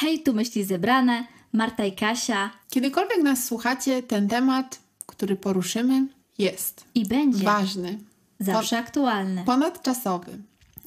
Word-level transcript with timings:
Hej, 0.00 0.22
tu 0.22 0.32
myśli 0.34 0.64
zebrane, 0.64 1.26
Marta 1.52 1.84
i 1.84 1.92
Kasia. 1.92 2.50
Kiedykolwiek 2.70 3.22
nas 3.22 3.44
słuchacie, 3.44 4.02
ten 4.02 4.28
temat, 4.28 4.80
który 5.06 5.36
poruszymy, 5.36 6.06
jest 6.38 6.84
I 6.94 7.06
będzie 7.06 7.44
ważny, 7.44 7.98
zawsze 8.40 8.78
aktualny. 8.78 9.44
ponadczasowy. 9.44 10.38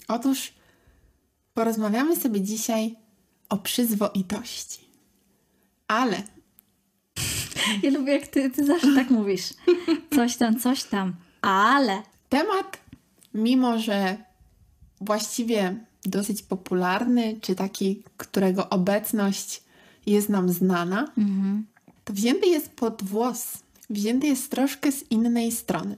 Otóż 0.07 0.53
porozmawiamy 1.53 2.15
sobie 2.15 2.41
dzisiaj 2.41 2.95
o 3.49 3.57
przyzwoitości. 3.57 4.79
Ale 5.87 6.23
Ja 7.83 7.91
lubię, 7.91 8.13
jak 8.13 8.27
ty, 8.27 8.49
ty 8.49 8.65
zawsze 8.65 8.95
tak 8.95 9.09
mówisz. 9.09 9.53
Coś 10.15 10.37
tam, 10.37 10.59
coś 10.59 10.83
tam. 10.83 11.15
Ale 11.41 12.01
temat, 12.29 12.79
mimo 13.33 13.79
że 13.79 14.17
właściwie 15.01 15.85
dosyć 16.09 16.41
popularny, 16.41 17.37
czy 17.41 17.55
taki, 17.55 18.03
którego 18.17 18.69
obecność 18.69 19.63
jest 20.05 20.29
nam 20.29 20.49
znana, 20.49 21.11
to 22.05 22.13
wzięty 22.13 22.47
jest 22.47 22.69
pod 22.69 23.03
włos. 23.03 23.57
Wzięty 23.89 24.27
jest 24.27 24.51
troszkę 24.51 24.91
z 24.91 25.11
innej 25.11 25.51
strony. 25.51 25.97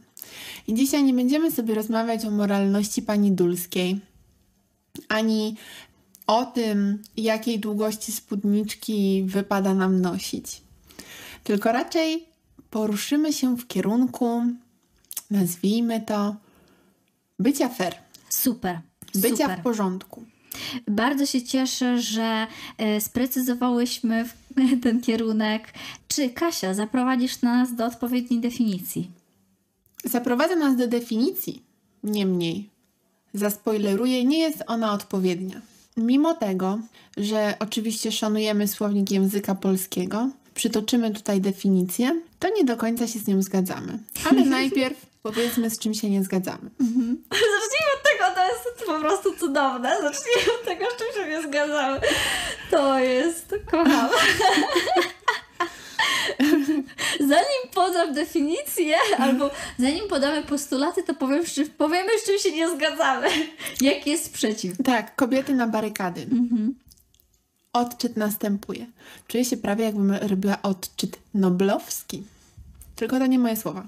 I 0.67 0.73
dzisiaj 0.73 1.03
nie 1.03 1.14
będziemy 1.14 1.52
sobie 1.52 1.76
rozmawiać 1.76 2.26
o 2.26 2.31
moralności 2.31 3.02
pani 3.02 3.31
Dulskiej, 3.31 4.00
ani 5.08 5.55
o 6.28 6.45
tym, 6.45 7.02
jakiej 7.17 7.59
długości 7.59 8.12
spódniczki 8.12 9.23
wypada 9.28 9.73
nam 9.73 10.02
nosić. 10.02 10.62
Tylko 11.44 11.72
raczej 11.72 12.26
poruszymy 12.70 13.34
się 13.34 13.58
w 13.58 13.67
kierunku, 13.67 14.44
nazwijmy 15.31 16.02
to, 16.02 16.36
bycia 17.39 17.70
fair, 17.70 17.95
super. 18.30 18.81
Bycia 19.16 19.44
super. 19.44 19.59
w 19.59 19.63
porządku. 19.63 20.23
Bardzo 20.88 21.26
się 21.26 21.41
cieszę, 21.41 22.02
że 22.02 22.48
e, 22.77 23.02
sprecyzowałyśmy 23.02 24.30
ten 24.84 25.02
kierunek. 25.02 25.73
Czy 26.08 26.30
Kasia, 26.30 26.73
zaprowadzisz 26.73 27.42
nas 27.42 27.75
do 27.75 27.86
odpowiedniej 27.86 28.39
definicji? 28.39 29.11
Zaprowadza 30.03 30.56
nas 30.56 30.78
do 30.78 30.88
definicji, 30.88 31.64
niemniej 32.03 32.69
zaspoileruję, 33.34 34.25
nie 34.25 34.39
jest 34.39 34.64
ona 34.67 34.94
odpowiednia. 34.94 35.62
Mimo 35.97 36.34
tego, 36.34 36.80
że 37.17 37.56
oczywiście 37.59 38.12
szanujemy 38.12 38.67
słownik 38.67 39.12
języka 39.12 39.56
polskiego, 39.56 40.30
przytoczymy 40.53 41.12
tutaj 41.12 41.41
definicję, 41.41 42.22
to 42.39 42.50
nie 42.56 42.64
do 42.64 42.78
końca 42.78 43.08
się 43.08 43.19
z 43.19 43.28
nią 43.28 43.41
zgadzamy. 43.41 44.00
Ale 44.31 44.45
najpierw 44.59 45.06
powiedzmy, 45.23 45.70
z 45.70 45.80
czym 45.80 45.94
się 45.94 46.09
nie 46.09 46.23
zgadzamy. 46.23 46.70
Zacznijmy 47.56 47.89
od 47.98 48.03
tego, 48.03 48.36
to 48.36 48.45
jest 48.48 48.86
po 48.86 49.00
prostu 49.00 49.36
cudowne. 49.36 49.89
Zacznijmy 50.02 50.53
od 50.59 50.66
tego, 50.66 50.86
z 50.86 50.98
czym 50.98 51.23
się 51.23 51.30
nie 51.30 51.42
zgadzamy. 51.42 52.02
To 52.72 53.00
jest, 53.00 53.56
kocham. 53.72 54.09
Zanim 57.20 57.73
podam 57.73 58.14
definicję, 58.14 58.95
albo 59.17 59.52
zanim 59.80 60.08
podamy 60.08 60.44
postulaty, 60.44 61.03
to 61.03 61.14
powiem, 61.14 61.44
powiemy, 61.78 62.09
z 62.20 62.25
czym 62.25 62.40
się 62.40 62.52
nie 62.52 62.70
zgadzamy. 62.70 63.28
Jaki 63.81 64.09
jest 64.09 64.25
sprzeciw. 64.25 64.78
Tak, 64.84 65.16
kobiety 65.16 65.53
na 65.53 65.67
barykady. 65.67 66.28
Odczyt 67.73 68.17
następuje. 68.17 68.86
Czuję 69.28 69.45
się 69.45 69.58
prawie 69.58 69.86
jakbym 69.86 70.12
robiła 70.12 70.62
odczyt 70.62 71.20
noblowski. 71.34 72.23
Tylko 72.95 73.20
to 73.20 73.25
nie 73.25 73.40
moje 73.40 73.56
słowa. 73.56 73.86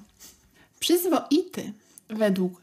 Przyzwoity 0.82 1.74
według 2.10 2.62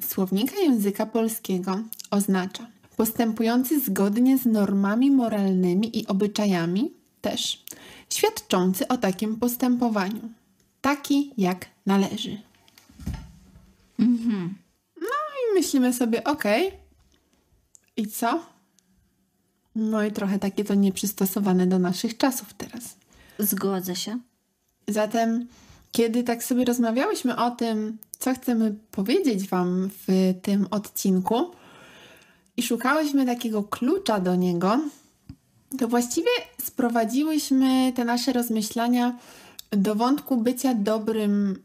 słownika 0.00 0.56
języka 0.56 1.06
polskiego 1.06 1.82
oznacza 2.10 2.66
postępujący 2.96 3.80
zgodnie 3.80 4.38
z 4.38 4.46
normami 4.46 5.10
moralnymi 5.10 5.98
i 5.98 6.06
obyczajami, 6.06 6.92
też 7.20 7.64
świadczący 8.10 8.88
o 8.88 8.96
takim 8.96 9.36
postępowaniu. 9.36 10.20
Taki 10.80 11.32
jak 11.38 11.66
należy. 11.86 12.40
No 15.00 15.16
i 15.40 15.54
myślimy 15.54 15.92
sobie, 15.92 16.24
okej, 16.24 16.72
i 17.96 18.06
co? 18.06 18.46
No 19.74 20.04
i 20.04 20.12
trochę 20.12 20.38
takie 20.38 20.64
to 20.64 20.74
nieprzystosowane 20.74 21.66
do 21.66 21.78
naszych 21.78 22.16
czasów 22.18 22.54
teraz. 22.54 22.96
Zgodzę 23.38 23.96
się. 23.96 24.18
Zatem, 24.88 25.46
kiedy 25.94 26.22
tak 26.22 26.44
sobie 26.44 26.64
rozmawiałyśmy 26.64 27.36
o 27.36 27.50
tym, 27.50 27.98
co 28.18 28.34
chcemy 28.34 28.74
powiedzieć 28.90 29.48
Wam 29.48 29.90
w 30.06 30.34
tym 30.42 30.66
odcinku 30.70 31.50
i 32.56 32.62
szukałyśmy 32.62 33.26
takiego 33.26 33.62
klucza 33.62 34.20
do 34.20 34.34
niego, 34.34 34.80
to 35.78 35.88
właściwie 35.88 36.30
sprowadziłyśmy 36.62 37.92
te 37.96 38.04
nasze 38.04 38.32
rozmyślania 38.32 39.18
do 39.70 39.94
wątku 39.94 40.36
bycia 40.36 40.74
dobrym 40.74 41.62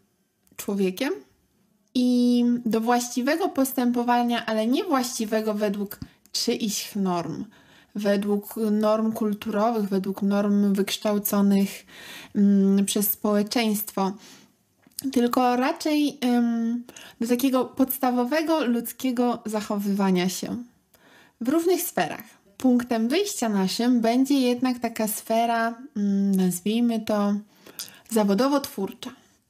człowiekiem 0.56 1.13
i 1.95 2.44
do 2.66 2.81
właściwego 2.81 3.50
postępowania, 3.50 4.45
ale 4.45 4.68
nie 4.68 4.84
właściwego 4.84 5.53
według 5.53 6.00
czyichś 6.31 6.95
norm, 6.95 7.45
według 7.95 8.55
norm 8.72 9.11
kulturowych, 9.11 9.89
według 9.89 10.22
norm 10.22 10.73
wykształconych 10.73 11.85
mm, 12.35 12.85
przez 12.85 13.11
społeczeństwo, 13.11 14.11
tylko 15.11 15.55
raczej 15.55 16.17
ym, 16.25 16.83
do 17.22 17.27
takiego 17.27 17.66
podstawowego 17.66 18.66
ludzkiego 18.66 19.39
zachowywania 19.45 20.29
się 20.29 20.63
w 21.41 21.50
różnych 21.50 21.81
sferach. 21.81 22.23
Punktem 22.57 23.07
wyjścia 23.07 23.50
naszym 23.50 24.01
będzie 24.01 24.39
jednak 24.39 24.79
taka 24.79 25.07
sfera, 25.07 25.81
mm, 25.97 26.35
nazwijmy 26.35 27.00
to, 27.00 27.33
zawodowo-twórcza. 28.11 29.09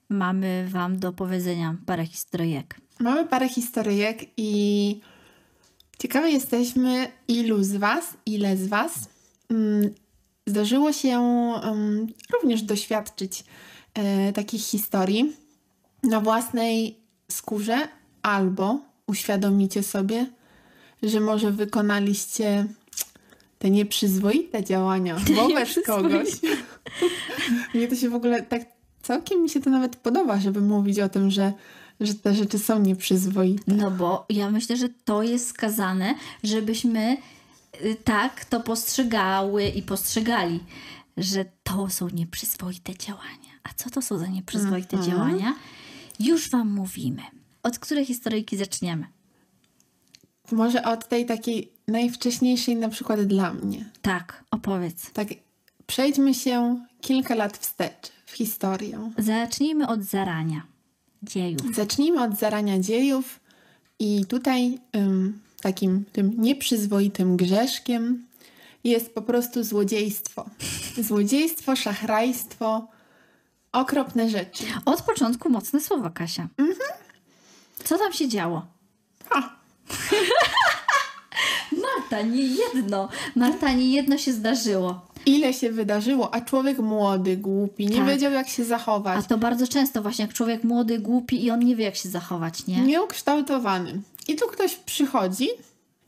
Mamy 0.09 0.67
Wam 0.69 0.99
do 0.99 1.13
powiedzenia 1.13 1.75
parę 1.85 2.05
historyjek. 2.05 2.75
Mamy 2.99 3.27
parę 3.27 3.49
historyjek 3.49 4.25
i 4.37 5.01
ciekawe 5.99 6.31
jesteśmy, 6.31 7.11
ilu 7.27 7.63
z 7.63 7.75
Was, 7.75 8.13
ile 8.25 8.57
z 8.57 8.67
Was 8.67 8.93
mm, 9.49 9.93
zdarzyło 10.47 10.93
się 10.93 11.09
mm, 11.09 12.07
również 12.33 12.61
doświadczyć 12.61 13.43
e, 13.93 14.33
takich 14.33 14.61
historii 14.61 15.35
na 16.03 16.21
własnej 16.21 16.97
skórze, 17.31 17.87
albo 18.21 18.79
uświadomicie 19.07 19.83
sobie, 19.83 20.25
że 21.03 21.19
może 21.19 21.51
wykonaliście 21.51 22.65
te 23.59 23.69
nieprzyzwoite 23.69 24.63
działania 24.63 25.17
wobec 25.35 25.79
kogoś. 25.85 26.29
Mnie 27.73 27.87
to 27.87 27.95
się 27.95 28.09
w 28.09 28.15
ogóle 28.15 28.43
tak 28.43 28.61
całkiem 29.01 29.41
mi 29.41 29.49
się 29.49 29.59
to 29.59 29.69
nawet 29.69 29.95
podoba, 29.95 30.39
żeby 30.39 30.61
mówić 30.61 30.99
o 30.99 31.09
tym, 31.09 31.31
że, 31.31 31.53
że 31.99 32.13
te 32.13 32.35
rzeczy 32.35 32.59
są 32.59 32.79
nieprzyzwoite. 32.79 33.63
No 33.67 33.91
bo 33.91 34.25
ja 34.29 34.51
myślę, 34.51 34.77
że 34.77 34.89
to 35.05 35.23
jest 35.23 35.47
skazane, 35.47 36.15
żebyśmy 36.43 37.17
y, 37.85 37.95
tak 38.03 38.45
to 38.45 38.59
postrzegały 38.59 39.63
i 39.65 39.81
postrzegali, 39.81 40.59
że 41.17 41.45
to 41.63 41.89
są 41.89 42.09
nieprzyzwoite 42.09 42.95
działania. 42.97 43.49
A 43.63 43.69
co 43.75 43.89
to 43.89 44.01
są 44.01 44.17
za 44.17 44.27
nieprzyzwoite 44.27 44.97
Mhm. 44.97 45.11
działania? 45.11 45.55
Już 46.19 46.49
Wam 46.49 46.71
mówimy. 46.73 47.21
Od 47.63 47.79
której 47.79 48.05
historyjki 48.05 48.57
zaczniemy? 48.57 49.05
Może 50.51 50.83
od 50.83 51.07
tej 51.07 51.25
takiej 51.25 51.71
najwcześniejszej 51.87 52.75
na 52.75 52.89
przykład 52.89 53.21
dla 53.21 53.53
mnie. 53.53 53.85
Tak, 54.01 54.43
opowiedz. 54.51 55.11
Tak, 55.11 55.27
przejdźmy 55.87 56.33
się 56.33 56.85
kilka 57.01 57.35
lat 57.35 57.57
wstecz 57.57 58.11
w 58.25 58.31
historię. 58.31 59.11
Zacznijmy 59.17 59.87
od 59.87 60.03
zarania 60.03 60.61
dziejów. 61.23 61.75
Zacznijmy 61.75 62.23
od 62.23 62.37
zarania 62.37 62.79
dziejów 62.79 63.39
i 63.99 64.25
tutaj 64.25 64.79
ym, 64.95 65.39
takim 65.61 66.05
tym 66.11 66.33
nieprzyzwoitym 66.37 67.37
grzeszkiem 67.37 68.25
jest 68.83 69.15
po 69.15 69.21
prostu 69.21 69.63
złodziejstwo. 69.63 70.45
Złodziejstwo, 70.97 71.75
szachrajstwo, 71.75 72.87
okropne 73.71 74.29
rzeczy. 74.29 74.63
Od 74.85 75.01
początku 75.01 75.49
mocne 75.49 75.81
słowa, 75.81 76.09
Kasia. 76.09 76.47
Co 77.83 77.97
tam 77.97 78.13
się 78.13 78.27
działo? 78.27 78.65
Ha, 79.29 79.55
Marta, 81.83 82.21
nie 82.21 82.43
jedno. 82.43 83.09
Marta, 83.35 83.73
nie 83.73 83.91
jedno 83.91 84.17
się 84.17 84.33
zdarzyło. 84.33 85.07
Ile 85.29 85.53
się 85.53 85.71
wydarzyło, 85.71 86.33
a 86.33 86.41
człowiek 86.41 86.79
młody, 86.79 87.37
głupi, 87.37 87.87
nie 87.87 87.95
Tak. 87.97 88.07
wiedział 88.07 88.31
jak 88.31 88.49
się 88.49 88.65
zachować. 88.65 89.19
A 89.19 89.21
to 89.27 89.37
bardzo 89.37 89.67
często 89.67 90.01
właśnie 90.01 90.25
jak 90.25 90.33
człowiek 90.33 90.63
młody, 90.63 90.99
głupi 90.99 91.45
i 91.45 91.51
on 91.51 91.59
nie 91.59 91.75
wie 91.75 91.85
jak 91.85 91.95
się 91.95 92.09
zachować, 92.09 92.67
nie? 92.67 92.81
Nieukształtowany. 92.81 94.01
I 94.27 94.35
tu 94.35 94.47
ktoś 94.47 94.75
przychodzi, 94.75 95.47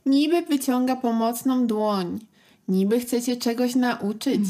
niby 0.06 0.42
wyciąga 0.42 0.96
pomocną 0.96 1.66
dłoń, 1.66 2.18
niby 2.68 3.00
chce 3.00 3.22
cię 3.22 3.36
czegoś 3.36 3.74
nauczyć, 3.74 4.40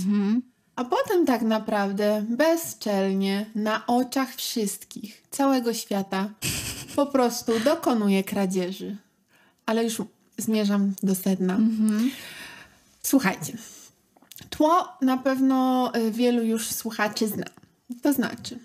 a 0.77 0.85
potem 0.85 1.27
tak 1.27 1.43
naprawdę 1.43 2.25
bezczelnie, 2.29 3.47
na 3.55 3.87
oczach 3.87 4.35
wszystkich, 4.35 5.23
całego 5.31 5.75
świata, 5.75 6.31
po 6.97 7.07
prostu 7.07 7.53
dokonuje 7.65 8.25
kradzieży. 8.25 8.97
Ale 9.67 9.85
już 9.85 10.03
zmierzam 10.39 10.93
do 11.03 11.15
sedna. 11.15 11.59
Słuchajcie, 13.03 13.53
Tło 14.53 14.89
na 15.01 15.17
pewno 15.17 15.91
y, 15.97 16.11
wielu 16.11 16.43
już 16.43 16.67
słuchaczy 16.71 17.29
zna. 17.29 17.45
To 18.03 18.13
znaczy, 18.13 18.59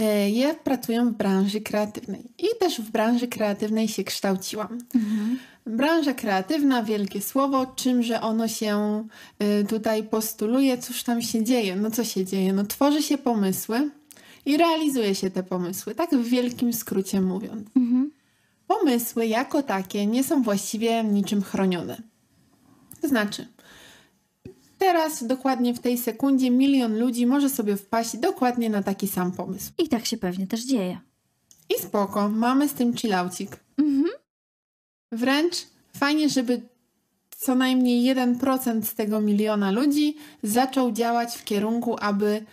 y, 0.00 0.30
ja 0.30 0.54
pracuję 0.54 1.04
w 1.04 1.10
branży 1.10 1.60
kreatywnej 1.60 2.32
i 2.38 2.46
też 2.60 2.80
w 2.80 2.90
branży 2.90 3.28
kreatywnej 3.28 3.88
się 3.88 4.04
kształciłam. 4.04 4.78
Branża 5.66 6.14
kreatywna, 6.14 6.82
wielkie 6.82 7.20
słowo, 7.22 7.66
czymże 7.66 8.20
ono 8.20 8.48
się 8.48 9.04
y, 9.42 9.64
tutaj 9.68 10.02
postuluje, 10.02 10.78
cóż 10.78 11.02
tam 11.02 11.22
się 11.22 11.44
dzieje? 11.44 11.76
No 11.76 11.90
co 11.90 12.04
się 12.04 12.24
dzieje? 12.24 12.52
No 12.52 12.64
tworzy 12.64 13.02
się 13.02 13.18
pomysły 13.18 13.90
i 14.46 14.56
realizuje 14.56 15.14
się 15.14 15.30
te 15.30 15.42
pomysły, 15.42 15.94
tak 15.94 16.10
w 16.10 16.24
wielkim 16.28 16.72
skrócie 16.72 17.20
mówiąc. 17.20 17.68
Pomysły 18.66 19.26
jako 19.26 19.62
takie 19.62 20.06
nie 20.06 20.24
są 20.24 20.42
właściwie 20.42 21.04
niczym 21.04 21.42
chronione. 21.42 22.02
To 23.00 23.08
znaczy, 23.08 23.46
teraz 24.82 25.26
dokładnie 25.26 25.74
w 25.74 25.78
tej 25.78 25.98
sekundzie 25.98 26.50
milion 26.50 26.98
ludzi 26.98 27.26
może 27.26 27.50
sobie 27.50 27.76
wpaść 27.76 28.16
dokładnie 28.16 28.70
na 28.70 28.82
taki 28.82 29.08
sam 29.08 29.32
pomysł. 29.32 29.72
I 29.78 29.88
tak 29.88 30.06
się 30.06 30.16
pewnie 30.16 30.46
też 30.46 30.64
dzieje. 30.64 31.00
I 31.76 31.82
spoko, 31.82 32.28
mamy 32.28 32.68
z 32.68 32.72
tym 32.72 32.94
chillaucik. 32.94 33.56
Wręcz 35.12 35.54
fajnie, 35.96 36.28
żeby 36.28 36.60
co 37.36 37.54
najmniej 37.54 38.14
1% 38.14 38.82
z 38.82 38.94
tego 38.94 39.20
miliona 39.20 39.70
ludzi 39.70 40.16
zaczął 40.42 40.92
działać 40.92 41.36
w 41.36 41.44
kierunku, 41.44 41.96
aby 42.00 42.44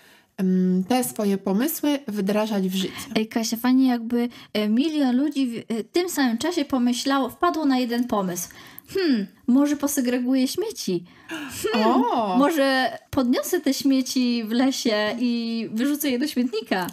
te 0.88 1.04
swoje 1.04 1.38
pomysły 1.38 2.00
wdrażać 2.08 2.70
w 2.70 2.76
życie. 2.76 2.94
Ej, 3.16 3.28
Kasia, 3.28 3.58
fajnie 3.58 3.88
jakby 3.88 4.30
e, 4.54 4.70
milion 4.70 5.18
ludzi 5.18 5.48
w 5.48 5.72
e, 5.72 5.84
tym 5.84 6.10
samym 6.10 6.38
czasie 6.38 6.66
pomyślało, 6.66 7.30
wpadło 7.30 7.66
na 7.66 7.78
jeden 7.78 8.08
pomysł. 8.08 8.50
Hmm, 8.94 9.28
może 9.48 9.76
posegreguję 9.76 10.48
śmieci. 10.48 11.06
O! 11.74 12.38
Może 12.38 12.98
podniosę 13.10 13.62
te 13.62 13.74
śmieci 13.74 14.44
w 14.48 14.52
lesie 14.52 15.16
i 15.20 15.70
wyrzucę 15.74 16.10
je 16.10 16.20
do 16.20 16.28
śmietnika. 16.28 16.88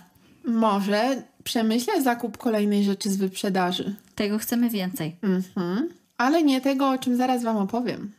Może 0.45 1.23
przemyślę 1.45 2.03
zakup 2.03 2.39
kolejnej 2.39 2.85
rzeczy 2.85 3.11
z 3.11 3.17
wyprzedaży. 3.17 3.95
Tego 4.15 4.39
chcemy 4.39 4.71
więcej. 4.71 5.17
Mhm. 5.23 5.89
Ale 6.19 6.43
nie 6.43 6.61
tego, 6.61 6.91
o 6.91 6.99
czym 6.99 7.17
zaraz 7.17 7.43
Wam 7.43 7.57
opowiem. 7.57 8.13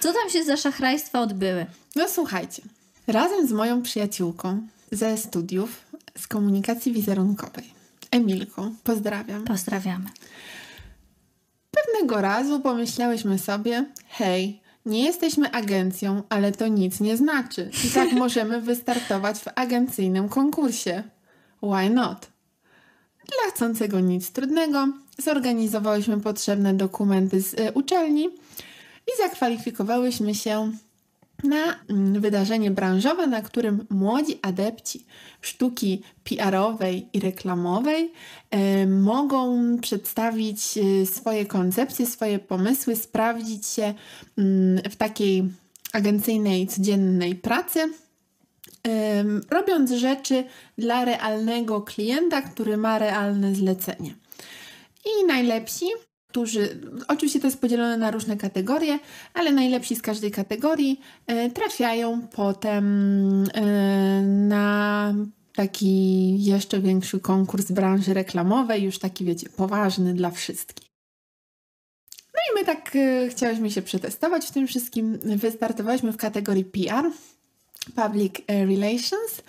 Co 0.00 0.12
tam 0.12 0.30
się 0.30 0.44
za 0.44 0.56
szachrajstwa 0.56 1.20
odbyły? 1.20 1.66
No 1.96 2.08
słuchajcie, 2.08 2.62
razem 3.06 3.48
z 3.48 3.52
moją 3.52 3.82
przyjaciółką 3.82 4.66
ze 4.92 5.16
studiów 5.16 5.86
z 6.18 6.26
komunikacji 6.26 6.92
wizerunkowej, 6.92 7.64
Emilką, 8.10 8.74
pozdrawiam. 8.84 9.44
Pozdrawiamy. 9.44 10.10
Pewnego 11.70 12.20
razu 12.20 12.60
pomyślałyśmy 12.60 13.38
sobie, 13.38 13.86
hej, 14.08 14.62
nie 14.86 15.04
jesteśmy 15.04 15.50
agencją, 15.50 16.22
ale 16.28 16.52
to 16.52 16.68
nic 16.68 17.00
nie 17.00 17.16
znaczy. 17.16 17.70
I 17.86 17.90
tak 17.90 18.12
możemy 18.24 18.60
wystartować 18.60 19.38
w 19.38 19.48
agencyjnym 19.54 20.28
konkursie. 20.28 21.02
Why 21.62 21.90
not? 21.90 22.30
Dla 23.24 23.50
chcącego 23.54 24.00
nic 24.00 24.30
trudnego, 24.30 24.88
zorganizowałyśmy 25.18 26.20
potrzebne 26.20 26.74
dokumenty 26.74 27.40
z 27.40 27.54
y, 27.54 27.72
uczelni 27.74 28.24
i 29.06 29.22
zakwalifikowałyśmy 29.22 30.34
się 30.34 30.72
na 31.42 31.80
mm, 31.88 32.20
wydarzenie 32.20 32.70
branżowe, 32.70 33.26
na 33.26 33.42
którym 33.42 33.86
młodzi 33.90 34.38
adepci 34.42 35.06
sztuki 35.40 36.02
PR-owej 36.24 37.08
i 37.12 37.20
reklamowej 37.20 38.12
e, 38.50 38.86
mogą 38.86 39.76
przedstawić 39.80 40.78
e, 40.78 41.06
swoje 41.06 41.46
koncepcje, 41.46 42.06
swoje 42.06 42.38
pomysły, 42.38 42.96
sprawdzić 42.96 43.66
się 43.66 43.94
mm, 44.38 44.82
w 44.90 44.96
takiej 44.96 45.44
agencyjnej, 45.92 46.66
codziennej 46.66 47.34
pracy, 47.34 47.80
em, 48.82 49.40
robiąc 49.50 49.90
rzeczy 49.90 50.44
dla 50.78 51.04
realnego 51.04 51.82
klienta, 51.82 52.42
który 52.42 52.76
ma 52.76 52.98
realne 52.98 53.54
zlecenie. 53.54 54.14
I 55.04 55.26
najlepsi, 55.26 55.86
którzy, 56.32 56.80
oczywiście 57.08 57.40
to 57.40 57.46
jest 57.46 57.60
podzielone 57.60 57.96
na 57.96 58.10
różne 58.10 58.36
kategorie, 58.36 58.98
ale 59.34 59.52
najlepsi 59.52 59.96
z 59.96 60.02
każdej 60.02 60.30
kategorii 60.30 61.00
e, 61.26 61.50
trafiają 61.50 62.26
potem 62.32 62.84
e, 63.54 64.22
na 64.22 65.14
taki 65.54 66.44
jeszcze 66.44 66.80
większy 66.80 67.20
konkurs 67.20 67.72
branży 67.72 68.14
reklamowej, 68.14 68.82
już 68.82 68.98
taki, 68.98 69.24
wiecie, 69.24 69.48
poważny 69.48 70.14
dla 70.14 70.30
wszystkich. 70.30 70.88
No 72.34 72.40
i 72.52 72.60
my 72.60 72.66
tak 72.66 72.96
e, 72.96 73.28
chciałyśmy 73.28 73.70
się 73.70 73.82
przetestować 73.82 74.46
w 74.46 74.50
tym 74.50 74.66
wszystkim. 74.66 75.18
Wystartowałyśmy 75.36 76.12
w 76.12 76.16
kategorii 76.16 76.64
PR, 76.64 77.10
Public 77.94 78.34
Relations. 78.48 79.42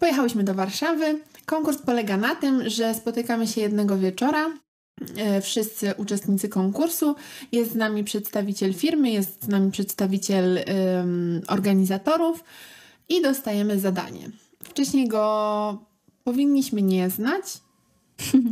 Pojechałyśmy 0.00 0.44
do 0.44 0.54
Warszawy. 0.54 1.20
Konkurs 1.46 1.78
polega 1.78 2.16
na 2.16 2.34
tym, 2.34 2.70
że 2.70 2.94
spotykamy 2.94 3.46
się 3.46 3.60
jednego 3.60 3.98
wieczora. 3.98 4.63
E, 5.16 5.40
Wszyscy 5.40 5.94
uczestnicy 5.96 6.48
konkursu. 6.48 7.14
Jest 7.52 7.72
z 7.72 7.74
nami 7.74 8.04
przedstawiciel 8.04 8.74
firmy, 8.74 9.10
jest 9.10 9.44
z 9.44 9.48
nami 9.48 9.70
przedstawiciel 9.70 10.58
organizatorów 11.48 12.44
i 13.08 13.22
dostajemy 13.22 13.80
zadanie. 13.80 14.30
Wcześniej 14.64 15.08
go 15.08 15.78
powinniśmy 16.24 16.82
nie 16.82 17.10
znać. 17.10 17.44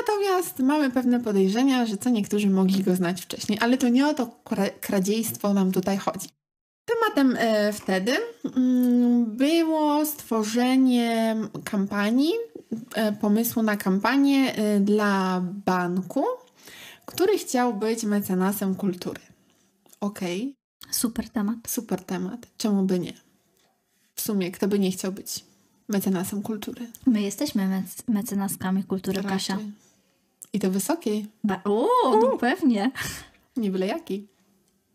Natomiast 0.00 0.58
mamy 0.58 0.90
pewne 0.90 1.20
podejrzenia, 1.20 1.86
że 1.86 1.96
co 1.96 2.10
niektórzy 2.10 2.50
mogli 2.50 2.82
go 2.82 2.96
znać 2.96 3.22
wcześniej, 3.22 3.58
ale 3.62 3.78
to 3.78 3.88
nie 3.88 4.06
o 4.06 4.14
to 4.14 4.30
kra- 4.44 4.70
kradziejstwo 4.80 5.54
nam 5.54 5.72
tutaj 5.72 5.98
chodzi. 5.98 6.28
Tematem 6.84 7.36
e, 7.38 7.72
wtedy 7.72 8.12
mm, 8.56 9.36
było 9.36 10.06
stworzenie 10.06 11.36
kampanii, 11.64 12.32
pomysłu 13.20 13.62
na 13.62 13.76
kampanię 13.76 14.54
e, 14.54 14.80
dla 14.80 15.40
banku, 15.66 16.24
który 17.06 17.38
chciał 17.38 17.74
być 17.74 18.04
mecenasem 18.04 18.74
kultury. 18.74 19.20
Okej, 20.00 20.54
Super 20.90 21.28
temat. 21.30 21.56
super 21.68 22.04
temat. 22.04 22.46
Czemu 22.58 22.82
by 22.82 22.98
nie? 23.00 23.12
W 24.14 24.20
sumie, 24.20 24.50
kto 24.50 24.68
by 24.68 24.78
nie 24.78 24.90
chciał 24.90 25.12
być 25.12 25.44
mecenasem 25.88 26.42
kultury? 26.42 26.86
My 27.06 27.22
jesteśmy 27.22 27.62
mec- 27.68 28.02
mecenaskami 28.08 28.84
kultury, 28.84 29.22
Kasia. 29.22 29.54
Raczej. 29.54 29.72
I 30.52 30.60
to 30.60 30.70
wysokiej, 30.70 31.26
Ba- 31.44 31.60
o, 31.64 31.88
no 32.22 32.38
pewnie. 32.38 32.90
nie 33.56 33.70
byle 33.70 33.86
jakiej. 33.86 34.28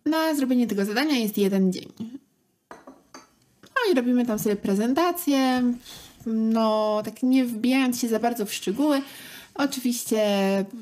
Na 0.06 0.36
zrobienie 0.36 0.68
tego 0.68 0.86
zadania 0.86 1.16
jest 1.18 1.38
jeden 1.38 1.74
dzień. 1.74 1.94
No 3.64 3.92
i 3.92 3.96
robimy 3.96 4.26
tam 4.26 4.40
sobie 4.40 4.56
prezentację, 4.56 5.64
no 6.26 7.02
tak 7.06 7.24
nie 7.24 7.46
wbijając 7.46 8.00
się 8.00 8.08
za 8.08 8.20
bardzo 8.20 8.46
w 8.46 8.54
szczegóły. 8.54 9.02
Oczywiście 9.56 10.20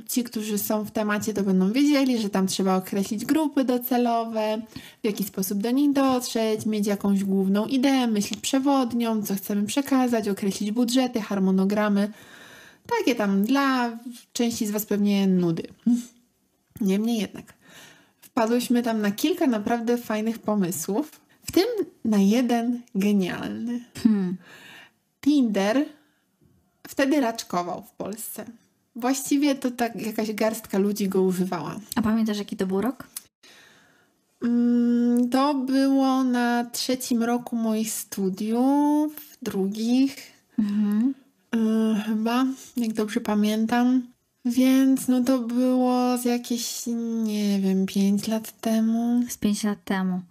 ci, 0.10 0.24
którzy 0.24 0.58
są 0.58 0.84
w 0.84 0.92
temacie, 0.92 1.34
to 1.34 1.44
będą 1.44 1.72
wiedzieli, 1.72 2.18
że 2.18 2.30
tam 2.30 2.48
trzeba 2.48 2.76
określić 2.76 3.26
grupy 3.26 3.64
docelowe, 3.64 4.62
w 5.04 5.06
jaki 5.06 5.24
sposób 5.24 5.62
do 5.62 5.72
nich 5.72 5.92
dotrzeć, 5.92 6.66
mieć 6.66 6.88
jakąś 6.88 7.24
główną 7.24 7.66
ideę, 7.66 8.08
myśl 8.08 8.36
przewodnią, 8.42 9.24
co 9.24 9.36
chcemy 9.36 9.66
przekazać, 9.66 10.28
określić 10.30 10.72
budżety, 10.72 11.22
harmonogramy. 11.22 12.12
Takie 13.00 13.16
tam 13.16 13.44
dla 13.44 13.98
części 14.34 14.68
z 14.68 14.72
Was 14.72 14.86
pewnie 14.86 15.28
nudy. 15.28 15.64
Niemniej 16.82 17.22
jednak, 17.22 17.54
wpadłyśmy 18.22 18.84
tam 18.84 19.02
na 19.02 19.12
kilka 19.12 19.48
naprawdę 19.48 19.98
fajnych 19.98 20.40
pomysłów, 20.40 21.22
w 21.46 21.52
tym 21.52 21.66
na 22.06 22.18
jeden 22.18 22.82
genialny. 22.96 23.80
Hmm. 24.04 24.38
Tinder 25.24 25.86
wtedy 26.88 27.20
raczkował 27.22 27.84
w 27.84 27.92
Polsce. 27.92 28.46
Właściwie 28.96 29.56
to 29.56 29.72
tak 29.72 29.96
jakaś 30.02 30.32
garstka 30.34 30.78
ludzi 30.78 31.10
go 31.10 31.22
używała. 31.22 31.76
A 31.96 32.02
pamiętasz, 32.02 32.38
jaki 32.38 32.58
to 32.58 32.68
był 32.68 32.82
rok? 32.82 33.08
Mm, 34.44 35.30
To 35.30 35.54
było 35.54 36.24
na 36.24 36.66
trzecim 36.66 37.24
roku 37.24 37.56
moich 37.56 37.92
studiów, 37.92 39.38
drugich 39.42 40.18
Mhm. 40.60 41.14
yy, 41.54 41.96
chyba, 42.06 42.46
jak 42.78 42.94
dobrze 42.94 43.22
pamiętam. 43.22 44.02
Więc 44.46 45.08
no 45.08 45.24
to 45.24 45.40
było 45.40 46.18
z 46.18 46.26
jakieś, 46.26 46.84
nie 47.24 47.60
wiem, 47.60 47.86
5 47.86 48.28
lat 48.28 48.62
temu. 48.62 49.24
Z 49.30 49.38
5 49.38 49.64
lat 49.64 49.84
temu. 49.84 50.22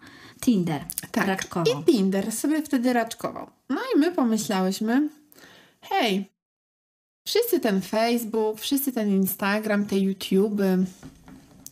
Tinder. 0.43 0.85
Tak. 1.11 1.27
Raczkował. 1.27 1.81
I 1.81 1.85
Tinder 1.85 2.33
sobie 2.33 2.63
wtedy 2.63 2.93
raczkował. 2.93 3.51
No 3.69 3.81
i 3.95 3.99
my 3.99 4.13
pomyślałyśmy, 4.13 5.09
hej, 5.81 6.31
wszyscy 7.27 7.61
ten 7.61 7.81
Facebook, 7.81 8.61
wszyscy 8.61 8.93
ten 8.93 9.11
Instagram, 9.11 9.87
te 9.87 9.99
YouTube, 9.99 10.61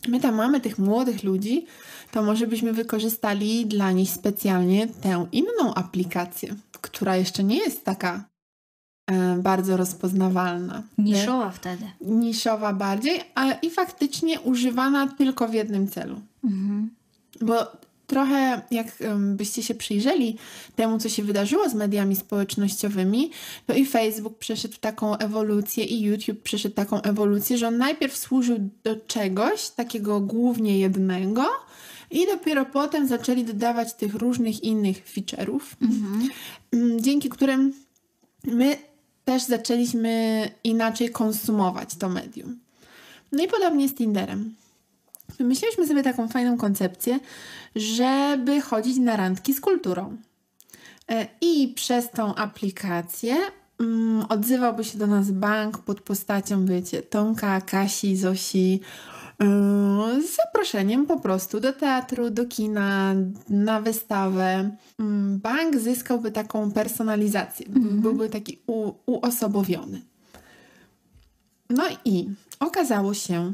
my 0.07 0.19
tam 0.19 0.35
mamy 0.35 0.61
tych 0.61 0.79
młodych 0.79 1.23
ludzi, 1.23 1.65
to 2.11 2.23
może 2.23 2.47
byśmy 2.47 2.73
wykorzystali 2.73 3.65
dla 3.65 3.91
nich 3.91 4.09
specjalnie 4.09 4.87
tę 4.87 5.27
inną 5.31 5.73
aplikację, 5.75 6.55
która 6.81 7.15
jeszcze 7.15 7.43
nie 7.43 7.57
jest 7.57 7.85
taka 7.85 8.23
e, 9.11 9.37
bardzo 9.37 9.77
rozpoznawalna. 9.77 10.83
Niszowa 10.97 11.51
wtedy. 11.51 11.85
Niszowa 12.01 12.73
bardziej, 12.73 13.21
a 13.35 13.51
i 13.51 13.69
faktycznie 13.69 14.39
używana 14.39 15.07
tylko 15.07 15.47
w 15.47 15.53
jednym 15.53 15.87
celu. 15.87 16.21
Mhm. 16.43 16.89
Bo 17.41 17.81
trochę 18.11 18.61
jak 18.71 19.01
em, 19.01 19.37
byście 19.37 19.63
się 19.63 19.75
przyjrzeli 19.75 20.37
temu, 20.75 20.99
co 20.99 21.09
się 21.09 21.23
wydarzyło 21.23 21.69
z 21.69 21.73
mediami 21.73 22.15
społecznościowymi, 22.15 23.31
to 23.67 23.73
i 23.73 23.85
Facebook 23.85 24.37
przeszedł 24.37 24.77
taką 24.81 25.17
ewolucję, 25.17 25.83
i 25.83 26.01
YouTube 26.01 26.41
przeszedł 26.41 26.75
taką 26.75 27.01
ewolucję, 27.01 27.57
że 27.57 27.67
on 27.67 27.77
najpierw 27.77 28.17
służył 28.17 28.69
do 28.83 28.95
czegoś 28.95 29.69
takiego 29.69 30.19
głównie 30.19 30.79
jednego, 30.79 31.45
i 32.11 32.25
dopiero 32.25 32.65
potem 32.65 33.07
zaczęli 33.07 33.43
dodawać 33.43 33.93
tych 33.93 34.15
różnych 34.15 34.63
innych 34.63 35.05
feature'ów, 35.05 35.61
mm, 36.71 37.01
dzięki 37.01 37.29
którym 37.29 37.73
my 38.43 38.77
też 39.25 39.43
zaczęliśmy 39.43 40.49
inaczej 40.63 41.09
konsumować 41.09 41.95
to 41.95 42.09
medium. 42.09 42.59
No 43.31 43.43
i 43.43 43.47
podobnie 43.47 43.89
z 43.89 43.95
Tinderem. 43.95 44.55
Wymyśliliśmy 45.37 45.87
sobie 45.87 46.03
taką 46.03 46.27
fajną 46.27 46.57
koncepcję, 46.57 47.19
żeby 47.75 48.61
chodzić 48.61 48.97
na 48.97 49.17
randki 49.17 49.53
z 49.53 49.61
kulturą. 49.61 50.17
E, 51.11 51.27
I 51.41 51.73
przez 51.75 52.11
tą 52.11 52.35
aplikację 52.35 53.35
mm, 53.79 54.25
odzywałby 54.29 54.83
się 54.83 54.97
do 54.97 55.07
nas 55.07 55.31
bank 55.31 55.77
pod 55.77 56.01
postacią, 56.01 56.65
wiecie, 56.65 57.01
Tomka, 57.01 57.61
Kasi, 57.61 58.17
Zosi, 58.17 58.79
yy, 59.39 60.27
z 60.27 60.35
zaproszeniem 60.35 61.05
po 61.05 61.19
prostu 61.19 61.59
do 61.59 61.73
teatru, 61.73 62.29
do 62.29 62.45
kina, 62.45 63.15
na 63.49 63.81
wystawę. 63.81 64.75
Mm, 64.99 65.39
Bank 65.39 65.77
zyskałby 65.77 66.31
taką 66.31 66.71
personalizację, 66.71 67.65
byłby 67.69 68.29
taki 68.29 68.59
u, 68.67 68.91
uosobowiony. 69.05 70.01
No 71.69 71.83
i 72.05 72.29
okazało 72.59 73.13
się 73.13 73.53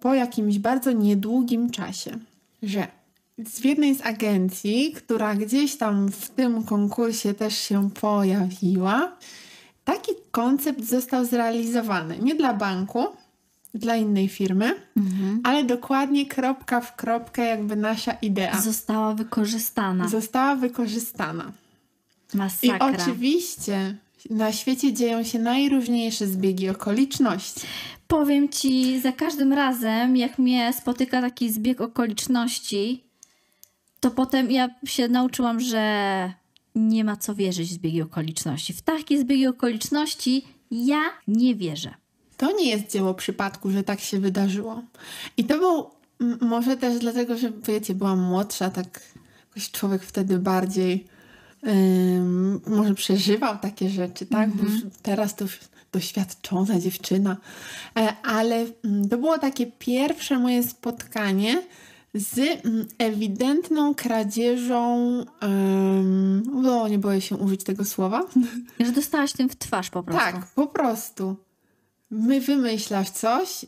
po 0.00 0.14
jakimś 0.14 0.58
bardzo 0.58 0.92
niedługim 0.92 1.70
czasie, 1.70 2.18
że 2.62 2.86
z 3.44 3.64
jednej 3.64 3.94
z 3.94 4.00
agencji, 4.00 4.92
która 4.92 5.34
gdzieś 5.34 5.76
tam 5.76 6.08
w 6.08 6.28
tym 6.28 6.62
konkursie 6.64 7.34
też 7.34 7.58
się 7.58 7.90
pojawiła, 7.90 9.12
taki 9.84 10.12
koncept 10.30 10.84
został 10.84 11.24
zrealizowany. 11.24 12.18
Nie 12.18 12.34
dla 12.34 12.54
banku, 12.54 13.04
dla 13.74 13.96
innej 13.96 14.28
firmy, 14.28 14.74
ale 15.44 15.64
dokładnie 15.64 16.26
kropka 16.26 16.80
w 16.80 16.96
kropkę, 16.96 17.44
jakby 17.44 17.76
nasza 17.76 18.12
idea 18.12 18.60
Została 18.60 19.14
wykorzystana. 19.14 20.08
została 20.08 20.56
wykorzystana. 20.56 21.52
I 22.34 22.36
Masakra. 22.36 22.78
oczywiście 23.02 23.96
na 24.30 24.52
świecie 24.52 24.92
dzieją 24.92 25.22
się 25.24 25.38
najróżniejsze 25.38 26.26
zbiegi 26.26 26.68
okoliczności. 26.68 27.60
Powiem 28.12 28.48
ci, 28.48 29.00
za 29.00 29.12
każdym 29.12 29.52
razem, 29.52 30.16
jak 30.16 30.38
mnie 30.38 30.72
spotyka 30.72 31.20
taki 31.20 31.52
zbieg 31.52 31.80
okoliczności, 31.80 33.04
to 34.00 34.10
potem 34.10 34.50
ja 34.50 34.68
się 34.84 35.08
nauczyłam, 35.08 35.60
że 35.60 36.32
nie 36.74 37.04
ma 37.04 37.16
co 37.16 37.34
wierzyć 37.34 37.68
w 37.68 37.72
zbiegi 37.72 38.02
okoliczności. 38.02 38.72
W 38.72 38.82
takie 38.82 39.20
zbiegi 39.20 39.46
okoliczności 39.46 40.44
ja 40.70 41.00
nie 41.28 41.54
wierzę. 41.54 41.94
To 42.36 42.56
nie 42.56 42.70
jest 42.70 42.90
dzieło 42.90 43.14
przypadku, 43.14 43.70
że 43.70 43.82
tak 43.82 44.00
się 44.00 44.20
wydarzyło. 44.20 44.82
I 45.36 45.44
to 45.44 45.58
był 45.58 45.90
może 46.40 46.76
też 46.76 46.98
dlatego, 46.98 47.36
że 47.36 47.52
wiecie, 47.66 47.94
byłam 47.94 48.20
młodsza, 48.20 48.70
tak 48.70 49.00
jakoś 49.48 49.70
człowiek 49.70 50.02
wtedy 50.02 50.38
bardziej 50.38 51.06
ym, 51.66 52.60
może 52.66 52.94
przeżywał 52.94 53.58
takie 53.58 53.88
rzeczy, 53.88 54.26
tak? 54.26 54.50
Bo 54.50 54.64
już 54.64 54.82
teraz 55.02 55.36
to 55.36 55.44
już 55.44 55.58
doświadczona 55.92 56.80
dziewczyna. 56.80 57.36
E, 57.98 58.16
ale 58.22 58.66
mm, 58.84 59.08
to 59.08 59.18
było 59.18 59.38
takie 59.38 59.66
pierwsze 59.66 60.38
moje 60.38 60.62
spotkanie 60.62 61.62
z 62.14 62.38
mm, 62.38 62.86
ewidentną 62.98 63.94
kradzieżą, 63.94 64.98
ym, 65.42 66.62
bo 66.62 66.88
nie 66.88 66.98
boję 66.98 67.20
się 67.20 67.36
użyć 67.36 67.64
tego 67.64 67.84
słowa, 67.84 68.22
Że 68.86 68.92
dostałaś 68.92 69.32
tym 69.32 69.48
w 69.48 69.56
twarz 69.56 69.90
po 69.90 70.02
prostu. 70.02 70.32
tak, 70.32 70.46
po 70.46 70.66
prostu. 70.66 71.36
My 72.10 72.40
wymyślasz 72.40 73.10
coś, 73.10 73.66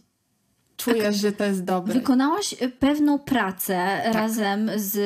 czujesz, 0.77 1.17
że 1.17 1.33
to 1.33 1.45
jest 1.45 1.65
dobre. 1.65 1.95
Wykonałaś 1.95 2.55
pewną 2.79 3.19
pracę 3.19 4.01
Tak. 4.05 4.15
razem, 4.15 4.71
z, 4.77 4.97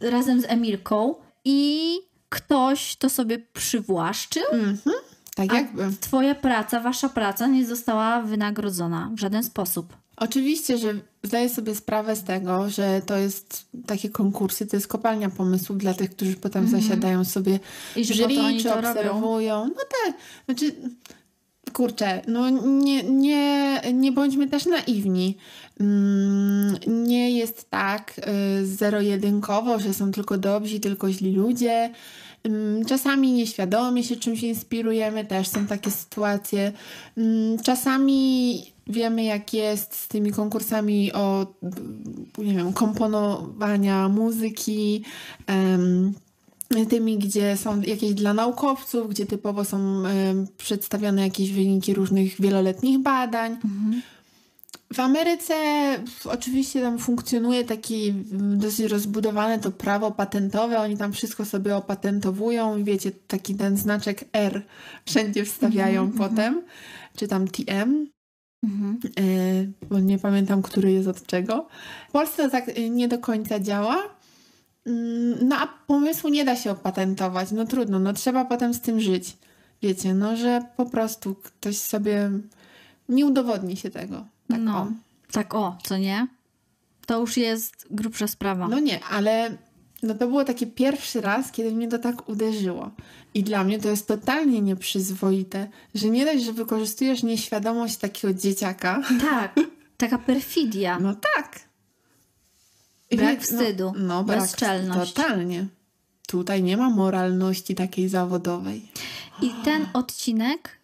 razem 0.00 0.40
z 0.40 0.44
Emilką 0.48 1.14
i 1.44 1.92
ktoś 2.28 2.96
to 2.96 3.10
sobie 3.10 3.38
przywłaszczył, 3.38 4.42
tak 5.46 5.52
a 5.52 5.56
jakby. 5.56 5.82
twoja 6.00 6.34
praca, 6.34 6.80
wasza 6.80 7.08
praca 7.08 7.46
nie 7.46 7.66
została 7.66 8.22
wynagrodzona 8.22 9.10
w 9.14 9.20
żaden 9.20 9.42
sposób. 9.44 9.96
Oczywiście, 10.16 10.78
że 10.78 10.94
zdaję 11.22 11.48
sobie 11.48 11.74
sprawę 11.74 12.16
z 12.16 12.24
tego, 12.24 12.70
że 12.70 13.02
to 13.06 13.16
jest 13.16 13.66
takie 13.86 14.10
konkursy, 14.10 14.66
to 14.66 14.76
jest 14.76 14.88
kopalnia 14.88 15.30
pomysłów 15.30 15.78
dla 15.78 15.94
tych, 15.94 16.10
którzy 16.10 16.36
potem 16.36 16.68
zasiadają 16.68 17.24
sobie. 17.24 17.60
I 17.96 18.04
jury, 18.04 18.34
czy 18.58 18.64
to 18.64 18.74
robią. 18.74 18.88
obserwują. 18.90 19.66
No 19.66 19.82
tak, 20.04 20.14
znaczy 20.44 20.74
kurczę, 21.72 22.22
no 22.28 22.50
nie, 22.50 23.02
nie, 23.02 23.80
nie 23.94 24.12
bądźmy 24.12 24.48
też 24.48 24.66
naiwni. 24.66 25.36
Mm, 25.80 26.76
Nie 26.86 27.30
jest 27.30 27.70
tak 27.70 28.14
y, 28.62 28.66
zero-jedynkowo, 28.66 29.78
że 29.78 29.94
są 29.94 30.12
tylko 30.12 30.38
dobrzy, 30.38 30.80
tylko 30.80 31.12
źli 31.12 31.32
ludzie. 31.32 31.90
Czasami 32.86 33.32
nieświadomie 33.32 34.04
się 34.04 34.16
czymś 34.16 34.42
inspirujemy, 34.42 35.24
też 35.24 35.48
są 35.48 35.66
takie 35.66 35.90
sytuacje. 35.90 36.72
Czasami 37.64 38.62
wiemy, 38.86 39.24
jak 39.24 39.54
jest 39.54 39.94
z 39.94 40.08
tymi 40.08 40.32
konkursami 40.32 41.12
o, 41.12 41.46
nie 42.38 42.54
wiem, 42.54 42.72
komponowania 42.72 44.08
muzyki, 44.08 45.04
tymi, 46.88 47.18
gdzie 47.18 47.56
są 47.56 47.80
jakieś 47.80 48.14
dla 48.14 48.34
naukowców, 48.34 49.08
gdzie 49.10 49.26
typowo 49.26 49.64
są 49.64 50.06
em, 50.06 50.46
przedstawione 50.56 51.22
jakieś 51.22 51.52
wyniki 51.52 51.94
różnych 51.94 52.40
wieloletnich 52.40 52.98
badań. 52.98 53.56
W 54.92 55.00
Ameryce 55.00 55.54
oczywiście 56.24 56.80
tam 56.82 56.98
funkcjonuje 56.98 57.64
taki 57.64 58.08
mm, 58.08 58.58
dosyć 58.58 58.80
rozbudowane 58.92 59.58
to 59.58 59.70
prawo 59.72 60.10
patentowe, 60.10 60.78
oni 60.80 60.96
tam 60.96 61.12
wszystko 61.12 61.44
sobie 61.44 61.76
opatentowują 61.76 62.76
i 62.76 62.84
wiecie, 62.84 63.10
taki 63.26 63.54
ten 63.54 63.76
znaczek 63.76 64.24
R 64.32 64.62
wszędzie 65.06 65.44
wstawiają 65.44 66.12
potem, 66.12 66.62
czy 67.16 67.28
tam 67.28 67.48
TM, 67.48 68.06
Mhm. 68.64 68.98
e, 69.20 69.86
bo 69.90 70.00
nie 70.00 70.18
pamiętam, 70.18 70.62
który 70.62 70.92
jest 70.92 71.08
od 71.08 71.26
czego. 71.26 71.66
W 72.08 72.12
Polsce 72.12 72.42
to 72.44 72.50
tak 72.50 72.68
e, 72.68 72.90
nie 72.90 73.08
do 73.08 73.18
końca 73.18 73.60
działa. 73.60 73.96
Mm, 74.86 75.48
No 75.48 75.56
a 75.56 75.66
pomysłu 75.86 76.30
nie 76.30 76.44
da 76.44 76.56
się 76.56 76.70
opatentować, 76.70 77.52
no 77.52 77.64
trudno, 77.66 77.98
no 77.98 78.12
trzeba 78.12 78.44
potem 78.44 78.74
z 78.74 78.80
tym 78.80 79.00
żyć. 79.00 79.36
Wiecie, 79.82 80.14
no 80.14 80.36
że 80.36 80.62
po 80.76 80.86
prostu 80.86 81.34
ktoś 81.34 81.76
sobie 81.78 82.30
nie 83.08 83.26
udowodni 83.26 83.76
się 83.76 83.90
tego. 83.90 84.26
Tak 84.48 84.60
no, 84.60 84.78
o. 84.78 84.86
tak 85.32 85.54
o, 85.54 85.78
co 85.82 85.98
nie? 85.98 86.26
To 87.06 87.20
już 87.20 87.36
jest 87.36 87.86
grubsza 87.90 88.26
sprawa. 88.26 88.68
No 88.68 88.78
nie, 88.78 89.04
ale 89.04 89.56
no 90.02 90.14
to 90.14 90.28
było 90.28 90.44
taki 90.44 90.66
pierwszy 90.66 91.20
raz, 91.20 91.52
kiedy 91.52 91.72
mnie 91.72 91.88
to 91.88 91.98
tak 91.98 92.28
uderzyło. 92.28 92.90
I 93.34 93.42
dla 93.42 93.64
mnie 93.64 93.78
to 93.78 93.88
jest 93.88 94.06
totalnie 94.08 94.60
nieprzyzwoite, 94.60 95.68
że 95.94 96.10
nie 96.10 96.24
dość, 96.24 96.44
że 96.44 96.52
wykorzystujesz 96.52 97.22
nieświadomość 97.22 97.96
takiego 97.96 98.34
dzieciaka. 98.34 99.02
Tak, 99.30 99.54
taka 99.96 100.18
perfidia. 100.18 100.98
No 100.98 101.14
tak. 101.34 101.60
I 103.10 103.16
Brak 103.16 103.34
wie- 103.34 103.40
wstydu, 103.40 103.92
No, 103.96 104.04
no 104.04 104.24
brak 104.24 104.40
bezczelność. 104.40 105.12
Totalnie. 105.12 105.66
Tutaj 106.26 106.62
nie 106.62 106.76
ma 106.76 106.90
moralności 106.90 107.74
takiej 107.74 108.08
zawodowej. 108.08 108.88
I 109.42 109.50
ten 109.64 109.86
odcinek 109.92 110.78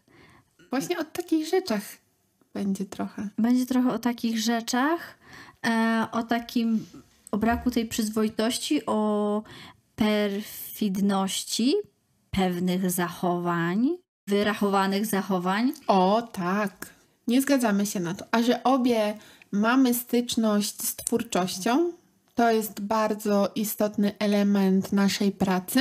Właśnie 0.74 0.98
o 0.98 1.04
takich 1.04 1.48
rzeczach 1.48 1.82
będzie 2.54 2.84
trochę. 2.84 3.28
będzie 3.38 3.66
trochę 3.66 3.92
o 3.92 3.98
takich 3.98 4.38
rzeczach, 4.38 5.18
e, 5.66 6.06
o 6.12 6.22
takim, 6.22 6.86
o 7.30 7.38
braku 7.38 7.70
tej 7.70 7.86
przyzwoitości, 7.86 8.86
o 8.86 9.42
perfidności 9.96 11.74
pewnych 12.30 12.90
zachowań, 12.90 13.96
wyrachowanych 14.26 15.06
zachowań. 15.06 15.72
O 15.86 16.22
tak. 16.32 16.94
Nie 17.26 17.42
zgadzamy 17.42 17.86
się 17.86 18.00
na 18.00 18.14
to. 18.14 18.24
A 18.30 18.42
że 18.42 18.62
obie 18.62 19.18
mamy 19.52 19.94
styczność 19.94 20.82
z 20.82 20.96
twórczością, 20.96 21.92
to 22.34 22.50
jest 22.50 22.80
bardzo 22.80 23.52
istotny 23.54 24.18
element 24.18 24.92
naszej 24.92 25.32
pracy, 25.32 25.80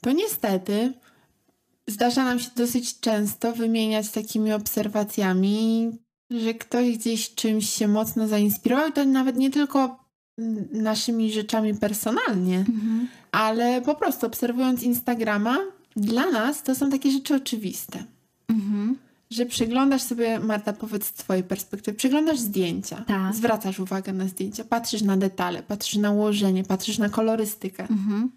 to 0.00 0.12
niestety 0.12 0.92
zdarza 1.88 2.24
nam 2.24 2.38
się 2.38 2.50
dosyć 2.56 3.00
często 3.00 3.52
wymieniać 3.52 4.10
takimi 4.10 4.52
obserwacjami, 4.52 5.90
że 6.30 6.54
ktoś 6.54 6.98
gdzieś 6.98 7.34
czymś 7.34 7.70
się 7.70 7.88
mocno 7.88 8.28
zainspirował, 8.28 8.88
i 8.88 8.92
to 8.92 9.04
nawet 9.04 9.36
nie 9.36 9.50
tylko 9.50 10.04
naszymi 10.72 11.32
rzeczami 11.32 11.74
personalnie, 11.74 12.64
ale 13.32 13.82
po 13.82 13.94
prostu 13.94 14.26
obserwując 14.26 14.82
Instagrama, 14.82 15.58
dla 15.96 16.30
nas 16.30 16.62
to 16.62 16.74
są 16.74 16.90
takie 16.90 17.10
rzeczy 17.10 17.34
oczywiste 17.34 18.04
Mhm. 18.48 18.96
że 19.30 19.46
przyglądasz 19.46 20.02
sobie, 20.02 20.40
Marta, 20.40 20.72
powiedz 20.72 21.06
z 21.06 21.12
twojej 21.12 21.44
perspektywy, 21.44 21.96
przyglądasz 21.96 22.38
zdjęcia, 22.38 23.04
Tak. 23.08 23.34
zwracasz 23.34 23.80
uwagę 23.80 24.12
na 24.12 24.28
zdjęcia, 24.28 24.64
patrzysz 24.64 25.02
na 25.02 25.16
detale, 25.16 25.62
patrzysz 25.62 25.96
na 25.96 26.10
ułożenie, 26.10 26.64
patrzysz 26.64 26.98
na 26.98 27.08
kolorystykę. 27.08 27.82
Mhm. 27.90 28.30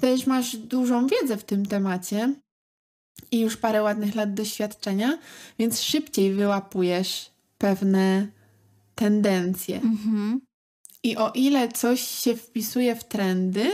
Też 0.00 0.26
masz 0.26 0.56
dużą 0.56 1.06
wiedzę 1.06 1.36
w 1.36 1.44
tym 1.44 1.66
temacie 1.66 2.34
i 3.32 3.40
już 3.40 3.56
parę 3.56 3.82
ładnych 3.82 4.14
lat 4.14 4.34
doświadczenia, 4.34 5.18
więc 5.58 5.80
szybciej 5.82 6.32
wyłapujesz 6.32 7.30
pewne 7.58 8.26
tendencje. 8.94 9.76
Mhm. 9.76 10.40
I 11.02 11.16
o 11.16 11.30
ile 11.34 11.68
coś 11.68 12.00
się 12.00 12.36
wpisuje 12.36 12.96
w 12.96 13.04
trendy, 13.04 13.70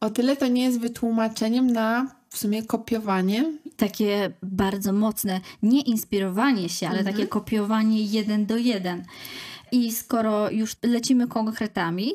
o 0.00 0.10
tyle 0.10 0.36
to 0.36 0.46
nie 0.46 0.62
jest 0.64 0.80
wytłumaczeniem 0.80 1.66
na 1.66 2.14
w 2.30 2.38
sumie 2.38 2.62
kopiowanie. 2.62 3.52
Takie 3.76 4.32
bardzo 4.42 4.92
mocne, 4.92 5.40
nie 5.62 5.80
inspirowanie 5.80 6.68
się, 6.68 6.88
ale 6.88 6.98
Mhm. 6.98 7.16
takie 7.16 7.28
kopiowanie 7.28 8.02
jeden 8.02 8.46
do 8.46 8.56
jeden. 8.56 9.04
I 9.72 9.92
skoro 9.92 10.50
już 10.50 10.76
lecimy 10.82 11.28
konkretami, 11.28 12.12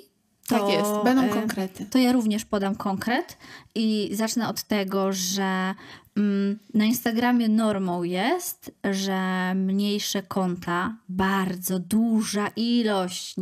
to, 0.47 0.59
tak 0.59 0.69
jest, 0.69 0.91
będą 1.03 1.23
e, 1.23 1.29
konkrety. 1.29 1.85
To 1.85 1.97
ja 1.97 2.11
również 2.11 2.45
podam 2.45 2.75
konkret 2.75 3.37
i 3.75 4.09
zacznę 4.13 4.49
od 4.49 4.63
tego, 4.63 5.13
że 5.13 5.75
mm, 6.17 6.59
na 6.73 6.85
Instagramie 6.85 7.49
normą 7.49 8.03
jest, 8.03 8.71
że 8.91 9.53
mniejsze 9.55 10.23
konta, 10.23 10.95
bardzo 11.09 11.79
duża 11.79 12.47
ilość, 12.55 13.35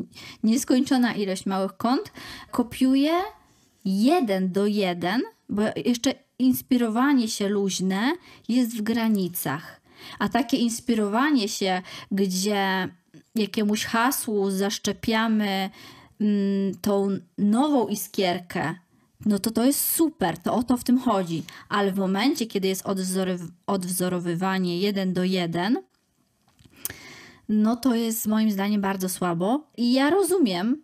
nieskończona 0.43 1.13
ilość 1.13 1.45
małych 1.45 1.77
kont 1.77 2.11
kopiuje 2.51 3.13
jeden 3.85 4.51
do 4.51 4.65
jeden, 4.65 5.21
bo 5.49 5.61
jeszcze 5.85 6.13
inspirowanie 6.39 7.27
się 7.27 7.49
luźne 7.49 8.13
jest 8.47 8.77
w 8.77 8.81
granicach. 8.81 9.81
A 10.19 10.29
takie 10.29 10.57
inspirowanie 10.57 11.49
się, 11.49 11.81
gdzie 12.11 12.89
jakiemuś 13.35 13.85
hasłu 13.85 14.51
zaszczepiamy 14.51 15.69
tą 16.81 17.19
nową 17.37 17.87
iskierkę, 17.87 18.75
no 19.25 19.39
to 19.39 19.51
to 19.51 19.65
jest 19.65 19.93
super, 19.93 20.37
to 20.37 20.53
o 20.53 20.63
to 20.63 20.77
w 20.77 20.83
tym 20.83 20.99
chodzi. 20.99 21.43
Ale 21.69 21.91
w 21.91 21.97
momencie, 21.97 22.45
kiedy 22.45 22.67
jest 22.67 22.83
odwzorowywanie 23.67 24.79
jeden 24.79 25.13
do 25.13 25.23
jeden, 25.23 25.77
no 27.49 27.75
to 27.75 27.95
jest 27.95 28.27
moim 28.27 28.51
zdaniem 28.51 28.81
bardzo 28.81 29.09
słabo. 29.09 29.67
I 29.77 29.93
ja 29.93 30.09
rozumiem, 30.09 30.83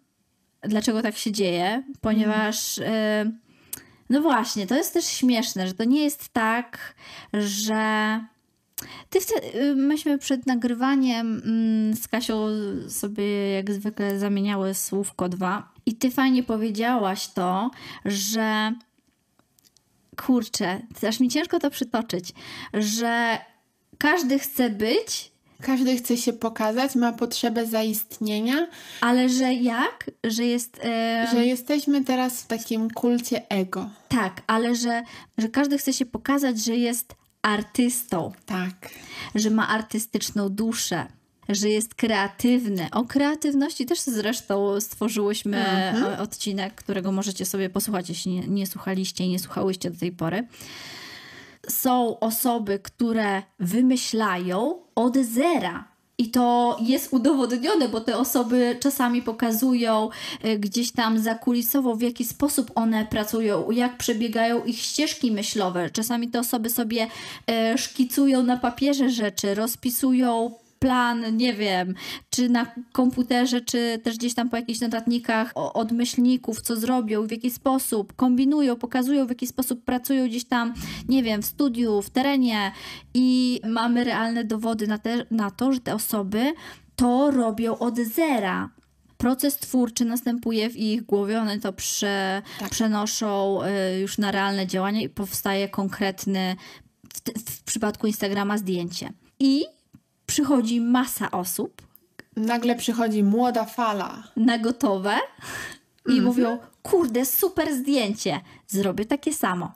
dlaczego 0.61 1.01
tak 1.01 1.17
się 1.17 1.31
dzieje, 1.31 1.83
ponieważ 2.01 2.79
e, 2.79 3.31
no 4.09 4.21
właśnie, 4.21 4.67
to 4.67 4.75
jest 4.75 4.93
też 4.93 5.05
śmieszne, 5.05 5.67
że 5.67 5.73
to 5.73 5.83
nie 5.83 6.03
jest 6.03 6.29
tak, 6.29 6.95
że 7.33 8.19
ty 9.09 9.21
wtedy, 9.21 9.75
myśmy 9.75 10.17
przed 10.17 10.45
nagrywaniem 10.45 11.41
mm, 11.45 11.95
z 11.95 12.07
Kasią 12.07 12.47
sobie 12.89 13.51
jak 13.51 13.71
zwykle 13.71 14.19
zamieniały 14.19 14.73
słówko 14.73 15.29
dwa 15.29 15.71
i 15.85 15.95
ty 15.95 16.11
fajnie 16.11 16.43
powiedziałaś 16.43 17.27
to, 17.27 17.71
że 18.05 18.73
kurczę, 20.25 20.81
aż 21.07 21.19
mi 21.19 21.29
ciężko 21.29 21.59
to 21.59 21.69
przytoczyć, 21.69 22.33
że 22.73 23.37
każdy 23.97 24.39
chce 24.39 24.69
być, 24.69 25.31
Każdy 25.61 25.97
chce 25.97 26.17
się 26.17 26.33
pokazać, 26.33 26.95
ma 26.95 27.11
potrzebę 27.11 27.65
zaistnienia, 27.65 28.67
ale 29.01 29.29
że 29.29 29.53
jak? 29.53 30.11
Że 30.23 30.45
jest... 30.45 30.79
e, 30.83 31.27
że 31.31 31.45
jesteśmy 31.45 32.03
teraz 32.03 32.41
w 32.41 32.47
takim 32.47 32.89
kulcie 32.89 33.49
ego. 33.49 33.89
Tak, 34.09 34.41
ale 34.47 34.75
że, 34.75 35.03
że 35.37 35.49
każdy 35.49 35.77
chce 35.77 35.93
się 35.93 36.05
pokazać, 36.05 36.63
że 36.63 36.75
jest 36.75 37.15
artystą, 37.41 38.31
Tak. 38.45 38.89
że 39.35 39.49
ma 39.49 39.67
artystyczną 39.67 40.49
duszę, 40.49 41.05
że 41.49 41.69
jest 41.69 41.95
kreatywny. 41.95 42.87
O 42.91 43.03
kreatywności 43.05 43.85
też 43.85 43.99
zresztą 43.99 44.81
stworzyłyśmy 44.81 45.57
Mhm. 45.67 46.13
e, 46.13 46.19
odcinek, 46.19 46.75
którego 46.75 47.11
możecie 47.11 47.45
sobie 47.45 47.69
posłuchać, 47.69 48.09
jeśli 48.09 48.31
nie, 48.31 48.47
nie 48.47 48.67
słuchaliście 48.67 49.23
i 49.23 49.29
nie 49.29 49.39
słuchałyście 49.39 49.91
do 49.91 49.99
tej 49.99 50.11
pory. 50.11 50.47
Są 51.69 52.19
osoby, 52.19 52.79
które 52.79 53.41
wymyślają 53.59 54.79
od 54.95 55.17
zera. 55.17 55.90
I 56.21 56.27
to 56.29 56.77
jest 56.81 57.13
udowodnione, 57.13 57.89
bo 57.89 58.01
te 58.01 58.17
osoby 58.17 58.77
czasami 58.79 59.21
pokazują 59.21 60.09
e, 60.41 60.57
gdzieś 60.57 60.91
tam 60.91 61.19
zakulisowo, 61.19 61.95
w 61.95 62.01
jaki 62.01 62.25
sposób 62.25 62.71
one 62.75 63.05
pracują, 63.05 63.71
jak 63.71 63.97
przebiegają 63.97 64.63
ich 64.63 64.79
ścieżki 64.79 65.31
myślowe. 65.31 65.89
Czasami 65.89 66.27
te 66.27 66.39
osoby 66.39 66.69
sobie 66.69 67.07
e, 67.47 67.77
szkicują 67.77 68.43
na 68.43 68.57
papierze 68.57 69.09
rzeczy, 69.09 69.55
rozpisują 69.55 70.51
plan, 70.81 71.37
nie 71.37 71.53
wiem, 71.53 71.93
czy 72.29 72.49
na 72.49 72.65
komputerze, 72.91 73.61
czy 73.61 73.99
też 74.03 74.17
gdzieś 74.17 74.33
tam 74.33 74.49
po 74.49 74.55
jakichś 74.57 74.79
notatnikach 74.79 75.51
od 75.55 75.91
myślników, 75.91 76.61
co 76.61 76.75
zrobią, 76.75 77.27
w 77.27 77.31
jaki 77.31 77.51
sposób, 77.51 78.13
kombinują, 78.13 78.75
pokazują, 78.75 79.25
w 79.25 79.29
jaki 79.29 79.47
sposób 79.47 79.83
pracują 79.83 80.27
gdzieś 80.27 80.45
tam, 80.45 80.73
nie 81.09 81.23
wiem, 81.23 81.41
w 81.41 81.45
studiu, 81.45 82.01
w 82.01 82.09
terenie 82.09 82.71
i 83.13 83.59
mamy 83.67 84.03
realne 84.03 84.43
dowody 84.43 84.87
na, 84.87 84.97
te, 84.97 85.25
na 85.31 85.51
to, 85.51 85.73
że 85.73 85.79
te 85.79 85.95
osoby 85.95 86.53
to 86.95 87.31
robią 87.31 87.77
od 87.77 87.95
zera. 87.97 88.69
Proces 89.17 89.57
twórczy 89.57 90.05
następuje 90.05 90.69
w 90.69 90.77
ich 90.77 91.05
głowie, 91.05 91.39
one 91.39 91.59
to 91.59 91.73
prze, 91.73 92.41
Tak. 92.59 92.69
przenoszą 92.69 93.59
y, 93.63 93.99
już 93.99 94.17
na 94.17 94.31
realne 94.31 94.67
działania 94.67 95.01
i 95.01 95.09
powstaje 95.09 95.69
konkretny, 95.69 96.55
w, 97.13 97.39
w 97.51 97.63
przypadku 97.63 98.07
Instagrama, 98.07 98.57
zdjęcie. 98.57 99.13
I 99.39 99.65
przychodzi 100.31 100.81
masa 100.81 101.31
osób 101.31 101.81
Nagle 102.35 102.75
przychodzi 102.75 103.23
młoda 103.23 103.65
fala. 103.65 104.23
na 104.35 104.57
gotowe 104.57 105.15
i 106.05 106.21
mówią: 106.21 106.57
Kurde, 106.83 107.25
super 107.25 107.75
zdjęcie, 107.75 108.39
zrobię 108.67 109.05
takie 109.05 109.33
samo. 109.33 109.71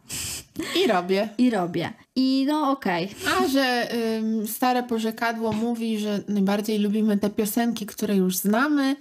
I 0.84 0.88
robię. 0.88 1.30
I 1.38 1.50
robię. 1.50 1.94
I 2.16 2.46
no 2.48 2.72
okej. 2.72 3.16
A 3.40 3.48
że 3.48 3.88
ym, 4.18 4.48
stare 4.48 4.84
porzekadło 4.84 5.52
mówi, 5.54 6.00
że 6.00 6.20
najbardziej 6.28 6.80
lubimy 6.80 7.18
te 7.18 7.30
piosenki, 7.30 7.86
które 7.86 8.16
już 8.16 8.38
znamy, 8.38 8.96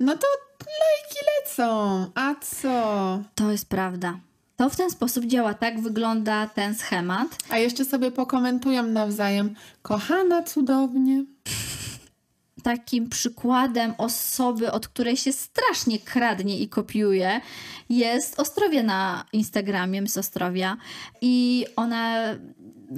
no 0.00 0.16
to 0.16 0.26
lajki 0.60 1.18
lecą. 1.40 2.06
A 2.14 2.34
co? 2.34 3.22
To 3.34 3.50
jest 3.52 3.68
prawda. 3.68 4.18
To 4.60 4.70
w 4.70 4.76
ten 4.76 4.90
sposób 4.90 5.24
działa, 5.24 5.54
tak 5.54 5.80
wygląda 5.80 6.46
ten 6.46 6.74
schemat. 6.74 7.26
A 7.50 7.58
jeszcze 7.58 7.84
sobie 7.84 8.10
pokomentują 8.10 8.82
nawzajem. 8.82 9.54
Kochana, 9.82 10.42
cudownie. 10.42 11.24
Takim 12.62 13.08
przykładem 13.08 13.94
osoby, 13.98 14.72
od 14.72 14.88
której 14.88 15.16
się 15.16 15.32
strasznie 15.32 15.98
kradnie 15.98 16.58
i 16.58 16.68
kopiuje, 16.68 17.40
jest 17.88 18.40
Ostrowia 18.40 18.82
na 18.82 19.24
Instagramie, 19.32 20.08
z 20.08 20.18
Ostrowia. 20.18 20.76
I 21.20 21.66
ona 21.76 22.24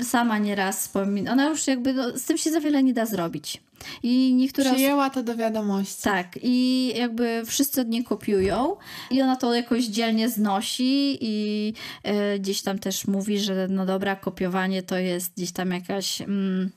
sama 0.03 0.39
nieraz 0.39 0.79
wspomina, 0.79 1.33
ona 1.33 1.49
już 1.49 1.67
jakby, 1.67 1.93
no, 1.93 2.19
z 2.19 2.25
tym 2.25 2.39
się 2.39 2.51
za 2.51 2.61
wiele 2.61 2.83
nie 2.83 2.93
da 2.93 3.07
zrobić. 3.07 3.61
I 4.03 4.35
niektóre. 4.35 4.73
Przyjęła 4.73 5.11
to 5.11 5.23
do 5.23 5.37
wiadomości. 5.37 6.03
Tak, 6.03 6.39
i 6.43 6.93
jakby 6.97 7.43
wszyscy 7.47 7.81
od 7.81 7.89
niej 7.89 8.05
kopiują 8.05 8.77
i 9.11 9.23
ona 9.23 9.37
to 9.37 9.55
jakoś 9.55 9.85
dzielnie 9.85 10.29
znosi 10.29 11.19
i 11.21 11.75
e, 12.03 12.39
gdzieś 12.39 12.63
tam 12.63 12.79
też 12.79 13.07
mówi, 13.07 13.39
że 13.39 13.69
no 13.71 13.87
dobra, 13.87 14.17
kopiowanie 14.17 14.83
to 14.83 14.97
jest 14.97 15.33
gdzieś 15.37 15.53
tam 15.53 15.71
jakaś... 15.71 16.21
Mm, 16.21 16.71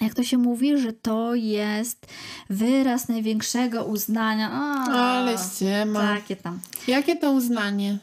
jak 0.00 0.14
to 0.14 0.24
się 0.24 0.38
mówi, 0.38 0.78
że 0.78 0.92
to 0.92 1.34
jest 1.34 2.06
wyraz 2.50 3.08
największego 3.08 3.84
uznania. 3.84 4.50
A, 4.52 4.84
Ale 4.92 5.38
ściema. 5.38 6.00
Takie 6.00 6.36
tam. 6.36 6.60
Jakie 6.88 7.16
to 7.16 7.32
uznanie? 7.32 7.98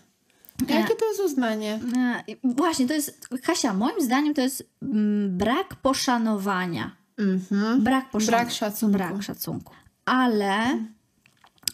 Jakie 0.70 0.96
to 0.96 1.06
jest 1.06 1.20
uznanie? 1.20 1.80
E, 1.98 2.24
Właśnie, 2.44 2.88
to 2.88 2.94
jest, 2.94 3.28
Kasia, 3.44 3.74
moim 3.74 4.02
zdaniem 4.02 4.34
to 4.34 4.42
jest 4.42 4.64
mm, 4.82 5.38
brak 5.38 5.76
poszanowania. 5.76 6.92
Mhm. 7.18 7.84
Brak 7.84 8.10
poszanowania. 8.12 8.44
Brak 8.46 8.54
szacunku. 8.54 8.98
Brak 8.98 9.24
szacunku. 9.24 9.74
Ale 10.06 10.80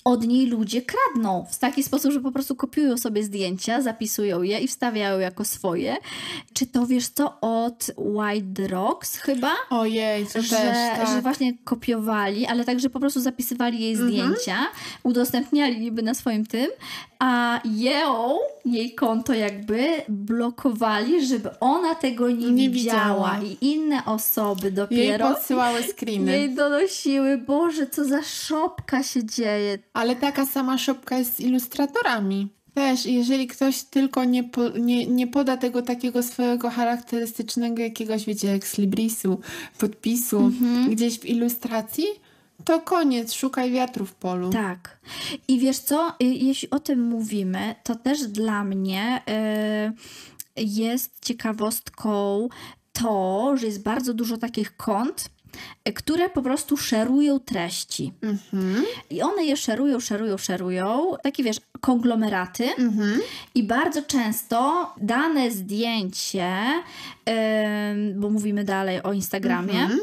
od 0.08 0.28
niej 0.28 0.46
ludzie 0.48 0.82
kradną 0.82 1.46
w 1.52 1.60
taki 1.60 1.84
sposób, 1.84 2.12
że 2.12 2.20
po 2.20 2.32
prostu 2.32 2.56
kopiują 2.56 2.98
sobie 2.98 3.24
zdjęcia, 3.24 3.82
zapisują 3.82 4.41
je 4.41 4.60
i 4.60 4.67
wstawiają 4.67 5.20
jako 5.20 5.46
swoje. 5.46 5.96
Czy 6.54 6.65
to 6.65 6.88
wiesz 6.88 7.08
co 7.08 7.39
od 7.41 7.91
White 7.98 8.67
Rocks 8.67 9.17
chyba? 9.17 9.52
Ojej, 9.70 10.26
to 10.26 10.41
że, 10.41 10.56
też, 10.56 10.98
tak. 10.98 11.08
że 11.10 11.22
właśnie 11.22 11.54
kopiowali, 11.63 12.46
ale 12.46 12.65
także 12.65 12.89
po 12.89 13.00
prostu 13.00 13.20
zapisywali 13.22 13.80
jej 13.82 13.91
Mhm. 13.93 14.10
zdjęcia, 14.12 14.58
udostępniali 15.04 15.80
niby 15.80 16.02
na 16.02 16.13
swoim 16.13 16.46
tym, 16.46 16.67
a 17.20 17.62
ją, 17.65 18.38
jej 18.65 18.96
konto 18.96 19.34
jakby 19.34 19.88
blokowali, 20.10 21.26
żeby 21.28 21.50
ona 21.60 21.96
tego 21.96 22.30
nie, 22.30 22.52
Nie 22.52 22.70
widziała. 22.70 23.32
widziała. 23.32 23.39
i 23.43 23.58
inne 23.74 24.06
osoby 24.06 24.63
Jej 24.63 24.74
dopiero 24.74 25.34
podsyłały 25.34 25.84
screeny. 25.84 26.32
jej 26.32 26.56
donosiły. 26.56 27.38
Boże, 27.38 27.88
co 27.88 28.06
za 28.06 28.24
szopka 28.24 29.04
się 29.04 29.26
dzieje. 29.26 29.80
Ale 29.97 30.15
taka 30.15 30.45
sama 30.45 30.77
szopka 30.77 31.17
jest 31.17 31.36
z 31.36 31.39
ilustratorami. 31.39 32.47
też, 32.73 33.05
jeżeli 33.05 33.47
ktoś 33.47 33.83
tylko 33.83 34.23
nie, 34.23 34.43
po, 34.43 34.69
nie, 34.69 35.07
nie 35.07 35.27
poda 35.27 35.57
tego 35.57 35.81
takiego 35.81 36.23
swojego 36.23 36.69
charakterystycznego 36.69 37.81
jakiegoś, 37.81 38.25
wiecie, 38.25 38.51
ekslibrisu, 38.51 39.39
podpisu 39.77 40.39
Mhm. 40.39 40.89
gdzieś 40.95 41.19
w 41.19 41.25
ilustracji, 41.25 42.05
to 42.65 42.81
koniec, 42.81 43.33
szukaj 43.33 43.71
wiatru 43.71 44.05
w 44.05 44.13
polu. 44.13 44.49
Tak. 44.49 44.99
I 45.47 45.60
wiesz 45.60 45.79
co, 45.79 46.10
y, 46.10 46.25
jeśli 46.25 46.69
o 46.69 46.79
tym 46.79 47.03
mówimy, 47.03 47.75
to 47.83 47.95
też 47.95 48.27
dla 48.27 48.63
mnie 48.63 49.21
y, 50.57 50.63
jest 50.63 51.25
ciekawostką 51.25 52.49
to, 52.93 53.53
że 53.57 53.65
jest 53.65 53.83
bardzo 53.83 54.13
dużo 54.13 54.38
takich 54.38 54.77
kont, 54.77 55.29
które 55.95 56.29
po 56.29 56.41
prostu 56.41 56.77
szerują 56.77 57.39
treści. 57.39 58.13
Mhm, 58.21 58.83
I 59.10 59.21
one 59.21 59.43
je 59.45 59.57
szerują, 59.57 59.99
szerują, 59.99 60.38
szerują. 60.38 61.13
Takie 61.23 61.43
wiesz, 61.43 61.57
konglomeraty. 61.81 62.65
mhm. 62.77 63.19
I 63.55 63.63
bardzo 63.63 64.01
często 64.01 64.88
dane 65.01 65.51
zdjęcie, 65.51 66.53
ym, 67.29 68.19
bo 68.21 68.29
mówimy 68.29 68.63
dalej 68.63 69.03
o 69.03 69.13
Instagramie, 69.13 69.79
Mhm. 69.81 69.99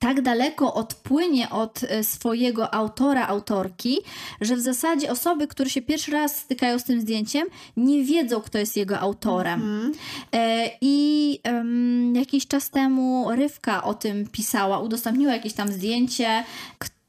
Tak 0.00 0.20
daleko 0.22 0.74
odpłynie 0.74 1.50
od 1.50 1.80
e, 1.88 2.04
swojego 2.04 2.74
autora, 2.74 3.26
autorki, 3.26 3.98
że 4.40 4.56
w 4.56 4.60
zasadzie 4.60 5.10
osoby, 5.10 5.46
które 5.46 5.70
się 5.70 5.82
pierwszy 5.82 6.10
raz 6.10 6.36
stykają 6.36 6.78
z 6.78 6.84
tym 6.84 7.00
zdjęciem, 7.00 7.48
nie 7.76 8.04
wiedzą, 8.04 8.40
kto 8.40 8.58
jest 8.58 8.76
jego 8.76 8.98
autorem. 9.00 9.60
Mhm. 9.62 9.92
E, 10.32 10.70
I 10.80 11.38
em, 11.42 12.14
jakiś 12.16 12.46
czas 12.46 12.70
temu 12.70 13.26
Rywka 13.30 13.82
o 13.82 13.94
tym 13.94 14.26
pisała, 14.28 14.78
udostępniła 14.80 15.32
jakieś 15.32 15.52
tam 15.52 15.72
zdjęcie, 15.72 16.44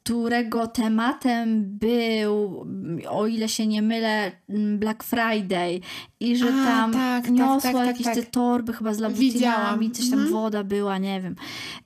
którego 0.03 0.67
tematem 0.67 1.63
był, 1.65 2.65
o 3.09 3.27
ile 3.27 3.49
się 3.49 3.67
nie 3.67 3.81
mylę, 3.81 4.31
Black 4.77 5.03
Friday 5.03 5.79
i 6.19 6.37
że 6.37 6.45
A, 6.47 6.65
tam 6.65 6.93
tak, 6.93 7.23
tak, 7.23 7.31
niosła 7.33 7.61
tak, 7.61 7.73
tak, 7.73 7.87
jakieś 7.87 8.05
tak. 8.05 8.15
te 8.15 8.23
torby 8.23 8.73
chyba 8.73 8.93
z 8.93 9.13
Widziałam. 9.13 9.91
coś 9.91 10.09
tam 10.09 10.19
Mhm. 10.19 10.31
woda 10.33 10.63
była, 10.63 10.97
nie 10.97 11.21
wiem. 11.21 11.35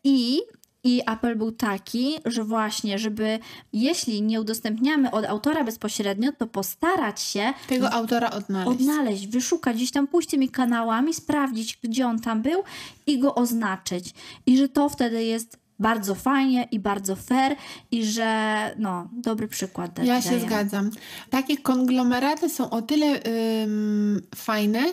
I 0.03 0.41
i 0.85 1.01
apel 1.05 1.35
był 1.35 1.51
taki, 1.51 2.15
że 2.25 2.43
właśnie, 2.43 2.99
żeby 2.99 3.39
jeśli 3.73 4.21
nie 4.21 4.41
udostępniamy 4.41 5.11
od 5.11 5.25
autora 5.25 5.63
bezpośrednio, 5.63 6.31
to 6.31 6.47
postarać 6.47 7.21
się 7.21 7.53
Tego 7.67 7.91
autora 7.93 8.29
odnaleźć. 8.31 8.71
odnaleźć, 8.81 9.27
wyszukać, 9.27 9.75
gdzieś 9.75 9.91
tam 9.91 10.07
pójść 10.07 10.29
tymi 10.29 10.49
kanałami, 10.49 11.13
sprawdzić, 11.13 11.79
gdzie 11.83 12.07
on 12.07 12.19
tam 12.19 12.41
był 12.41 12.63
i 13.07 13.19
go 13.19 13.35
oznaczyć. 13.35 14.13
I 14.45 14.57
że 14.57 14.69
to 14.69 14.89
wtedy 14.89 15.23
jest 15.23 15.57
bardzo 15.79 16.15
fajnie 16.15 16.67
i 16.71 16.79
bardzo 16.79 17.15
fair 17.15 17.55
i 17.91 18.05
że 18.05 18.55
no, 18.77 19.09
dobry 19.13 19.47
przykład 19.47 19.93
da- 19.93 20.03
Ja 20.03 20.21
się 20.21 20.29
dajemy. 20.29 20.47
zgadzam. 20.47 20.91
Takie 21.29 21.57
konglomeraty 21.57 22.49
są 22.49 22.69
o 22.69 22.81
tyle 22.81 23.19
ym, 23.63 24.21
fajne, 24.35 24.83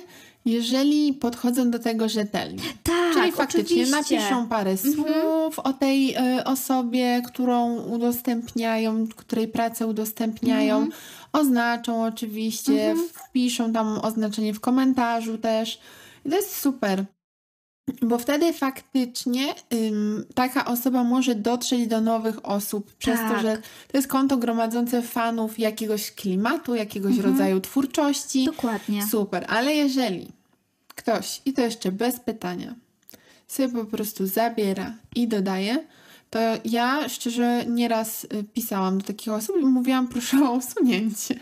jeżeli 0.44 1.12
podchodzą 1.12 1.70
do 1.70 1.78
tego 1.78 2.09
rzetelnie. 2.09 2.62
Tak, 2.83 3.14
Czyli 3.14 3.33
faktycznie 3.33 3.62
oczywiście. 3.62 4.16
Mhm. 4.16 4.22
napiszą 4.22 4.48
parę 4.48 4.76
słów 4.76 5.59
o 5.59 5.72
tej 5.72 6.16
y, 6.38 6.44
osobie, 6.44 7.22
którą 7.26 7.76
udostępniają, 7.83 9.07
której 9.16 9.48
pracę 9.48 9.87
udostępniają, 9.87 10.76
Mhm. 10.76 10.92
oznaczą 11.33 12.05
oczywiście, 12.05 12.94
wpiszą 13.12 13.72
tam 13.72 13.98
oznaczenie 14.02 14.55
w 14.55 14.61
komentarzu 14.61 15.38
też. 15.38 15.78
I 16.24 16.31
to 16.31 16.37
jest 16.37 16.57
super. 16.61 17.05
Bo 18.02 18.18
wtedy 18.18 18.52
faktycznie 18.52 19.55
ym, 19.74 20.24
taka 20.35 20.64
osoba 20.64 21.05
może 21.05 21.35
dotrzeć 21.35 21.87
do 21.87 22.00
nowych 22.00 22.46
osób 22.48 22.94
przez 22.94 23.20
to, 23.20 23.28
Tak. 23.28 23.42
że 23.42 23.57
to 23.92 23.98
jest 23.98 24.09
konto 24.09 24.37
gromadzące 24.37 25.02
fanów 25.02 25.59
jakiegoś 25.59 26.11
klimatu, 26.12 26.74
jakiegoś 26.74 27.16
Mhm. 27.16 27.31
rodzaju 27.33 27.61
twórczości. 27.61 28.44
Dokładnie. 28.44 29.07
Super, 29.07 29.44
ale 29.48 29.74
jeżeli 29.74 30.33
ktoś, 30.94 31.42
i 31.44 31.52
to 31.52 31.62
jeszcze 31.62 31.92
bez 31.92 32.20
pytania, 32.20 32.74
sobie 33.48 33.68
po 33.68 33.85
prostu 33.85 34.26
zabiera 34.26 34.94
i 35.16 35.28
dodaje, 35.28 35.87
to 36.31 36.38
ja 36.64 37.09
szczerze 37.09 37.64
nieraz 37.68 38.24
y, 38.24 38.28
pisałam 38.52 38.98
do 38.98 39.05
takich 39.07 39.33
osób 39.33 39.57
i 39.61 39.64
mówiłam, 39.64 40.09
proszę 40.09 40.37
o 40.48 40.52
usunięcie. 40.52 41.40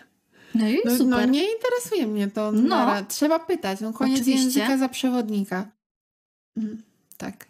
No 0.54 0.68
i 0.68 0.78
No, 0.84 0.90
super. 0.90 1.06
no 1.06 1.24
nie 1.24 1.44
interesuje 1.52 2.06
mnie 2.06 2.28
to. 2.28 2.52
No. 2.52 2.62
Nara. 2.62 3.02
Trzeba 3.02 3.38
pytać. 3.38 3.80
No 3.80 3.92
koniec 3.92 4.20
Oczywiście. 4.20 4.60
języka 4.60 4.78
za 4.78 4.88
przewodnika. 4.88 5.68
Mm, 6.56 6.82
tak. 7.16 7.46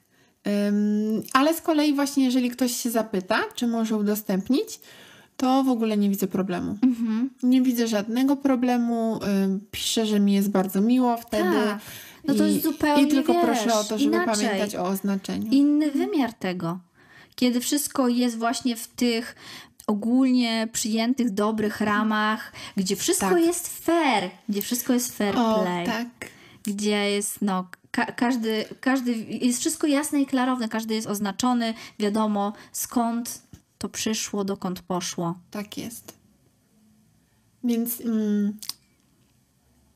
Ale 1.32 1.54
z 1.54 1.60
kolei 1.60 1.94
właśnie 1.94 2.24
jeżeli 2.24 2.50
ktoś 2.50 2.76
się 2.76 2.90
zapyta, 2.90 3.40
czy 3.54 3.66
może 3.66 3.96
udostępnić, 3.96 4.80
to 5.36 5.64
w 5.64 5.68
ogóle 5.68 5.96
nie 5.96 6.10
widzę 6.10 6.26
problemu. 6.26 6.78
Mhm. 6.82 7.30
Nie 7.42 7.62
widzę 7.62 7.88
żadnego 7.88 8.36
problemu. 8.36 9.20
Piszę, 9.70 10.06
że 10.06 10.20
mi 10.20 10.32
jest 10.32 10.50
bardzo 10.50 10.80
miło 10.80 11.16
wtedy. 11.16 11.52
Tak. 11.64 11.78
No 12.24 12.34
to 12.34 12.46
I, 12.46 12.52
jest 12.52 12.64
zupełnie, 12.64 13.02
I 13.02 13.08
tylko 13.08 13.32
wiesz, 13.32 13.42
proszę 13.42 13.74
o 13.74 13.84
to, 13.84 13.98
żeby 13.98 14.16
inaczej. 14.16 14.46
pamiętać 14.46 14.76
o 14.76 14.84
oznaczeniu. 14.84 15.50
Inny 15.50 15.90
wymiar 15.90 16.32
tego. 16.32 16.78
Kiedy 17.34 17.60
wszystko 17.60 18.08
jest 18.08 18.38
właśnie 18.38 18.76
w 18.76 18.88
tych 18.88 19.36
ogólnie 19.86 20.68
przyjętych, 20.72 21.30
dobrych 21.30 21.80
ramach, 21.80 22.52
gdzie 22.76 22.96
wszystko 22.96 23.30
Tak. 23.30 23.40
jest 23.40 23.84
fair, 23.84 24.30
gdzie 24.48 24.62
wszystko 24.62 24.92
jest 24.92 25.16
fair 25.16 25.36
o, 25.38 25.60
play. 25.62 25.86
tak. 25.86 26.06
gdzie 26.62 27.10
jest 27.10 27.42
no, 27.42 27.66
ka- 27.90 28.12
każdy, 28.12 28.64
każdy, 28.80 29.12
jest 29.28 29.60
wszystko 29.60 29.86
jasne 29.86 30.20
i 30.20 30.26
klarowne, 30.26 30.68
każdy 30.68 30.94
jest 30.94 31.06
oznaczony, 31.06 31.74
wiadomo 31.98 32.52
skąd 32.72 33.42
to 33.78 33.88
przyszło, 33.88 34.44
dokąd 34.44 34.80
poszło. 34.80 35.38
Tak 35.50 35.78
jest. 35.78 36.14
Więc 37.64 38.00
mm, 38.00 38.58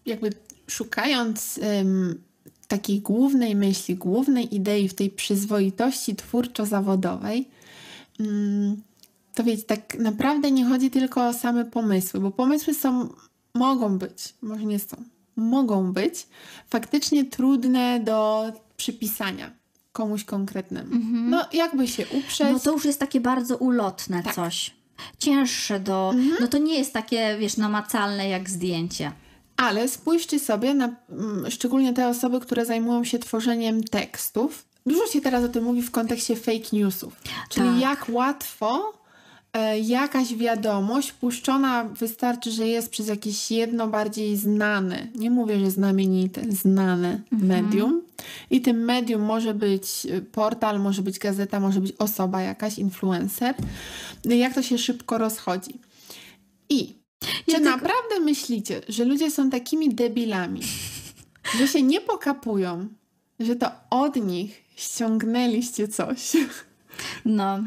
jakby 0.07 0.31
szukając 0.67 1.61
takiej 2.69 3.01
głównej 3.01 3.57
myśli, 3.57 3.97
głównej 3.97 4.55
idei 4.55 4.89
w 4.89 4.95
tej 4.95 5.11
przyzwoitości 5.11 6.15
twórczo-zawodowej, 6.15 7.45
ym, 8.21 8.83
to 9.35 9.45
wiecie, 9.45 9.63
tak 9.63 9.99
naprawdę 9.99 10.51
nie 10.51 10.65
chodzi 10.65 10.91
tylko 10.91 11.29
o 11.29 11.33
same 11.33 11.65
pomysły, 11.65 12.21
bo 12.21 12.31
pomysły 12.31 12.75
są, 12.75 13.09
mogą 13.55 13.99
być, 13.99 14.35
może 14.43 14.65
nie 14.65 14.79
są, 14.79 14.97
mogą 15.37 15.93
być 15.93 16.27
faktycznie 16.71 17.25
trudne 17.25 18.01
do 18.01 18.45
przypisania 18.77 19.51
komuś 19.93 20.25
konkretnemu. 20.25 20.91
No 21.13 21.45
jakby 21.53 21.89
się 21.89 22.07
uprzeć. 22.09 22.49
No 22.53 22.59
to 22.59 22.73
już 22.73 22.85
jest 22.85 23.01
takie 23.01 23.21
bardzo 23.21 23.57
ulotne 23.57 24.23
Tak. 24.23 24.35
coś. 24.35 24.75
Cięższe 25.19 25.81
do. 25.81 26.15
No 26.41 26.49
to 26.49 26.59
nie 26.59 26.79
jest 26.79 26.93
takie, 26.93 27.37
wiesz, 27.41 27.57
namacalne 27.57 28.29
jak 28.29 28.51
zdjęcie. 28.51 29.13
Ale 29.57 29.89
spójrzcie 29.89 30.39
sobie 30.41 30.75
na 30.75 30.97
mm, 31.11 31.51
szczególnie 31.51 31.93
te 31.93 32.09
osoby, 32.09 32.41
które 32.41 32.67
zajmują 32.67 33.05
się 33.05 33.19
tworzeniem 33.19 33.85
tekstów. 33.85 34.65
Dużo 34.87 35.07
się 35.07 35.21
teraz 35.21 35.45
o 35.45 35.49
tym 35.49 35.65
mówi 35.65 35.83
w 35.83 35.91
kontekście 35.91 36.37
fake 36.37 36.69
newsów. 36.73 37.17
Czyli 37.49 37.69
Tak. 37.69 37.81
jak 37.81 38.07
łatwo 38.09 38.93
jakaś 39.83 40.35
wiadomość 40.35 41.13
puszczona 41.13 41.85
wystarczy, 41.85 42.51
że 42.51 42.69
jest 42.69 42.91
przez 42.91 43.09
jakieś 43.09 43.51
jedno 43.51 43.89
bardziej 43.89 44.37
znane, 44.37 45.09
nie 45.15 45.31
mówię, 45.31 45.61
że 45.61 45.71
znamienite, 45.71 46.43
znane 46.49 47.21
medium. 47.31 48.03
I 48.51 48.61
tym 48.61 48.85
medium 48.85 49.23
może 49.23 49.55
być 49.55 50.07
e, 50.11 50.21
portal, 50.21 50.81
może 50.81 51.03
być 51.03 51.19
gazeta, 51.19 51.61
może 51.61 51.81
być 51.81 51.93
osoba 51.99 52.41
jakaś, 52.43 52.79
influencer. 52.79 53.55
Jak 54.25 54.55
to 54.55 54.63
się 54.63 54.79
szybko 54.79 55.19
rozchodzi. 55.19 55.81
I 56.69 56.95
czy 57.21 57.53
Ja 57.53 57.59
tylko- 57.59 57.71
naprawdę 57.71 58.21
myślicie, 58.21 58.81
że 58.89 59.05
ludzie 59.05 59.31
są 59.31 59.51
takimi 59.51 59.95
debilami, 59.95 60.61
że 61.59 61.69
się 61.69 61.83
nie 61.83 62.01
pokapują, 62.01 62.89
że 63.41 63.57
to 63.57 63.71
od 63.91 64.17
nich 64.17 64.65
ściągnęliście 64.77 65.89
coś? 65.89 66.33
No. 67.25 67.59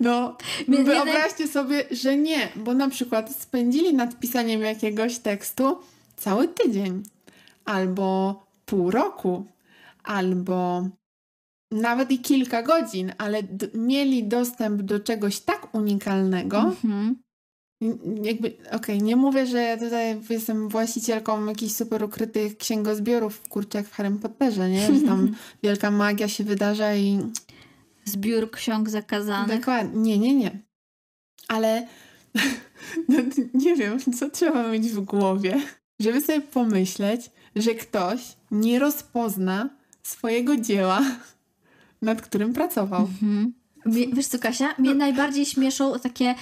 No, 0.00 0.36
Mnie- 0.68 0.78
mnie 0.78 0.84
wyobraźcie 0.84 1.48
sobie, 1.48 1.84
że 1.90 2.16
nie, 2.16 2.48
bo 2.56 2.74
na 2.74 2.88
przykład 2.88 3.34
spędzili 3.36 3.94
nad 3.94 4.18
pisaniem 4.20 4.60
jakiegoś 4.62 5.18
tekstu 5.18 5.78
cały 6.16 6.48
tydzień, 6.48 7.02
albo 7.64 8.42
pół 8.66 8.90
roku, 8.90 9.44
albo 10.04 10.88
nawet 11.70 12.10
i 12.10 12.18
kilka 12.18 12.62
godzin, 12.62 13.12
ale 13.18 13.42
mieli 13.74 14.24
dostęp 14.24 14.82
do 14.82 15.00
czegoś 15.00 15.40
tak 15.40 15.74
unikalnego, 15.74 16.58
Mhm. 16.58 17.16
Jakby, 18.22 18.56
okej, 18.72 19.02
nie 19.02 19.16
mówię, 19.16 19.46
że 19.46 19.62
ja 19.62 19.76
tutaj 19.76 20.20
jestem 20.30 20.68
właścicielką 20.68 21.46
jakichś 21.46 21.72
super 21.74 22.04
ukrytych 22.04 22.56
księgozbiorów, 22.56 23.42
kurczę, 23.48 23.78
jak 23.78 23.86
w 23.86 23.92
Harry 23.92 24.10
Potterze, 24.10 24.70
nie? 24.70 24.94
Że 24.94 25.00
tam 25.00 25.34
wielka 25.62 25.90
magia 25.90 26.28
się 26.28 26.44
wydarza 26.44 26.94
i... 26.94 27.18
Zbiór 28.06 28.50
ksiąg 28.50 28.90
zakazanych. 28.90 29.58
Dokładnie, 29.58 30.18
nie, 30.18 30.18
nie, 30.18 30.34
nie. 30.34 30.62
Ale 31.48 31.86
no, 33.08 33.18
nie 33.54 33.76
wiem, 33.76 33.98
co 34.18 34.30
trzeba 34.30 34.68
mieć 34.68 34.88
w 34.88 35.00
głowie, 35.00 35.60
żeby 36.00 36.20
sobie 36.20 36.40
pomyśleć, 36.40 37.30
że 37.56 37.74
ktoś 37.74 38.36
nie 38.50 38.78
rozpozna 38.78 39.70
swojego 40.02 40.56
dzieła, 40.56 41.00
nad 42.02 42.22
którym 42.22 42.52
pracował. 42.52 43.00
Mhm. 43.00 43.54
Wie- 43.86 44.08
Wiesz 44.12 44.26
co, 44.26 44.38
Kasia? 44.38 44.74
Mnie 44.78 44.94
najbardziej 44.94 45.46
śmieszą 45.46 45.98
takie 46.02 46.34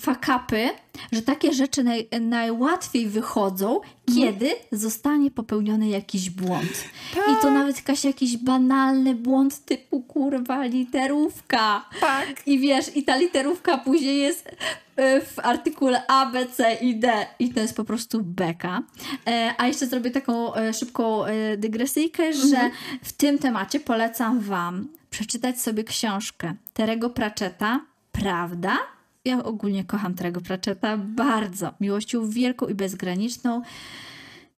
fakapy, 0.00 0.68
że 1.12 1.22
takie 1.22 1.52
rzeczy 1.52 1.84
naj, 1.84 2.08
najłatwiej 2.20 3.06
wychodzą, 3.06 3.80
kiedy 4.14 4.50
zostanie 4.72 5.30
popełniony 5.30 5.88
jakiś 5.88 6.30
błąd. 6.30 6.84
I 7.12 7.42
to 7.42 7.50
nawet 7.50 7.76
jakaś 7.76 8.04
jakiś 8.04 8.36
banalny 8.36 9.14
błąd 9.14 9.64
typu 9.64 10.00
kurwa 10.00 10.64
literówka. 10.64 11.88
Tak. 12.00 12.46
I 12.46 12.58
wiesz, 12.58 12.96
i 12.96 13.02
ta 13.02 13.16
literówka 13.16 13.78
później 13.78 14.18
jest 14.18 14.48
e, 14.96 15.20
w 15.20 15.38
artykule 15.38 16.06
A, 16.08 16.26
B, 16.26 16.46
C 16.46 16.74
i 16.74 16.96
D 16.96 17.26
i 17.38 17.54
to 17.54 17.60
jest 17.60 17.76
po 17.76 17.84
prostu 17.84 18.22
beka. 18.22 18.82
E, 19.26 19.54
A 19.58 19.66
jeszcze 19.66 19.86
zrobię 19.86 20.10
taką 20.10 20.54
e, 20.54 20.74
szybką 20.74 21.22
dygresyjkę, 21.58 22.32
że 22.32 22.70
w 23.02 23.12
tym 23.12 23.38
temacie 23.38 23.80
polecam 23.80 24.40
Wam 24.40 24.88
przeczytać 25.10 25.60
sobie 25.60 25.84
książkę 25.84 26.54
Terego 26.74 27.10
Pratchetta 27.10 27.80
Prawda? 28.12 28.78
Ja 29.26 29.44
ogólnie 29.44 29.84
kocham 29.84 30.14
Terego 30.14 30.40
Pratchetta 30.40 30.96
bardzo. 30.96 31.74
Miłością 31.80 32.30
wielką 32.30 32.66
i 32.66 32.74
bezgraniczną. 32.74 33.62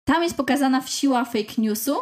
Tam 0.05 0.23
jest 0.23 0.37
pokazana 0.37 0.83
siła 0.87 1.25
fake 1.25 1.53
newsu 1.59 1.97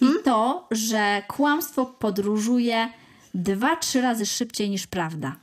i 0.00 0.06
to, 0.24 0.66
że 0.70 1.22
kłamstwo 1.28 1.86
podróżuje 1.86 2.88
dwa, 3.34 3.76
trzy 3.76 4.00
razy 4.00 4.26
szybciej 4.26 4.70
niż 4.70 4.86
prawda. 4.86 5.36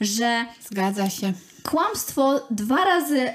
Że 0.00 0.46
Zgadza 0.70 1.10
się. 1.10 1.32
kłamstwo 1.62 2.40
dwa 2.50 2.84
razy 2.84 3.32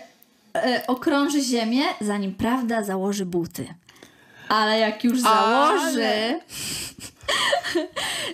e, 0.56 0.84
okrąży 0.88 1.42
ziemię, 1.42 1.84
zanim 2.02 2.36
prawda 2.36 2.84
założy 2.84 3.26
buty. 3.26 3.68
Ale 4.50 4.80
jak 4.80 5.04
już 5.04 5.20
założy. 5.20 6.06
Ale- 6.08 6.40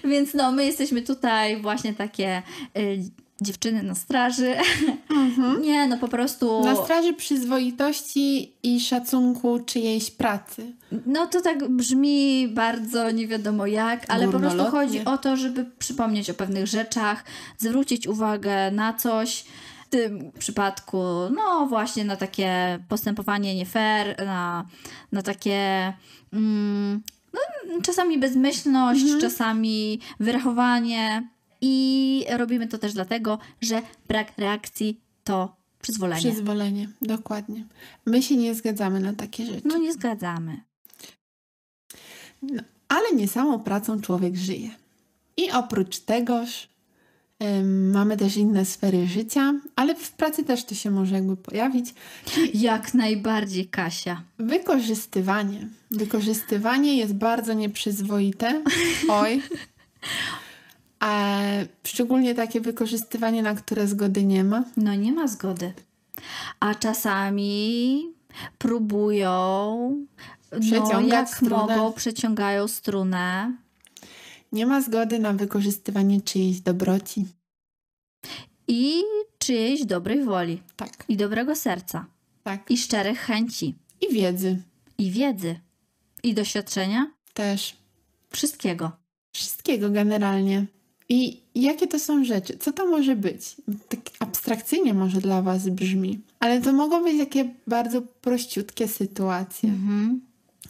Więc 0.11 0.33
no, 0.33 0.51
my 0.51 0.65
jesteśmy 0.65 1.01
tutaj 1.01 1.61
właśnie 1.61 1.93
takie 1.93 2.41
y, 2.77 2.99
dziewczyny 3.41 3.83
na 3.83 3.95
straży. 3.95 4.55
Nie, 5.61 5.87
no 5.87 5.97
po 5.97 6.07
prostu. 6.07 6.57
Mhm. 6.57 6.75
Na 6.75 6.83
straży 6.83 7.13
przyzwoitości 7.13 8.53
i 8.63 8.79
szacunku 8.79 9.59
czyjejś 9.59 10.11
pracy. 10.11 10.75
No 11.05 11.27
to 11.27 11.41
tak 11.41 11.69
brzmi 11.69 12.47
bardzo 12.47 13.11
nie 13.11 13.27
wiadomo 13.27 13.67
jak, 13.67 14.05
ale 14.07 14.27
po 14.27 14.39
prostu 14.39 14.65
chodzi 14.65 15.05
o 15.05 15.17
to, 15.17 15.37
żeby 15.37 15.65
przypomnieć 15.79 16.29
o 16.29 16.33
pewnych 16.33 16.67
rzeczach, 16.67 17.23
zwrócić 17.57 18.07
uwagę 18.07 18.71
na 18.71 18.93
coś. 18.93 19.45
W 19.85 19.91
tym 19.91 20.31
przypadku, 20.39 21.03
no 21.35 21.65
właśnie 21.65 22.05
na 22.05 22.15
takie 22.15 22.79
postępowanie 22.87 23.55
nie 23.55 23.65
fair, 23.65 24.25
na, 24.25 24.65
na 25.11 25.21
takie 25.21 25.93
mm, 26.33 27.01
no, 27.33 27.39
czasami 27.81 28.17
bezmyślność, 28.17 29.05
czasami 29.21 29.99
wyrachowanie. 30.19 31.29
I 31.61 32.25
robimy 32.37 32.67
to 32.67 32.77
też 32.77 32.93
dlatego, 32.93 33.39
że 33.61 33.81
brak 34.07 34.37
reakcji 34.37 35.01
to 35.23 35.55
przyzwolenie. 35.81 36.31
Przyzwolenie, 36.31 36.89
dokładnie. 37.01 37.65
My 38.05 38.23
się 38.23 38.35
nie 38.35 38.55
zgadzamy 38.55 38.99
na 38.99 39.13
takie 39.13 39.45
rzeczy. 39.45 39.61
No 39.65 39.77
nie 39.77 39.93
zgadzamy. 39.93 40.61
No, 42.41 42.63
ale 42.87 43.11
nie 43.15 43.27
samą 43.27 43.59
pracą 43.59 44.01
człowiek 44.01 44.35
żyje. 44.35 44.69
I 45.37 45.51
oprócz 45.51 45.99
tegoż 45.99 46.69
mamy 47.91 48.17
też 48.17 48.37
inne 48.37 48.65
sfery 48.65 49.07
życia, 49.07 49.53
ale 49.75 49.95
w 49.95 50.11
pracy 50.11 50.43
też 50.43 50.65
to 50.65 50.75
się 50.75 50.91
może 50.91 51.15
jakby 51.15 51.37
pojawić. 51.37 51.93
Jak 52.53 52.93
najbardziej, 52.93 53.67
Kasia. 53.67 54.23
Wykorzystywanie. 54.39 55.67
Wykorzystywanie 55.91 56.97
jest 56.97 57.13
bardzo 57.13 57.53
nieprzyzwoite. 57.53 58.63
Oj. 59.09 59.41
A 60.99 61.39
szczególnie 61.87 62.35
takie 62.35 62.61
wykorzystywanie, 62.61 63.43
na 63.43 63.55
które 63.55 63.87
zgody 63.87 64.23
nie 64.23 64.43
ma. 64.43 64.63
No 64.77 64.95
nie 64.95 65.13
ma 65.13 65.27
zgody. 65.27 65.73
A 66.59 66.75
czasami 66.75 68.13
próbują, 68.57 70.05
no 70.91 71.01
jak 71.01 71.29
strunę. 71.29 71.55
mogą, 71.55 71.93
przeciągają 71.93 72.67
strunę. 72.67 73.53
Nie 74.51 74.65
ma 74.65 74.81
zgody 74.81 75.19
na 75.19 75.33
wykorzystywanie 75.33 76.21
czyjejś 76.21 76.59
dobroci. 76.59 77.25
I 78.67 79.01
czyjejś 79.37 79.85
dobrej 79.85 80.23
woli, 80.23 80.61
Tak, 80.75 81.05
i 81.07 81.17
dobrego 81.17 81.55
serca, 81.55 82.05
tak. 82.43 82.71
i 82.71 82.77
szczerych 82.77 83.19
chęci, 83.19 83.75
I 84.01 84.13
wiedzy 84.13 84.57
i 84.97 85.11
wiedzy, 85.11 85.59
i 86.23 86.33
doświadczenia, 86.33 87.11
też. 87.33 87.77
wszystkiego. 88.29 88.91
Wszystkiego 89.35 89.89
generalnie. 89.89 90.65
I 91.09 91.41
jakie 91.55 91.87
to 91.87 91.99
są 91.99 92.25
rzeczy? 92.25 92.57
Co 92.57 92.71
to 92.71 92.87
może 92.87 93.15
być? 93.15 93.55
Tak 93.89 93.99
abstrakcyjnie 94.19 94.93
może 94.93 95.21
dla 95.21 95.41
Was 95.41 95.69
brzmi, 95.69 96.19
ale 96.39 96.61
to 96.61 96.73
mogą 96.73 97.03
być 97.03 97.19
takie 97.19 97.49
bardzo 97.67 98.01
prościutkie 98.01 98.87
sytuacje. 98.87 99.69
Mhm. 99.69 100.21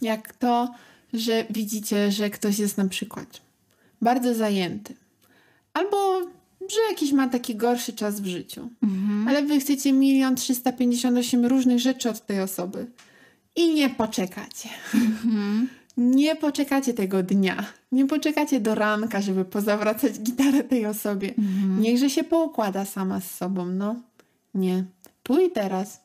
Jak 0.02 0.32
to, 0.34 0.74
że 1.12 1.44
widzicie, 1.50 2.12
że 2.12 2.30
ktoś 2.30 2.58
jest 2.58 2.78
na 2.78 2.88
przykład 2.88 3.40
bardzo 4.02 4.34
zajęty, 4.34 4.94
albo 5.74 6.20
że 6.68 6.80
jakiś 6.90 7.12
ma 7.12 7.28
taki 7.28 7.56
gorszy 7.56 7.92
czas 7.92 8.20
w 8.20 8.26
życiu, 8.26 8.70
Mhm. 8.82 9.28
ale 9.28 9.42
Wy 9.42 9.60
chcecie 9.60 9.92
milion 9.92 10.36
trzysta 10.36 10.72
pięćdziesiąt 10.72 11.18
osiem 11.18 11.46
różnych 11.46 11.78
rzeczy 11.78 12.10
od 12.10 12.26
tej 12.26 12.40
osoby 12.40 12.86
i 13.56 13.74
nie 13.74 13.90
poczekacie. 13.90 14.68
Mhm. 14.94 15.68
Nie 15.96 16.36
poczekacie 16.36 16.94
tego 16.94 17.22
dnia. 17.22 17.64
Nie 17.92 18.06
poczekacie 18.06 18.60
do 18.60 18.74
ranka, 18.74 19.20
żeby 19.20 19.44
pozawracać 19.44 20.20
gitarę 20.20 20.64
tej 20.64 20.86
osobie. 20.86 21.28
Mhm. 21.28 21.80
Niechże 21.80 22.10
się 22.10 22.24
poukłada 22.24 22.84
sama 22.84 23.20
z 23.20 23.30
sobą, 23.30 23.66
no. 23.66 23.94
Nie. 24.54 24.84
Tu 25.22 25.40
i 25.40 25.50
teraz. 25.50 26.00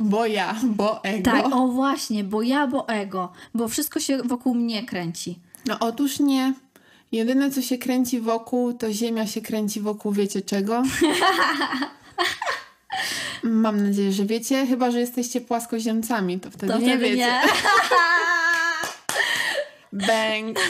Bo 0.00 0.26
ja, 0.26 0.54
bo 0.64 1.04
ego. 1.04 1.30
Tak, 1.30 1.46
o 1.54 1.68
właśnie, 1.68 2.24
bo 2.24 2.42
ja, 2.42 2.66
bo 2.66 2.88
ego, 2.88 3.32
bo 3.54 3.68
wszystko 3.68 4.00
się 4.00 4.18
wokół 4.18 4.54
mnie 4.54 4.86
kręci. 4.86 5.38
No 5.66 5.76
otóż 5.80 6.20
nie. 6.20 6.54
Jedyne, 7.12 7.50
co 7.50 7.62
się 7.62 7.78
kręci 7.78 8.20
wokół, 8.20 8.72
to 8.72 8.92
ziemia 8.92 9.26
się 9.26 9.40
kręci 9.40 9.80
wokół 9.80 10.12
wiecie 10.12 10.42
czego? 10.42 10.82
Mam 13.42 13.82
nadzieję, 13.86 14.12
że 14.12 14.24
wiecie. 14.24 14.66
Chyba, 14.66 14.90
że 14.90 15.00
jesteście 15.00 15.40
płaskoziemcami, 15.40 16.40
to 16.40 16.50
wtedy 16.50 16.72
To 16.72 16.78
nie 16.78 16.86
wtedy 16.86 17.04
wiecie. 17.04 17.16
nie. 17.16 17.40
Bang. 19.92 20.58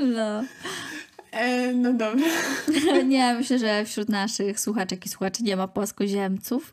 No. 0.00 0.44
E, 1.32 1.72
no 1.72 1.92
dobra. 1.92 2.26
Nie, 3.04 3.34
myślę, 3.34 3.58
że 3.58 3.84
wśród 3.84 4.08
naszych 4.08 4.60
słuchaczek 4.60 5.06
i 5.06 5.08
słuchaczy 5.08 5.42
nie 5.42 5.56
ma 5.56 5.68
płaskoziemców. 5.68 6.72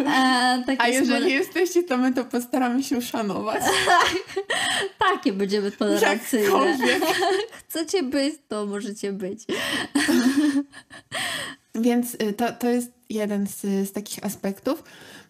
E, 0.00 0.62
takie, 0.66 0.82
A 0.82 0.88
jeżeli 0.88 1.24
smo- 1.24 1.28
jesteście, 1.28 1.82
to 1.82 1.98
my 1.98 2.14
to 2.14 2.24
postaramy 2.24 2.82
się 2.82 2.98
uszanować. 2.98 3.62
takie 5.14 5.32
będziemy 5.32 5.70
tolerancyjne. 5.72 6.78
Chcecie 7.52 8.02
być, 8.02 8.34
to 8.48 8.66
możecie 8.66 9.12
być. 9.12 9.44
Więc 11.74 12.14
y, 12.14 12.32
to, 12.32 12.52
to 12.52 12.68
jest 12.68 12.90
jeden 13.10 13.46
z, 13.46 13.60
z 13.60 13.92
takich 13.92 14.24
aspektów. 14.24 14.82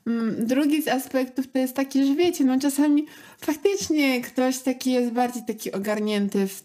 Mm, 0.08 0.46
Drugi 0.46 0.82
z 0.82 0.88
aspektów 0.88 1.46
to 1.52 1.58
jest 1.58 1.74
taki, 1.74 2.06
że 2.06 2.14
wiecie, 2.14 2.44
no 2.44 2.58
czasami 2.60 3.06
faktycznie 3.40 4.20
ktoś 4.20 4.58
taki 4.58 4.92
jest 4.92 5.12
bardziej 5.12 5.42
taki 5.42 5.72
ogarnięty 5.72 6.48
w, 6.48 6.62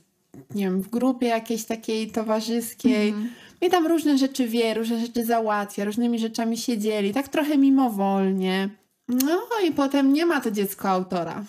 nie 0.55 0.63
wiem, 0.63 0.81
w 0.81 0.89
grupie 0.89 1.27
jakiejś 1.27 1.65
takiej 1.65 2.11
towarzyskiej 2.11 3.13
i 3.61 3.69
tam 3.69 3.87
różne 3.87 4.17
rzeczy 4.17 4.47
wie, 4.47 4.73
różne 4.73 4.99
rzeczy 4.99 5.25
załatwia, 5.25 5.85
różnymi 5.85 6.19
rzeczami 6.19 6.57
się 6.57 6.77
dzieli, 6.77 7.13
tak 7.13 7.27
trochę 7.27 7.57
mimowolnie. 7.57 8.69
No 9.07 9.41
i 9.67 9.71
potem 9.71 10.13
nie 10.13 10.25
ma 10.25 10.41
to 10.41 10.51
dziecko 10.51 10.89
autora. 10.89 11.43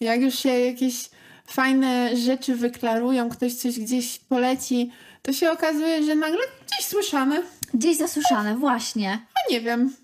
Jak 0.00 0.20
już 0.20 0.34
się 0.34 0.48
jakieś 0.48 1.10
fajne 1.46 2.16
rzeczy 2.16 2.56
wyklarują, 2.56 3.28
ktoś 3.28 3.54
coś 3.54 3.78
gdzieś 3.80 4.18
poleci, 4.18 4.90
to 5.22 5.32
się 5.32 5.50
okazuje, 5.50 6.02
że 6.02 6.14
nagle 6.14 6.40
gdzieś 6.66 6.86
słyszane. 6.86 7.42
Gdzieś 7.74 7.96
zasłyszane, 7.96 8.56
właśnie. 8.56 9.10
A 9.12 9.52
nie 9.52 9.60
wiem. 9.60 10.03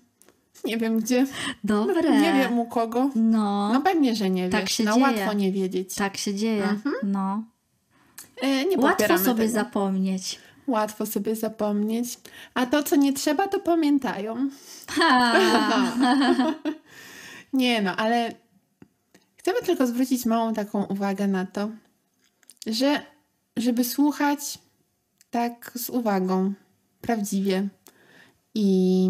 Nie 0.65 0.77
wiem 0.77 0.99
gdzie. 0.99 1.27
Dobre. 1.63 2.21
Nie 2.21 2.33
wiem 2.33 2.59
u 2.59 2.65
kogo. 2.65 3.09
No, 3.15 3.69
No 3.73 3.81
pewnie, 3.81 4.15
że 4.15 4.29
nie 4.29 4.49
Tak 4.49 4.61
wiesz. 4.61 4.71
się 4.71 4.83
no 4.83 4.93
dzieje. 4.93 5.03
łatwo 5.05 5.33
nie 5.33 5.51
wiedzieć. 5.51 5.95
tak 5.95 6.17
się 6.17 6.35
dzieje. 6.35 6.79
No. 7.03 7.43
E, 8.41 8.65
nie 8.65 8.77
Łatwo 8.77 9.17
sobie 9.17 9.43
tego. 9.43 9.53
zapomnieć. 9.53 10.39
Łatwo 10.67 11.05
sobie 11.05 11.35
zapomnieć. 11.35 12.17
A 12.53 12.65
to, 12.65 12.83
co 12.83 12.95
nie 12.95 13.13
trzeba, 13.13 13.47
to 13.47 13.59
pamiętają. 13.59 14.35
Nie 17.53 17.81
no, 17.81 17.95
ale 17.95 18.33
chcemy 19.37 19.61
tylko 19.61 19.87
zwrócić 19.87 20.25
małą 20.25 20.53
taką 20.53 20.85
uwagę 20.85 21.27
na 21.27 21.45
to, 21.45 21.69
że 22.67 23.01
żeby 23.57 23.83
słuchać 23.83 24.59
tak 25.31 25.71
z 25.75 25.89
uwagą, 25.89 26.53
prawdziwie 27.01 27.67
i 28.55 29.09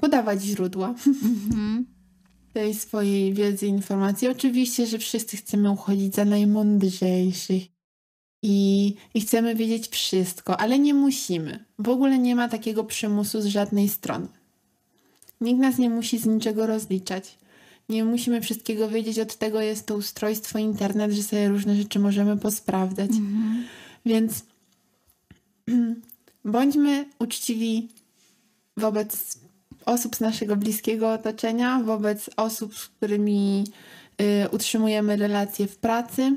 podawać 0.00 0.42
źródła 0.42 0.94
Mhm. 1.06 1.86
tej 2.54 2.74
swojej 2.74 3.34
wiedzy, 3.34 3.66
informacji. 3.66 4.28
Oczywiście, 4.28 4.86
że 4.86 4.98
wszyscy 4.98 5.36
chcemy 5.36 5.70
uchodzić 5.70 6.14
za 6.14 6.24
najmądrzejszych 6.24 7.62
i, 8.42 8.94
i 9.14 9.20
chcemy 9.20 9.54
wiedzieć 9.54 9.88
wszystko, 9.88 10.60
ale 10.60 10.78
nie 10.78 10.94
musimy. 10.94 11.64
W 11.78 11.88
ogóle 11.88 12.18
nie 12.18 12.36
ma 12.36 12.48
takiego 12.48 12.84
przymusu 12.84 13.40
z 13.42 13.46
żadnej 13.46 13.88
strony. 13.88 14.28
Nikt 15.40 15.60
nas 15.60 15.78
nie 15.78 15.90
musi 15.90 16.18
z 16.18 16.26
niczego 16.26 16.66
rozliczać. 16.66 17.38
Nie 17.88 18.04
musimy 18.04 18.40
wszystkiego 18.40 18.88
wiedzieć, 18.88 19.18
od 19.18 19.36
tego 19.36 19.60
jest 19.60 19.86
to 19.86 19.96
ustrojstwo 19.96 20.58
internet, 20.58 21.12
że 21.12 21.22
sobie 21.22 21.48
różne 21.48 21.76
rzeczy 21.76 21.98
możemy 21.98 22.36
posprawdzać. 22.36 23.10
Mhm. 23.10 23.64
Więc 24.06 24.44
bądźmy 26.44 27.06
uczciwi 27.18 27.88
wobec 28.76 29.38
osób 29.88 30.16
z 30.16 30.20
naszego 30.20 30.56
bliskiego 30.56 31.12
otoczenia, 31.12 31.80
wobec 31.84 32.30
osób, 32.36 32.78
z 32.78 32.88
którymi 32.88 33.64
y, 34.20 34.48
utrzymujemy 34.48 35.16
relacje 35.16 35.66
w 35.66 35.76
pracy. 35.76 36.36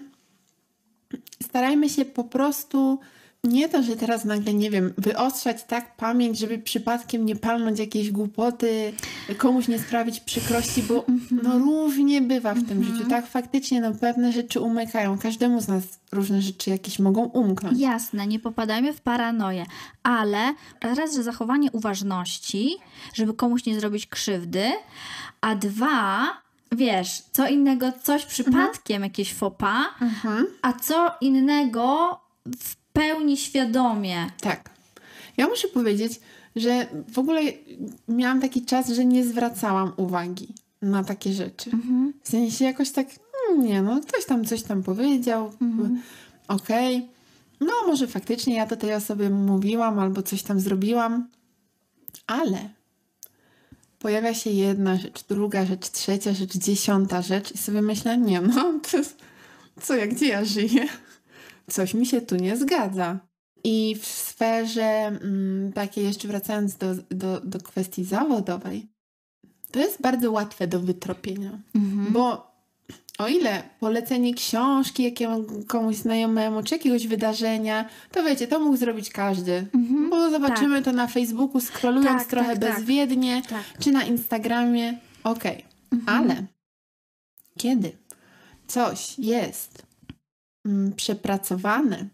Starajmy 1.44 1.90
się 1.90 2.06
po 2.06 2.24
prostu 2.24 3.00
nie 3.44 3.70
to, 3.70 3.84
że 3.84 3.96
teraz 3.96 4.26
nagle, 4.26 4.54
nie 4.54 4.70
wiem, 4.72 4.94
wyostrzać 4.98 5.64
tak 5.64 5.96
pamięć, 5.96 6.40
żeby 6.40 6.58
przypadkiem 6.60 7.26
nie 7.26 7.36
palnąć 7.36 7.80
jakiejś 7.80 8.12
głupoty, 8.12 8.94
komuś 9.38 9.68
nie 9.68 9.80
sprawić 9.80 10.20
przykrości, 10.20 10.84
bo 10.84 11.06
no 11.44 11.58
różnie 11.60 12.22
bywa 12.22 12.54
w 12.54 12.68
tym 12.68 12.84
życiu, 12.84 13.10
tak? 13.10 13.28
Faktycznie 13.28 13.82
no 13.82 13.92
pewne 13.94 14.32
rzeczy 14.32 14.60
umykają. 14.60 15.18
Każdemu 15.18 15.62
z 15.62 15.68
nas 15.68 15.84
różne 16.12 16.42
rzeczy 16.42 16.70
jakieś 16.70 17.00
mogą 17.00 17.22
umknąć. 17.26 17.80
Jasne, 17.80 18.28
nie 18.28 18.40
popadajmy 18.40 18.94
w 18.94 19.02
paranoję, 19.02 19.66
ale 20.04 20.54
raz, 20.82 21.16
że 21.16 21.24
zachowanie 21.24 21.72
uważności, 21.72 22.76
żeby 23.14 23.34
komuś 23.34 23.66
nie 23.66 23.80
zrobić 23.80 24.08
krzywdy, 24.08 24.72
a 25.42 25.56
dwa, 25.56 26.28
wiesz, 26.72 27.24
co 27.32 27.48
innego, 27.48 27.92
coś 28.04 28.26
przypadkiem, 28.26 29.04
jakieś 29.04 29.34
fopa, 29.34 29.86
Mhm. 30.02 30.48
a 30.62 30.74
co 30.74 31.12
innego 31.22 32.20
w 32.60 32.81
pełni 32.94 33.38
świadomie. 33.38 34.28
Tak. 34.42 34.70
Ja 35.38 35.48
muszę 35.48 35.68
powiedzieć, 35.68 36.20
że 36.56 36.88
w 37.14 37.20
ogóle 37.20 37.42
miałam 38.08 38.42
taki 38.42 38.66
czas, 38.66 38.90
że 38.90 39.06
nie 39.06 39.26
zwracałam 39.26 39.94
uwagi 39.98 40.48
na 40.82 41.04
takie 41.04 41.34
rzeczy. 41.34 41.72
W 42.24 42.30
sensie 42.30 42.66
jakoś 42.66 42.92
tak, 42.92 43.08
mm, 43.50 43.66
nie 43.66 43.82
no, 43.82 44.02
ktoś 44.02 44.26
tam 44.26 44.46
coś 44.46 44.64
tam 44.64 44.84
powiedział, 44.84 45.52
okej. 46.48 47.10
No 47.60 47.74
może 47.88 48.08
faktycznie 48.08 48.56
ja 48.56 48.68
to 48.68 48.76
tej 48.76 48.94
osobie 48.94 49.30
mówiłam 49.30 50.00
albo 50.00 50.22
coś 50.22 50.44
tam 50.44 50.60
zrobiłam, 50.60 51.28
ale 52.28 52.70
pojawia 54.00 54.34
się 54.34 54.50
jedna 54.50 54.98
rzecz, 54.98 55.24
druga 55.30 55.66
rzecz, 55.66 55.90
trzecia 55.90 56.34
rzecz, 56.34 56.58
dziesiąta 56.58 57.22
rzecz 57.22 57.52
i 57.52 57.58
sobie 57.58 57.82
myślę, 57.82 58.18
nie 58.18 58.42
no, 58.42 58.80
to, 58.92 58.98
co 59.86 59.96
ja, 59.96 60.08
gdzie 60.08 60.28
ja 60.28 60.46
żyję? 60.46 60.88
Coś 61.72 61.94
mi 61.94 62.06
się 62.06 62.22
tu 62.22 62.36
nie 62.36 62.58
zgadza. 62.58 63.20
I 63.64 63.96
w 64.02 64.06
sferze 64.06 64.84
mm, 64.84 65.74
takiej, 65.74 66.06
jeszcze 66.06 66.28
wracając 66.28 66.76
do, 66.78 66.96
do, 67.12 67.42
do 67.42 67.60
kwestii 67.60 68.04
zawodowej, 68.04 68.88
to 69.72 69.80
jest 69.80 70.02
bardzo 70.02 70.32
łatwe 70.32 70.68
do 70.68 70.80
wytropienia. 70.80 71.60
Bo 72.10 72.52
o 73.18 73.28
ile 73.28 73.64
polecenie 73.80 74.34
książki 74.34 75.04
jakiemuś 75.04 75.96
znajomemu 75.96 76.64
czy 76.64 76.76
jakiegoś 76.76 77.08
wydarzenia, 77.08 77.90
to 78.12 78.24
wiecie, 78.24 78.48
to 78.48 78.60
mógł 78.60 78.78
zrobić 78.78 79.10
każdy. 79.10 79.68
Bo 80.10 80.30
zobaczymy 80.30 80.82
to 80.82 80.92
na 80.92 81.08
Facebooku, 81.08 81.62
scrollując 81.62 82.08
Mhm. 82.08 82.20
Tak, 82.20 82.30
trochę 82.30 82.58
tak, 82.58 82.60
tak. 82.60 82.76
bezwiednie, 82.78 83.42
Tak. 83.50 83.64
czy 83.80 83.92
na 83.92 84.04
Instagramie. 84.04 84.98
Okej. 85.24 85.66
Ale 86.06 86.46
kiedy 87.58 87.92
coś 88.68 89.20
jest 89.20 89.84
mm, 90.66 90.94
przepracowane, 90.94 92.06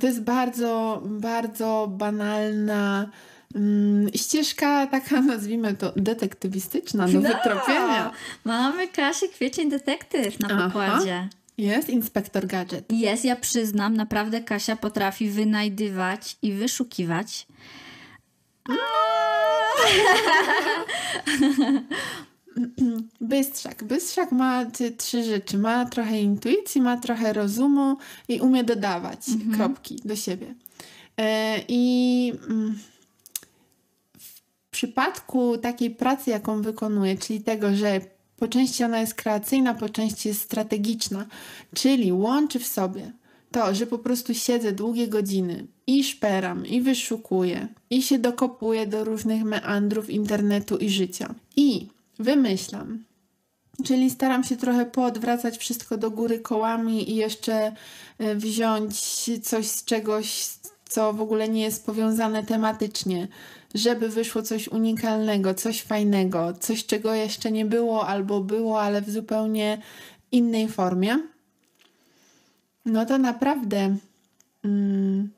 to 0.00 0.06
jest 0.06 0.22
bardzo, 0.22 1.02
bardzo 1.04 1.88
banalna 1.90 3.10
mm, 3.54 4.08
ścieżka, 4.14 4.86
taka 4.86 5.20
nazwijmy 5.32 5.74
to 5.74 5.92
detektywistyczna 5.96 7.06
do 7.08 7.20
No, 7.20 7.28
wytropienia. 7.28 8.12
Mamy 8.44 8.88
Kasię 8.88 9.28
Kwiecień 9.28 9.70
Detektyw 9.70 10.40
na 10.40 10.48
Aha. 10.50 10.64
pokładzie. 10.64 11.28
Jest 11.58 11.88
inspektor 11.90 12.46
gadżet. 12.46 12.92
Jest, 12.92 13.24
ja 13.24 13.36
przyznam, 13.36 13.96
naprawdę 13.96 14.40
Kasia 14.40 14.76
potrafi 14.76 15.30
wynajdywać 15.30 16.36
i 16.42 16.52
wyszukiwać. 16.52 17.46
Bystrzak. 23.20 23.84
Bystrzak 23.84 24.32
ma 24.32 24.66
trzy 24.96 25.24
rzeczy. 25.24 25.58
Ma 25.58 25.84
trochę 25.84 26.20
intuicji, 26.20 26.80
ma 26.80 26.96
trochę 26.96 27.32
rozumu 27.32 27.96
i 28.28 28.40
umie 28.40 28.64
dodawać 28.64 29.20
kropki 29.54 29.96
do 30.04 30.16
siebie. 30.16 30.54
E, 31.16 31.60
I 31.68 32.32
mm, 32.48 32.78
w 34.18 34.40
przypadku 34.70 35.58
takiej 35.58 35.90
pracy, 35.90 36.30
jaką 36.30 36.62
wykonuje, 36.62 37.18
czyli 37.18 37.40
tego, 37.40 37.76
że 37.76 38.00
po 38.36 38.48
części 38.48 38.84
ona 38.84 39.00
jest 39.00 39.14
kreacyjna, 39.14 39.74
po 39.74 39.88
części 39.88 40.28
jest 40.28 40.40
strategiczna, 40.40 41.26
czyli 41.74 42.12
łączy 42.12 42.58
w 42.58 42.66
sobie 42.66 43.12
to, 43.54 43.74
że 43.74 43.86
po 43.86 43.98
prostu 43.98 44.34
siedzę 44.34 44.72
długie 44.72 45.08
godziny 45.08 45.66
i 45.86 46.04
szperam, 46.04 46.66
i 46.66 46.80
wyszukuję, 46.80 47.68
i 47.90 48.02
się 48.02 48.18
dokopuję 48.18 48.86
do 48.86 49.04
różnych 49.04 49.44
meandrów 49.44 50.10
internetu 50.10 50.76
i 50.76 50.90
życia. 50.90 51.34
I 51.56 51.88
wymyślam. 52.18 53.04
Czyli 53.84 54.10
staram 54.10 54.44
się 54.44 54.56
trochę 54.56 54.86
poodwracać 54.86 55.58
wszystko 55.58 55.96
do 55.96 56.10
góry 56.10 56.38
kołami 56.38 57.10
i 57.10 57.16
jeszcze 57.16 57.72
e, 58.18 58.34
wziąć 58.34 59.00
coś 59.42 59.66
z 59.66 59.84
czegoś, 59.84 60.46
co 60.88 61.12
w 61.12 61.20
ogóle 61.20 61.48
nie 61.48 61.62
jest 61.62 61.86
powiązane 61.86 62.44
tematycznie, 62.44 63.28
żeby 63.74 64.08
wyszło 64.08 64.42
coś 64.42 64.68
unikalnego, 64.68 65.54
coś 65.54 65.82
fajnego, 65.82 66.52
coś 66.60 66.86
czego 66.86 67.14
jeszcze 67.14 67.52
nie 67.52 67.64
było 67.64 68.06
albo 68.06 68.40
było, 68.40 68.82
ale 68.82 69.02
w 69.02 69.10
zupełnie 69.10 69.82
innej 70.32 70.68
formie. 70.68 71.18
No 72.84 73.06
to 73.06 73.18
naprawdę. 73.18 73.96
Mm, 74.64 75.30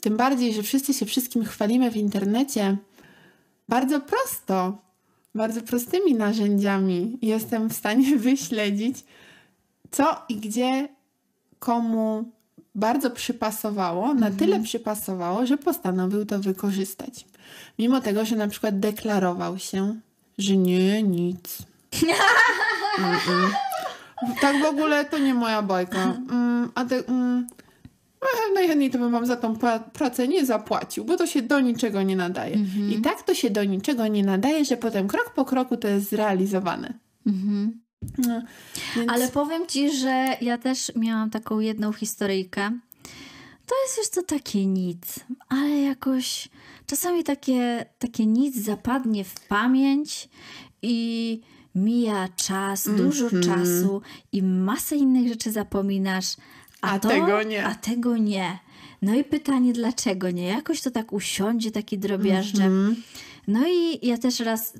tym 0.00 0.16
bardziej, 0.16 0.54
że 0.54 0.62
wszyscy 0.62 0.94
się 0.94 1.06
wszystkim 1.06 1.44
chwalimy 1.44 1.90
w 1.90 1.96
internecie. 1.96 2.76
Bardzo 3.68 4.00
prosto, 4.00 4.78
bardzo 5.34 5.62
prostymi 5.62 6.14
narzędziami 6.14 7.18
jestem 7.22 7.68
w 7.68 7.72
stanie 7.72 8.16
wyśledzić, 8.28 9.04
co 9.90 10.22
i 10.28 10.36
gdzie 10.36 10.88
komu 11.58 12.32
bardzo 12.74 13.10
przypasowało, 13.10 14.14
na 14.14 14.30
tyle 14.30 14.60
przypasowało, 14.60 15.46
że 15.46 15.58
postanowił 15.58 16.26
to 16.26 16.38
wykorzystać. 16.38 17.26
Mimo 17.78 18.00
tego, 18.00 18.24
że 18.24 18.36
na 18.36 18.48
przykład 18.48 18.80
deklarował 18.80 19.58
się, 19.58 20.00
że 20.38 20.56
nie, 20.56 21.02
nic. 21.02 21.58
Mm-mm. 22.98 23.50
Tak 24.40 24.62
w 24.62 24.64
ogóle 24.64 25.04
to 25.04 25.18
nie 25.18 25.34
moja 25.34 25.62
bajka. 25.62 26.02
Mm, 26.02 26.70
a 26.74 26.84
te, 26.84 27.02
mm, 28.22 28.50
e, 28.50 28.54
najchętniej 28.54 28.90
to 28.90 28.98
bym 28.98 29.12
wam 29.12 29.26
za 29.26 29.36
tą 29.36 29.54
pra- 29.54 29.90
pracę 29.90 30.28
nie 30.28 30.46
zapłacił, 30.46 31.04
bo 31.04 31.16
to 31.16 31.26
się 31.26 31.42
do 31.42 31.60
niczego 31.60 32.02
nie 32.02 32.16
nadaje. 32.16 32.56
I 32.90 33.00
tak 33.02 33.22
to 33.22 33.34
się 33.34 33.50
do 33.50 33.64
niczego 33.64 34.06
nie 34.06 34.24
nadaje, 34.24 34.64
że 34.64 34.76
potem 34.76 35.08
krok 35.08 35.32
po 35.34 35.44
kroku 35.44 35.76
to 35.76 35.88
jest 35.88 36.10
zrealizowane. 36.10 36.94
No, 38.18 38.42
więc... 38.96 39.10
Ale 39.10 39.28
powiem 39.28 39.66
ci, 39.66 39.96
że 39.96 40.26
ja 40.40 40.58
też 40.58 40.92
miałam 40.96 41.30
taką 41.30 41.60
jedną 41.60 41.92
historyjkę. 41.92 42.78
To 43.66 43.74
jest 43.86 43.98
już 43.98 44.08
to 44.10 44.22
takie 44.22 44.66
nic, 44.66 45.00
ale 45.48 45.80
jakoś 45.80 46.48
czasami 46.86 47.24
takie, 47.24 47.86
takie 47.98 48.26
nic 48.26 48.56
zapadnie 48.56 49.24
w 49.24 49.40
pamięć 49.40 50.28
i 50.82 51.40
mija 51.74 52.28
czas, 52.36 52.88
dużo 52.96 53.24
Mhm. 53.24 53.42
czasu 53.42 54.02
i 54.32 54.42
masę 54.42 54.96
innych 54.96 55.28
rzeczy 55.28 55.52
zapominasz. 55.52 56.36
A, 56.80 56.90
A 56.90 56.98
to, 56.98 57.08
tego 57.08 57.42
nie. 57.42 57.66
A 57.66 57.74
tego 57.74 58.16
nie. 58.16 58.58
No 59.02 59.14
i 59.14 59.24
pytanie, 59.24 59.72
dlaczego 59.72 60.30
nie? 60.30 60.46
Jakoś 60.46 60.80
to 60.80 60.90
tak 60.90 61.12
usiądzie, 61.12 61.70
taki 61.70 61.98
drobiażdżem. 61.98 62.66
Mhm. 62.66 63.02
No 63.48 63.68
i 63.68 64.06
ja 64.06 64.18
też 64.18 64.40
raz 64.40 64.72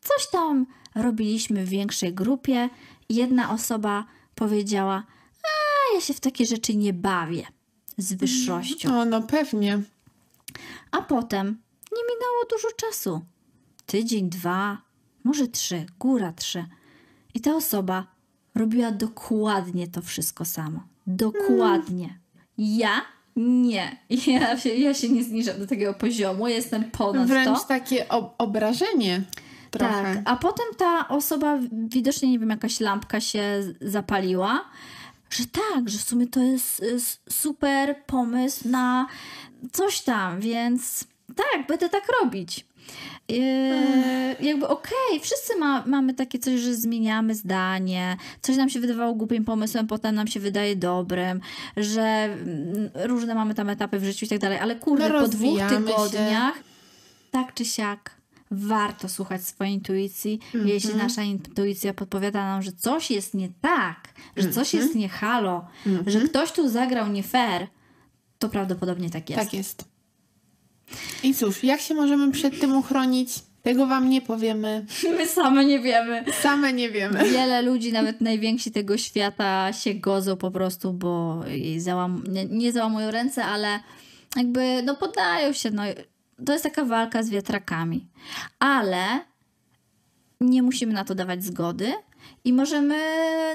coś 0.00 0.30
tam 0.32 0.66
robiliśmy 0.94 1.64
w 1.64 1.68
większej 1.68 2.14
grupie 2.14 2.68
jedna 3.08 3.52
osoba 3.52 4.04
powiedziała, 4.34 5.06
a 5.44 5.94
ja 5.94 6.00
się 6.00 6.14
w 6.14 6.20
takie 6.20 6.46
rzeczy 6.46 6.76
nie 6.76 6.92
bawię 6.92 7.46
z 7.98 8.14
wyższością. 8.14 9.00
O, 9.00 9.04
no 9.04 9.22
pewnie. 9.22 9.82
A 10.90 11.02
potem 11.02 11.46
nie 11.92 12.02
minęło 12.02 12.44
dużo 12.50 12.68
czasu. 12.76 13.20
Tydzień, 13.86 14.30
dwa, 14.30 14.82
może 15.24 15.48
trzy, 15.48 15.86
góra 15.98 16.32
trzy. 16.32 16.64
I 17.34 17.40
ta 17.40 17.56
osoba 17.56 18.06
robiła 18.54 18.92
dokładnie 18.92 19.88
to 19.88 20.02
wszystko 20.02 20.44
samo. 20.44 20.89
Dokładnie. 21.16 22.18
Ja 22.58 23.00
nie. 23.36 23.96
Ja 24.26 24.56
się, 24.58 24.68
ja 24.68 24.94
się 24.94 25.08
nie 25.08 25.24
zniżam 25.24 25.58
do 25.58 25.66
takiego 25.66 25.94
poziomu, 25.94 26.48
jestem 26.48 26.90
ponad 26.90 27.28
Wręcz 27.28 27.58
to. 27.60 27.64
takie 27.68 28.08
ob- 28.08 28.34
obrażenie 28.38 29.22
trochę. 29.70 30.14
Tak, 30.14 30.22
a 30.24 30.36
potem 30.36 30.66
ta 30.78 31.08
osoba, 31.08 31.58
widocznie, 31.72 32.30
nie 32.30 32.38
wiem, 32.38 32.50
jakaś 32.50 32.80
lampka 32.80 33.20
się 33.20 33.42
zapaliła. 33.80 34.64
że 35.30 35.44
tak, 35.46 35.88
że 35.88 35.98
w 35.98 36.02
sumie 36.02 36.26
to 36.26 36.40
jest 36.40 36.82
y, 36.82 36.96
super 37.30 37.96
pomysł 38.06 38.68
na 38.68 39.06
coś 39.72 40.00
tam, 40.00 40.40
więc 40.40 41.04
tak, 41.36 41.66
będę 41.68 41.88
tak 41.88 42.02
robić. 42.22 42.66
Yy, 43.28 43.38
jakby 44.40 44.68
okej, 44.68 44.92
okay, 45.08 45.20
wszyscy 45.20 45.56
ma, 45.56 45.84
mamy 45.86 46.14
takie 46.14 46.38
coś, 46.38 46.60
że 46.60 46.74
zmieniamy 46.74 47.34
zdanie, 47.34 48.16
coś 48.42 48.56
nam 48.56 48.70
się 48.70 48.80
wydawało 48.80 49.14
głupim 49.14 49.44
pomysłem, 49.44 49.86
potem 49.86 50.14
nam 50.14 50.26
się 50.26 50.40
wydaje 50.40 50.76
dobrym, 50.76 51.40
że 51.76 52.02
mm, 52.02 52.90
różne 52.94 53.34
mamy 53.34 53.54
tam 53.54 53.68
etapy 53.68 53.98
w 53.98 54.04
życiu 54.04 54.26
i 54.26 54.28
tak 54.28 54.38
dalej, 54.38 54.58
ale 54.58 54.76
kurde, 54.76 55.08
no 55.08 55.20
po 55.20 55.28
dwóch 55.28 55.58
tygodniach, 55.68 56.56
się. 56.56 56.62
tak 57.30 57.54
czy 57.54 57.64
siak, 57.64 58.20
warto 58.50 59.08
słuchać 59.08 59.44
swojej 59.44 59.74
intuicji. 59.74 60.40
Mm 60.54 60.66
-hmm. 60.66 60.68
Jeśli 60.68 60.94
nasza 60.94 61.22
intuicja 61.22 61.94
podpowiada 61.94 62.44
nam, 62.44 62.62
że 62.62 62.72
coś 62.72 63.10
jest 63.10 63.34
nie 63.34 63.48
tak, 63.60 64.08
że 64.36 64.50
coś 64.50 64.74
mm 64.74 64.84
-hmm. 64.84 64.86
jest 64.86 64.98
nie 64.98 65.08
halo, 65.08 65.66
mm 65.86 66.04
-hmm. 66.04 66.10
że 66.10 66.20
ktoś 66.20 66.52
tu 66.52 66.68
zagrał 66.68 67.08
nie 67.08 67.22
fair, 67.22 67.66
to 68.38 68.48
prawdopodobnie 68.48 69.10
tak 69.10 69.30
jest. 69.30 69.42
Tak 69.42 69.54
jest. 69.54 69.89
I 71.22 71.34
cóż, 71.34 71.64
jak 71.64 71.80
się 71.80 71.94
możemy 71.94 72.32
przed 72.32 72.60
tym 72.60 72.76
uchronić? 72.76 73.30
Tego 73.62 73.86
wam 73.86 74.10
nie 74.10 74.22
powiemy. 74.22 74.86
My 75.18 75.26
same 75.26 75.64
nie 75.64 75.80
wiemy. 75.80 76.24
Same 76.42 76.72
nie 76.72 76.90
wiemy. 76.90 77.24
Wiele 77.24 77.62
ludzi, 77.62 77.92
nawet 77.92 78.20
najwięksi 78.20 78.70
tego 78.70 78.98
świata, 78.98 79.72
się 79.72 79.94
godzą 79.94 80.36
po 80.36 80.50
prostu, 80.50 80.92
bo 80.92 81.44
załam 81.78 82.24
nie, 82.28 82.44
nie 82.44 82.72
załamują 82.72 83.10
ręce, 83.10 83.44
ale 83.44 83.80
jakby 84.36 84.82
no 84.82 84.96
poddają 84.96 85.52
się. 85.52 85.70
No, 85.70 85.82
to 86.46 86.52
jest 86.52 86.64
taka 86.64 86.84
walka 86.84 87.22
z 87.22 87.30
wiatrakami. 87.30 88.06
Ale 88.58 89.04
nie 90.40 90.62
musimy 90.62 90.92
na 90.92 91.04
to 91.04 91.14
dawać 91.14 91.44
zgody 91.44 91.92
i 92.44 92.52
możemy 92.52 92.96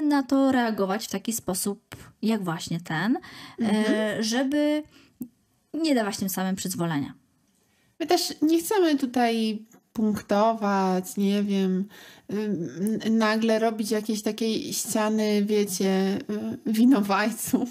na 0.02 0.22
to 0.22 0.52
reagować 0.52 1.06
w 1.06 1.10
taki 1.10 1.32
sposób, 1.32 1.96
jak 2.22 2.44
właśnie 2.44 2.80
ten, 2.80 3.18
mhm. 3.58 3.84
E, 3.88 4.22
żeby 4.22 4.82
nie 5.74 5.94
dawać 5.94 6.16
tym 6.16 6.28
samym 6.28 6.56
przyzwolenia. 6.56 7.14
My 8.00 8.06
też 8.06 8.34
nie 8.42 8.58
chcemy 8.58 8.96
tutaj 8.96 9.62
punktować, 9.92 11.16
nie 11.16 11.42
wiem, 11.42 11.84
nagle 13.10 13.58
robić 13.58 13.90
jakiejś 13.90 14.22
takiej 14.22 14.72
ściany, 14.72 15.44
wiecie, 15.44 16.18
y, 16.66 16.72
winowajców 16.72 17.68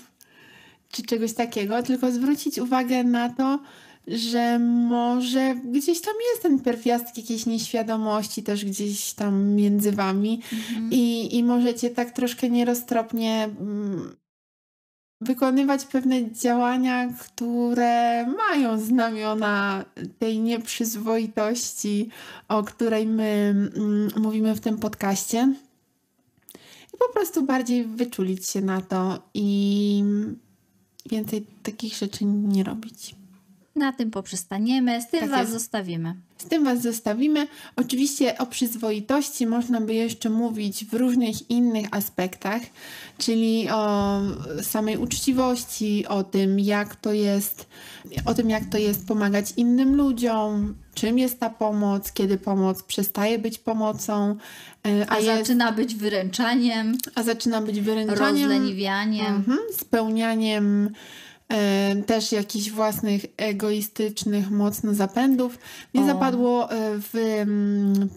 czy 0.91 1.03
czegoś 1.03 1.33
takiego, 1.33 1.83
tylko 1.83 2.11
zwrócić 2.11 2.57
uwagę 2.57 3.03
na 3.03 3.29
to, 3.29 3.59
że 4.07 4.59
może 4.59 5.55
gdzieś 5.55 6.01
tam 6.01 6.13
jest 6.31 6.43
ten 6.43 6.59
pierwiastek 6.59 7.17
jakiejś 7.17 7.45
nieświadomości 7.45 8.43
też 8.43 8.65
gdzieś 8.65 9.13
tam 9.13 9.47
między 9.49 9.91
wami 9.91 10.41
mhm. 10.53 10.89
i, 10.91 11.35
i 11.37 11.43
możecie 11.43 11.89
tak 11.89 12.11
troszkę 12.11 12.49
nieroztropnie 12.49 13.43
mm, 13.43 14.15
wykonywać 15.21 15.85
pewne 15.85 16.31
działania, 16.31 17.13
które 17.19 18.25
mają 18.27 18.79
znamiona 18.79 19.85
tej 20.19 20.39
nieprzyzwoitości, 20.39 22.09
o 22.47 22.63
której 22.63 23.07
my 23.07 23.55
mm, 23.75 24.09
mówimy 24.17 24.55
w 24.55 24.59
tym 24.59 24.77
podcaście. 24.77 25.55
I 26.93 26.97
po 26.97 27.13
prostu 27.13 27.45
bardziej 27.45 27.85
wyczulić 27.85 28.47
się 28.47 28.61
na 28.61 28.81
to 28.81 29.19
i 29.33 30.03
więcej 31.09 31.45
takich 31.63 31.95
rzeczy 31.95 32.25
nie 32.25 32.63
robić. 32.63 33.15
Na 33.75 33.93
tym 33.93 34.11
poprzestaniemy, 34.11 35.01
z 35.01 35.09
tym 35.09 35.19
tak 35.19 35.29
Was 35.29 35.39
jest. 35.39 35.51
zostawimy. 35.51 36.15
Z 36.37 36.45
tym 36.45 36.63
Was 36.63 36.81
zostawimy. 36.81 37.47
Oczywiście 37.75 38.37
o 38.37 38.45
przyzwoitości 38.45 39.47
można 39.47 39.81
by 39.81 39.93
jeszcze 39.93 40.29
mówić 40.29 40.85
w 40.85 40.93
różnych 40.93 41.49
innych 41.49 41.87
aspektach, 41.91 42.61
czyli 43.17 43.69
o 43.69 44.19
samej 44.61 44.97
uczciwości, 44.97 46.05
o 46.07 46.23
tym, 46.23 46.59
jak 46.59 46.95
to 46.95 47.13
jest, 47.13 47.67
o 48.25 48.33
tym, 48.33 48.49
jak 48.49 48.65
to 48.65 48.77
jest 48.77 49.07
pomagać 49.07 49.53
innym 49.57 49.95
ludziom, 49.95 50.75
czym 50.93 51.19
jest 51.19 51.39
ta 51.39 51.49
pomoc, 51.49 52.11
kiedy 52.11 52.37
pomoc 52.37 52.83
przestaje 52.83 53.39
być 53.39 53.57
pomocą, 53.57 54.35
e, 54.87 55.09
a, 55.09 55.15
a 55.15 55.19
jest, 55.19 55.39
zaczyna 55.39 55.71
być 55.71 55.95
wyręczaniem, 55.95 56.97
a 57.15 57.23
zaczyna 57.23 57.61
być 57.61 57.81
wyręczaniem, 57.81 58.49
rozleniwianiem, 58.49 59.35
mhm, 59.35 59.59
spełnianiem 59.73 60.89
też 62.05 62.31
jakichś 62.31 62.69
własnych 62.69 63.25
egoistycznych 63.37 64.51
mocno 64.51 64.93
zapędów. 64.93 65.59
Mi 65.93 66.01
o. 66.01 66.07
zapadło 66.07 66.71
e, 66.71 66.77
w 67.13 67.45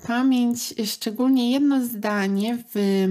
pamięć 0.06 0.74
szczególnie 0.84 1.52
jedno 1.52 1.84
zdanie 1.84 2.58
w 2.74 3.06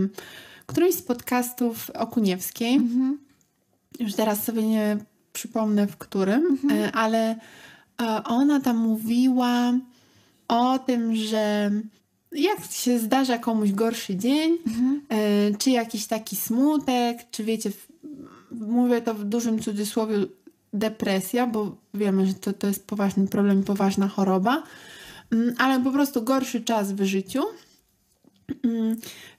którymś 0.66 0.96
z 0.96 1.02
podcastów 1.02 1.90
Okuniewskiej. 1.90 2.76
Mhm. 2.76 3.18
Już 4.00 4.14
teraz 4.14 4.44
sobie 4.44 4.64
nie 4.64 4.98
przypomnę 5.34 5.88
w 5.88 5.98
którym, 5.98 6.46
mhm. 6.46 6.82
E, 6.82 6.92
ale 6.92 7.36
e, 8.02 8.24
ona 8.24 8.60
tam 8.60 8.78
mówiła 8.78 9.74
o 10.48 10.80
tym, 10.80 11.16
że 11.16 11.72
jak 12.32 12.72
się 12.72 13.00
zdarza 13.00 13.38
komuś 13.38 13.72
gorszy 13.72 14.16
dzień, 14.16 14.58
mhm. 14.68 15.02
czy 15.58 15.70
jakiś 15.70 16.08
taki 16.08 16.36
smutek, 16.36 17.18
czy 17.32 17.44
wiecie, 17.44 17.72
mówię 18.60 19.02
to 19.02 19.14
w 19.14 19.24
dużym 19.24 19.60
cudzysłowie, 19.60 20.18
depresja, 20.74 21.48
bo 21.48 21.78
wiemy, 21.94 22.26
że 22.26 22.34
to, 22.34 22.54
to 22.54 22.68
jest 22.68 22.88
poważny 22.88 23.28
problem, 23.28 23.64
poważna 23.64 24.08
choroba, 24.08 24.64
mm, 25.32 25.56
ale 25.58 25.84
po 25.84 25.92
prostu 25.92 26.24
gorszy 26.24 26.62
czas 26.62 26.92
w 26.92 27.04
życiu, 27.04 27.44
mm, 28.64 28.98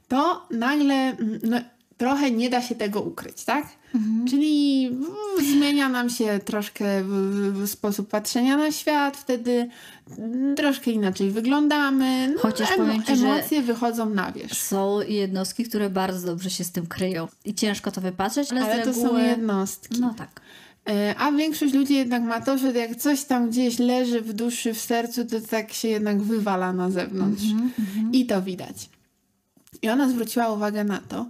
to 0.08 0.46
nagle 0.50 0.94
mm, 0.94 1.40
no, 1.42 1.60
trochę 1.99 2.30
nie 2.30 2.51
da 2.51 2.62
się 2.62 2.74
tego 2.74 3.03
ukryć, 3.03 3.44
tak? 3.44 3.66
Mhm. 3.94 4.26
Czyli 4.28 4.90
zmienia 5.53 5.88
nam 5.88 6.11
się 6.11 6.40
troszkę 6.44 6.84
sposób 7.66 8.09
patrzenia 8.09 8.57
na 8.57 8.72
świat, 8.72 9.16
wtedy 9.16 9.68
troszkę 10.57 10.90
inaczej 10.90 11.30
wyglądamy. 11.30 12.32
No, 12.34 12.40
Chociaż 12.40 12.70
em, 12.70 12.76
powiem 12.76 13.03
ci, 13.03 13.12
emocje 13.12 13.62
wychodzą 13.62 14.11
na 14.11 14.32
wierzch. 14.32 14.62
Są 14.62 15.01
jednostki, 15.01 15.64
które 15.64 15.90
bardzo 15.90 16.26
dobrze 16.26 16.51
się 16.51 16.64
z 16.64 16.72
tym 16.72 16.86
kryją 16.86 17.28
i 17.44 17.55
ciężko 17.55 17.90
to 17.90 18.01
wypatrzeć, 18.01 18.53
ale, 18.53 18.64
ale 18.64 18.78
to 18.82 18.92
reguły... 18.92 19.09
są 19.09 19.16
jednostki. 19.18 20.01
No 20.01 20.14
tak. 20.14 20.40
E, 20.88 21.14
a 21.18 21.32
większość 21.32 21.74
ludzi 21.74 21.94
jednak 21.94 22.22
ma 22.22 22.40
to, 22.40 22.59
że 22.59 22.72
jak 22.72 22.96
coś 22.96 23.24
tam 23.24 23.51
gdzieś 23.51 23.78
leży 23.78 24.20
w 24.20 24.32
duszy, 24.32 24.74
w 24.74 24.80
sercu, 24.80 25.24
to 25.24 25.40
tak 25.40 25.72
się 25.72 25.88
jednak 25.88 26.22
wywala 26.22 26.72
na 26.72 26.90
zewnątrz. 26.90 27.44
Mm 27.44 27.68
-hmm. 27.68 28.09
I 28.12 28.26
to 28.26 28.42
widać. 28.42 28.88
I 29.82 29.88
ona 29.88 30.09
zwróciła 30.09 30.53
uwagę 30.53 30.84
na 30.84 30.99
to, 30.99 31.26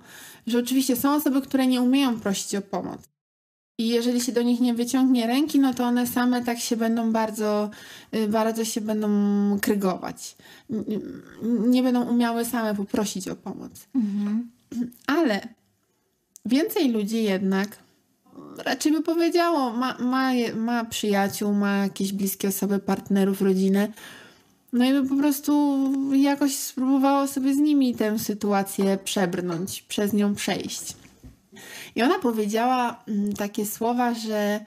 że 0.50 0.58
oczywiście 0.58 0.96
są 0.96 1.14
osoby, 1.14 1.42
które 1.42 1.66
nie 1.66 1.82
umieją 1.82 2.20
prosić 2.20 2.54
o 2.54 2.62
pomoc. 2.62 3.00
I 3.78 3.88
jeżeli 3.88 4.20
się 4.20 4.32
do 4.32 4.42
nich 4.42 4.60
nie 4.60 4.74
wyciągnie 4.74 5.26
ręki, 5.26 5.58
no 5.58 5.74
to 5.74 5.84
one 5.84 6.06
same 6.06 6.44
tak 6.44 6.58
się 6.58 6.76
będą 6.76 7.12
bardzo, 7.12 7.70
y, 8.14 8.28
bardzo 8.28 8.64
się 8.64 8.80
będą 8.80 9.08
krygować. 9.60 10.36
Nie 11.42 11.82
będą 11.82 12.04
umiały 12.04 12.44
same 12.44 12.74
poprosić 12.74 13.28
o 13.28 13.36
pomoc. 13.36 13.86
Mhm. 13.94 14.50
Ale 15.06 15.48
więcej 16.44 16.90
ludzi 16.90 17.22
jednak 17.22 17.78
raczej 18.64 18.92
by 18.92 19.02
powiedziało, 19.02 19.72
ma, 19.72 19.98
ma, 19.98 20.30
ma 20.56 20.84
przyjaciół, 20.84 21.52
ma 21.52 21.76
jakieś 21.76 22.12
bliskie 22.12 22.48
osoby, 22.48 22.78
partnerów, 22.78 23.42
rodzinę, 23.42 23.88
no 24.72 24.84
i 24.84 24.92
by 24.92 25.08
po 25.08 25.16
prostu 25.16 25.78
jakoś 26.12 26.56
spróbowało 26.56 27.26
sobie 27.26 27.54
z 27.54 27.58
nimi 27.58 27.94
tę 27.94 28.18
sytuację 28.18 28.98
przebrnąć, 29.04 29.82
przez 29.82 30.12
nią 30.12 30.34
przejść. 30.34 30.96
I 31.96 32.02
ona 32.02 32.18
powiedziała 32.18 33.02
mm, 33.08 33.32
takie 33.32 33.66
słowa, 33.66 34.14
że 34.14 34.60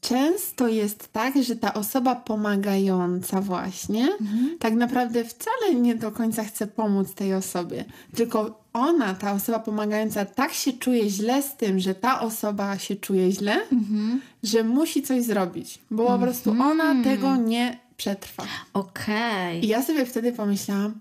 często 0.00 0.68
jest 0.68 1.12
tak, 1.12 1.42
że 1.42 1.56
ta 1.56 1.74
osoba 1.74 2.14
pomagająca 2.14 3.40
właśnie 3.40 4.08
mhm. 4.20 4.56
tak 4.58 4.74
naprawdę 4.74 5.24
wcale 5.24 5.74
nie 5.74 5.94
do 5.94 6.12
końca 6.12 6.44
chce 6.44 6.66
pomóc 6.66 7.14
tej 7.14 7.34
osobie, 7.34 7.84
tylko 8.14 8.60
ona, 8.72 9.14
ta 9.14 9.32
osoba 9.32 9.58
pomagająca, 9.58 10.24
tak 10.24 10.52
się 10.52 10.72
czuje 10.72 11.10
źle 11.10 11.42
z 11.42 11.56
tym, 11.56 11.78
że 11.78 11.94
ta 11.94 12.20
osoba 12.20 12.78
się 12.78 12.96
czuje 12.96 13.32
źle, 13.32 13.54
mhm. 13.72 14.20
że 14.42 14.64
musi 14.64 15.02
coś 15.02 15.24
zrobić, 15.24 15.78
bo 15.90 16.06
po 16.06 16.18
prostu 16.18 16.50
ona 16.50 16.84
mhm. 16.84 17.04
tego 17.04 17.36
nie 17.36 17.85
przetrwa. 17.96 18.42
Okej. 18.72 19.58
Okay. 19.58 19.58
I 19.58 19.68
ja 19.68 19.82
sobie 19.82 20.06
wtedy 20.06 20.32
pomyślałam, 20.32 21.00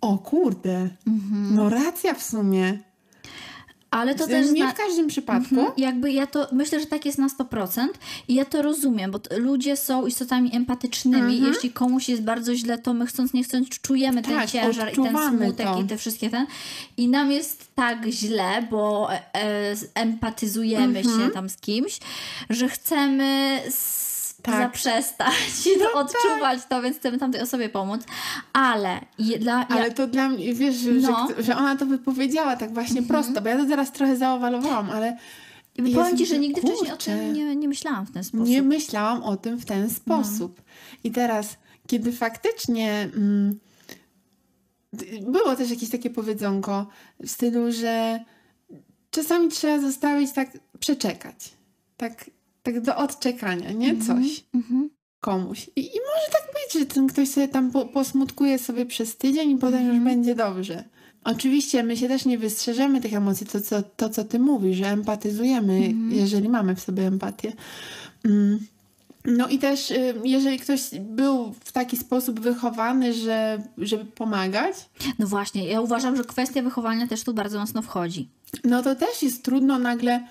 o 0.00 0.18
kurde, 0.18 0.88
mhm. 1.06 1.54
no 1.54 1.68
racja 1.68 2.14
w 2.14 2.22
sumie. 2.22 2.78
Ale 3.90 4.14
to 4.14 4.26
też. 4.26 4.50
Nie 4.50 4.68
w 4.68 4.74
każdym 4.74 5.06
przypadku. 5.06 5.54
Mhm. 5.54 5.72
Jakby 5.76 6.12
ja 6.12 6.26
to 6.26 6.48
myślę, 6.52 6.80
że 6.80 6.86
tak 6.86 7.06
jest 7.06 7.18
na 7.18 7.28
100% 7.28 7.88
i 8.28 8.34
ja 8.34 8.44
to 8.44 8.62
rozumiem, 8.62 9.10
bo 9.10 9.20
ludzie 9.36 9.76
są 9.76 10.06
istotami 10.06 10.56
empatycznymi. 10.56 11.34
Mhm. 11.34 11.52
Jeśli 11.52 11.70
komuś 11.70 12.08
jest 12.08 12.22
bardzo 12.22 12.54
źle, 12.54 12.78
to 12.78 12.94
my 12.94 13.06
chcąc, 13.06 13.32
nie 13.32 13.44
chcąc, 13.44 13.68
czujemy 13.68 14.22
tak, 14.22 14.32
ten 14.32 14.48
ciężar 14.48 14.92
i 14.92 14.96
ten 14.96 15.16
smutek 15.28 15.66
to. 15.66 15.80
i 15.80 15.84
te 15.84 15.96
wszystkie 15.96 16.30
ten. 16.30 16.46
I 16.96 17.08
nam 17.08 17.32
jest 17.32 17.74
tak 17.74 18.06
źle, 18.06 18.66
bo 18.70 19.12
e, 19.12 19.34
e 19.34 19.74
empatyzujemy 19.94 20.98
mhm. 20.98 21.20
się 21.20 21.30
tam 21.30 21.48
z 21.48 21.56
kimś, 21.56 21.98
że 22.50 22.68
chcemy. 22.68 23.60
Z 23.70 23.99
tak. 24.42 24.62
zaprzestać 24.62 25.34
no, 25.78 26.00
odczuwać 26.00 26.60
tak. 26.60 26.68
to, 26.68 26.82
więc 26.82 26.96
chcemy 26.96 27.18
tamtej 27.18 27.40
osobie 27.40 27.68
pomóc. 27.68 28.00
Ale 28.52 29.00
dla... 29.40 29.68
Ale 29.68 29.88
ja... 29.88 29.94
to 29.94 30.06
dla 30.06 30.28
mnie, 30.28 30.54
wiesz, 30.54 30.76
że, 30.76 30.92
no. 30.92 31.28
że, 31.36 31.42
że, 31.42 31.56
ona 31.56 31.76
to 31.76 31.86
wypowiedziała 31.86 32.56
tak 32.56 32.74
właśnie 32.74 33.00
mhm. 33.00 33.08
prosto, 33.08 33.42
bo 33.42 33.48
ja 33.48 33.56
to 33.56 33.64
teraz 33.64 33.92
trochę 33.92 34.16
zaowalowałam, 34.16 34.90
ale... 34.90 35.16
I 35.76 35.94
powiem 35.94 36.18
Ci, 36.18 36.26
że 36.26 36.38
nigdy 36.38 36.60
kurczę, 36.60 36.76
wcześniej 36.76 36.92
o 36.92 36.96
tym 36.96 37.32
nie, 37.32 37.56
nie 37.56 37.68
myślałam 37.68 38.06
w 38.06 38.10
ten 38.10 38.24
sposób. 38.24 38.48
Nie 38.48 38.62
myślałam 38.62 39.22
o 39.22 39.36
tym 39.36 39.58
w 39.58 39.64
ten 39.64 39.90
sposób. 39.90 40.56
No. 40.56 40.62
I 41.04 41.10
teraz, 41.10 41.56
kiedy 41.86 42.12
faktycznie... 42.12 43.10
Mm, 43.16 43.58
było 45.22 45.56
też 45.56 45.70
jakieś 45.70 45.90
takie 45.90 46.10
powiedzonko 46.10 46.86
w 47.20 47.30
stylu, 47.30 47.72
że 47.72 48.20
czasami 49.10 49.48
trzeba 49.48 49.78
zostawić 49.78 50.32
tak, 50.32 50.58
przeczekać. 50.80 51.52
Tak, 51.96 52.30
tak 52.62 52.80
do 52.80 52.96
odczekania, 52.96 53.72
nie? 53.72 53.90
Mm 53.90 54.00
-hmm. 54.00 54.06
Coś. 54.06 54.44
Mm 54.54 54.66
-hmm. 54.66 54.88
Komuś. 55.20 55.70
I, 55.76 55.80
I, 55.80 55.98
może 56.14 56.32
tak 56.32 56.42
być, 56.54 56.80
że 56.80 56.94
ten 56.94 57.06
ktoś 57.06 57.28
sobie 57.28 57.48
tam 57.48 57.70
po, 57.70 57.86
posmutkuje 57.86 58.58
sobie 58.58 58.86
przez 58.86 59.16
tydzień 59.16 59.50
i 59.50 59.56
potem 59.56 59.80
już 59.80 59.96
mhm. 59.96 60.04
będzie 60.04 60.34
dobrze. 60.34 60.84
Oczywiście 61.24 61.82
my 61.82 61.96
się 61.96 62.08
też 62.08 62.24
nie 62.24 62.38
wystrzeżemy 62.38 63.00
tych 63.00 63.14
emocji, 63.14 63.46
to 63.46 63.60
co, 63.60 63.82
to, 63.82 64.10
co 64.10 64.24
ty 64.24 64.38
mówisz, 64.38 64.76
że 64.76 64.86
empatyzujemy, 64.86 65.80
-hmm. 65.80 66.12
jeżeli 66.12 66.48
mamy 66.48 66.74
w 66.74 66.80
sobie 66.80 67.06
empatię. 67.06 67.52
Mm. 68.24 68.60
No 69.24 69.48
i 69.48 69.58
też, 69.58 69.90
y, 69.90 70.14
jeżeli 70.24 70.58
ktoś 70.58 70.80
był 71.00 71.54
w 71.64 71.72
taki 71.72 71.96
sposób 71.96 72.40
wychowany, 72.40 73.14
że, 73.14 73.62
żeby 73.78 74.04
pomagać. 74.04 74.76
No 75.18 75.26
właśnie, 75.26 75.66
ja 75.66 75.80
uważam, 75.80 76.16
że 76.16 76.24
kwestia 76.24 76.62
wychowania 76.62 77.06
też 77.06 77.24
tu 77.24 77.34
bardzo 77.34 77.58
mocno 77.58 77.82
wchodzi. 77.82 78.28
No 78.64 78.82
to 78.82 78.94
też 78.94 79.22
jest 79.22 79.44
trudno 79.44 79.78
nagle. 79.78 80.26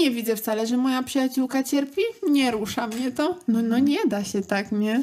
Nie 0.00 0.10
widzę 0.10 0.36
wcale, 0.36 0.66
że 0.66 0.76
moja 0.76 1.02
przyjaciółka 1.02 1.62
cierpi, 1.62 2.00
nie 2.28 2.50
rusza 2.50 2.86
mnie 2.86 3.12
to. 3.12 3.38
No, 3.48 3.62
no 3.62 3.78
nie 3.78 4.06
da 4.06 4.24
się 4.24 4.42
tak, 4.42 4.72
nie? 4.72 5.02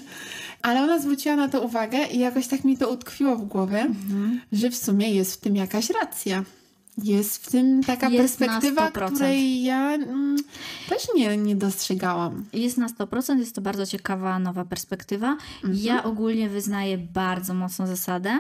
Ale 0.61 0.83
ona 0.83 0.99
zwróciła 0.99 1.35
na 1.35 1.47
to 1.47 1.61
uwagę 1.61 1.97
i 2.11 2.19
jakoś 2.19 2.47
tak 2.47 2.63
mi 2.63 2.77
to 2.77 2.89
utkwiło 2.89 3.35
w 3.35 3.45
głowie, 3.45 3.81
mhm. 3.81 4.41
że 4.51 4.69
w 4.69 4.77
sumie 4.77 5.11
jest 5.11 5.33
w 5.33 5.37
tym 5.37 5.55
jakaś 5.55 5.89
racja. 5.89 6.43
Jest 7.03 7.45
w 7.45 7.51
tym 7.51 7.83
taka 7.83 8.09
jest 8.09 8.39
perspektywa, 8.39 8.91
której 8.91 9.63
ja 9.63 9.93
mm, 9.93 10.37
też 10.89 11.07
nie, 11.15 11.37
nie 11.37 11.55
dostrzegałam. 11.55 12.45
Jest 12.53 12.77
na 12.77 12.87
100%, 12.87 13.39
jest 13.39 13.55
to 13.55 13.61
bardzo 13.61 13.85
ciekawa 13.85 14.39
nowa 14.39 14.65
perspektywa. 14.65 15.37
Mhm. 15.55 15.75
Ja 15.75 16.03
ogólnie 16.03 16.49
wyznaję 16.49 16.97
bardzo 16.97 17.53
mocno 17.53 17.87
zasadę, 17.87 18.39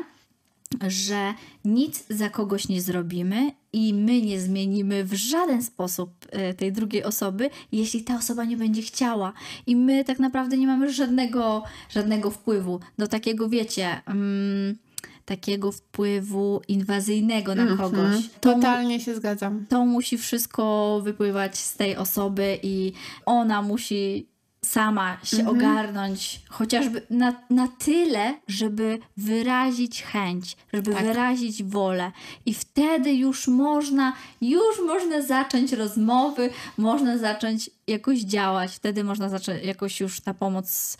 że 0.87 1.33
nic 1.65 2.03
za 2.09 2.29
kogoś 2.29 2.67
nie 2.67 2.81
zrobimy 2.81 3.51
i 3.73 3.93
my 3.93 4.21
nie 4.21 4.39
zmienimy 4.39 5.03
w 5.03 5.13
żaden 5.13 5.63
sposób 5.63 6.11
e, 6.29 6.53
tej 6.53 6.71
drugiej 6.71 7.03
osoby, 7.03 7.49
jeśli 7.71 8.03
ta 8.03 8.15
osoba 8.15 8.45
nie 8.45 8.57
będzie 8.57 8.81
chciała. 8.81 9.33
I 9.67 9.75
my 9.75 10.03
tak 10.03 10.19
naprawdę 10.19 10.57
nie 10.57 10.67
mamy 10.67 10.93
żadnego, 10.93 11.63
żadnego 11.89 12.31
wpływu 12.31 12.79
do 12.97 13.07
takiego, 13.07 13.49
wiecie. 13.49 14.01
Um, 14.07 14.77
takiego 15.25 15.71
wpływu 15.71 16.61
inwazyjnego 16.67 17.55
na 17.55 17.63
mm 17.63 17.75
-hmm. 17.75 17.77
kogoś. 17.77 18.29
To 18.41 18.53
Totalnie 18.53 18.99
się 18.99 19.15
zgadzam. 19.15 19.65
To 19.69 19.85
musi 19.85 20.17
wszystko 20.17 21.01
wypływać 21.03 21.57
z 21.57 21.75
tej 21.75 21.95
osoby 21.95 22.59
i 22.63 22.93
ona 23.25 23.61
musi 23.61 24.27
sama 24.65 25.17
się 25.23 25.37
mhm. 25.37 25.57
ogarnąć, 25.57 26.41
chociażby 26.49 27.01
na, 27.09 27.33
na 27.49 27.67
tyle, 27.67 28.33
żeby 28.47 28.99
wyrazić 29.17 30.03
chęć, 30.03 30.57
żeby 30.73 30.93
tak. 30.93 31.03
wyrazić 31.03 31.63
wolę. 31.63 32.11
I 32.45 32.53
wtedy 32.53 33.13
już 33.13 33.47
można, 33.47 34.13
już 34.41 34.79
można 34.87 35.21
zacząć 35.21 35.71
rozmowy, 35.71 36.49
można 36.77 37.17
zacząć 37.17 37.69
jakoś 37.87 38.19
działać, 38.19 38.75
wtedy 38.75 39.03
można 39.03 39.29
zacząć 39.29 39.63
jakoś 39.63 39.99
już 39.99 40.21
ta 40.21 40.33
pomoc. 40.33 40.97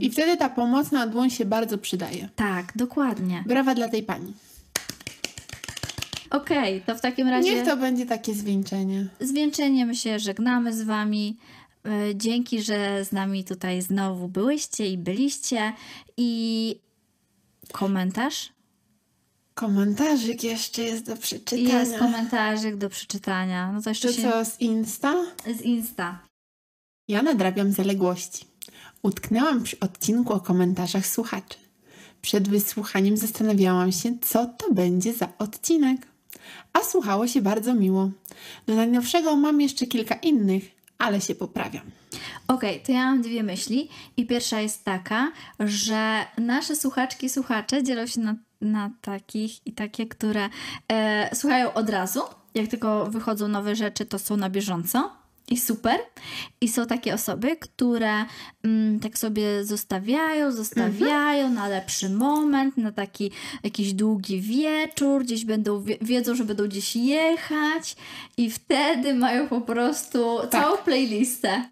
I 0.00 0.10
wtedy 0.10 0.36
ta 0.36 0.50
pomocna 0.50 1.06
dłoń 1.06 1.30
się 1.30 1.44
bardzo 1.44 1.78
przydaje. 1.78 2.28
Tak, 2.36 2.72
dokładnie. 2.76 3.44
Brawa 3.46 3.74
dla 3.74 3.88
tej 3.88 4.02
pani. 4.02 4.32
Okej, 6.30 6.76
okay, 6.76 6.80
to 6.86 6.98
w 6.98 7.00
takim 7.00 7.28
razie. 7.28 7.54
Niech 7.54 7.64
to 7.64 7.76
będzie 7.76 8.06
takie 8.06 8.34
zwieńczenie. 8.34 9.06
Zwieńczeniem 9.20 9.94
się 9.94 10.18
żegnamy 10.18 10.72
z 10.72 10.82
Wami. 10.82 11.36
E, 11.86 12.16
dzięki, 12.16 12.62
że 12.62 13.04
z 13.04 13.12
nami 13.12 13.44
tutaj 13.44 13.82
znowu 13.82 14.28
byłyście 14.28 14.88
i 14.90 14.98
byliście. 14.98 15.72
I 16.16 16.80
komentarz? 17.72 18.52
Komentarzyk 19.54 20.44
jeszcze 20.44 20.82
jest 20.82 21.06
do 21.06 21.16
przeczytania. 21.16 21.80
Jest 21.80 21.98
komentarzyk 21.98 22.76
do 22.76 22.88
przeczytania. 22.88 23.72
No 23.72 23.82
to 23.82 23.90
jeszcze 23.90 24.08
to 24.08 24.14
się... 24.14 24.22
co, 24.22 24.44
z 24.44 24.60
Insta? 24.60 25.14
Z 25.58 25.60
Insta. 25.60 26.18
Ja 27.08 27.22
nadrabiam 27.22 27.72
zaległości. 27.72 28.44
Utknęłam 29.02 29.62
przy 29.62 29.80
odcinku 29.80 30.32
o 30.32 30.40
komentarzach 30.40 31.06
słuchaczy. 31.06 31.58
Przed 32.22 32.48
wysłuchaniem 32.48 33.16
zastanawiałam 33.16 33.92
się, 33.92 34.18
co 34.20 34.46
to 34.46 34.72
będzie 34.72 35.14
za 35.14 35.28
odcinek. 35.38 36.06
A 36.72 36.80
słuchało 36.80 37.26
się 37.26 37.42
bardzo 37.42 37.74
miło. 37.74 38.10
Do 38.66 38.74
najnowszego 38.74 39.36
mam 39.36 39.60
jeszcze 39.60 39.86
kilka 39.86 40.14
innych, 40.14 40.77
ale 40.98 41.20
się 41.20 41.34
poprawiam. 41.34 41.82
Okej, 42.48 42.70
okay, 42.70 42.86
to 42.86 42.92
ja 42.92 43.04
mam 43.04 43.22
dwie 43.22 43.42
myśli. 43.42 43.88
I 44.16 44.26
pierwsza 44.26 44.60
jest 44.60 44.84
taka, 44.84 45.32
że 45.60 46.24
nasze 46.38 46.76
słuchaczki 46.76 47.28
słuchacze 47.28 47.82
dzielą 47.82 48.06
się 48.06 48.20
na, 48.20 48.34
na 48.60 48.90
takich 49.00 49.66
i 49.66 49.72
takie, 49.72 50.06
które 50.06 50.48
e, 50.88 51.36
słuchają 51.36 51.74
od 51.74 51.90
razu. 51.90 52.20
Jak 52.54 52.68
tylko 52.68 53.06
wychodzą 53.06 53.48
nowe 53.48 53.76
rzeczy, 53.76 54.06
to 54.06 54.18
są 54.18 54.36
na 54.36 54.50
bieżąco 54.50 55.10
i 55.50 55.56
super. 55.56 55.96
I 56.60 56.68
są 56.68 56.86
takie 56.86 57.14
osoby, 57.14 57.56
które 57.56 58.24
mm, 58.64 59.00
tak 59.00 59.18
sobie 59.18 59.64
zostawiają, 59.64 60.52
zostawiają 60.52 61.46
mhm. 61.46 61.54
na 61.54 61.68
lepszy 61.68 62.10
moment, 62.10 62.76
na 62.76 62.92
taki 62.92 63.30
jakiś 63.64 63.92
długi 63.92 64.40
wieczór, 64.40 65.24
gdzieś 65.24 65.44
będą, 65.44 65.84
wiedzą, 66.00 66.34
że 66.34 66.44
będą 66.44 66.68
gdzieś 66.68 66.96
jechać 66.96 67.96
i 68.36 68.50
wtedy 68.50 69.14
mają 69.14 69.48
po 69.48 69.60
prostu 69.60 70.38
tak. 70.40 70.50
całą 70.50 70.76
playlistę. 70.76 71.70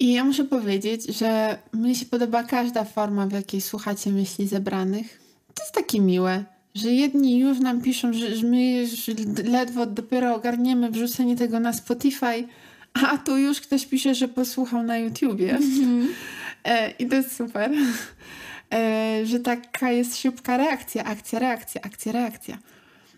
I 0.00 0.12
ja 0.12 0.24
muszę 0.24 0.44
powiedzieć, 0.44 1.16
że 1.18 1.58
mnie 1.72 1.94
się 1.94 2.06
podoba 2.06 2.42
każda 2.42 2.84
forma, 2.84 3.26
w 3.26 3.32
jakiej 3.32 3.60
słuchacie 3.60 4.10
myśli 4.10 4.48
zebranych. 4.48 5.20
To 5.54 5.62
jest 5.62 5.74
takie 5.74 6.00
miłe, 6.00 6.44
że 6.74 6.90
jedni 6.90 7.38
już 7.38 7.60
nam 7.60 7.80
piszą, 7.80 8.12
że, 8.12 8.36
że 8.36 8.46
my 8.46 8.72
już 8.72 9.10
ledwo 9.44 9.86
dopiero 9.86 10.34
ogarniemy 10.34 10.90
wrzucenie 10.90 11.36
tego 11.36 11.60
na 11.60 11.72
Spotify, 11.72 12.48
a 12.94 13.18
tu 13.18 13.36
już 13.36 13.60
ktoś 13.60 13.86
pisze, 13.86 14.14
że 14.14 14.28
posłuchał 14.28 14.82
na 14.82 14.98
YouTubie. 14.98 15.58
Mm-hmm. 15.58 16.06
E, 16.64 16.90
I 16.90 17.06
to 17.06 17.16
jest 17.16 17.36
super. 17.36 17.70
E, 18.74 19.20
że 19.26 19.40
taka 19.40 19.90
jest 19.90 20.16
szybka 20.16 20.56
reakcja, 20.56 21.04
akcja, 21.04 21.38
reakcja, 21.38 21.80
akcja, 21.82 22.12
reakcja. 22.12 22.58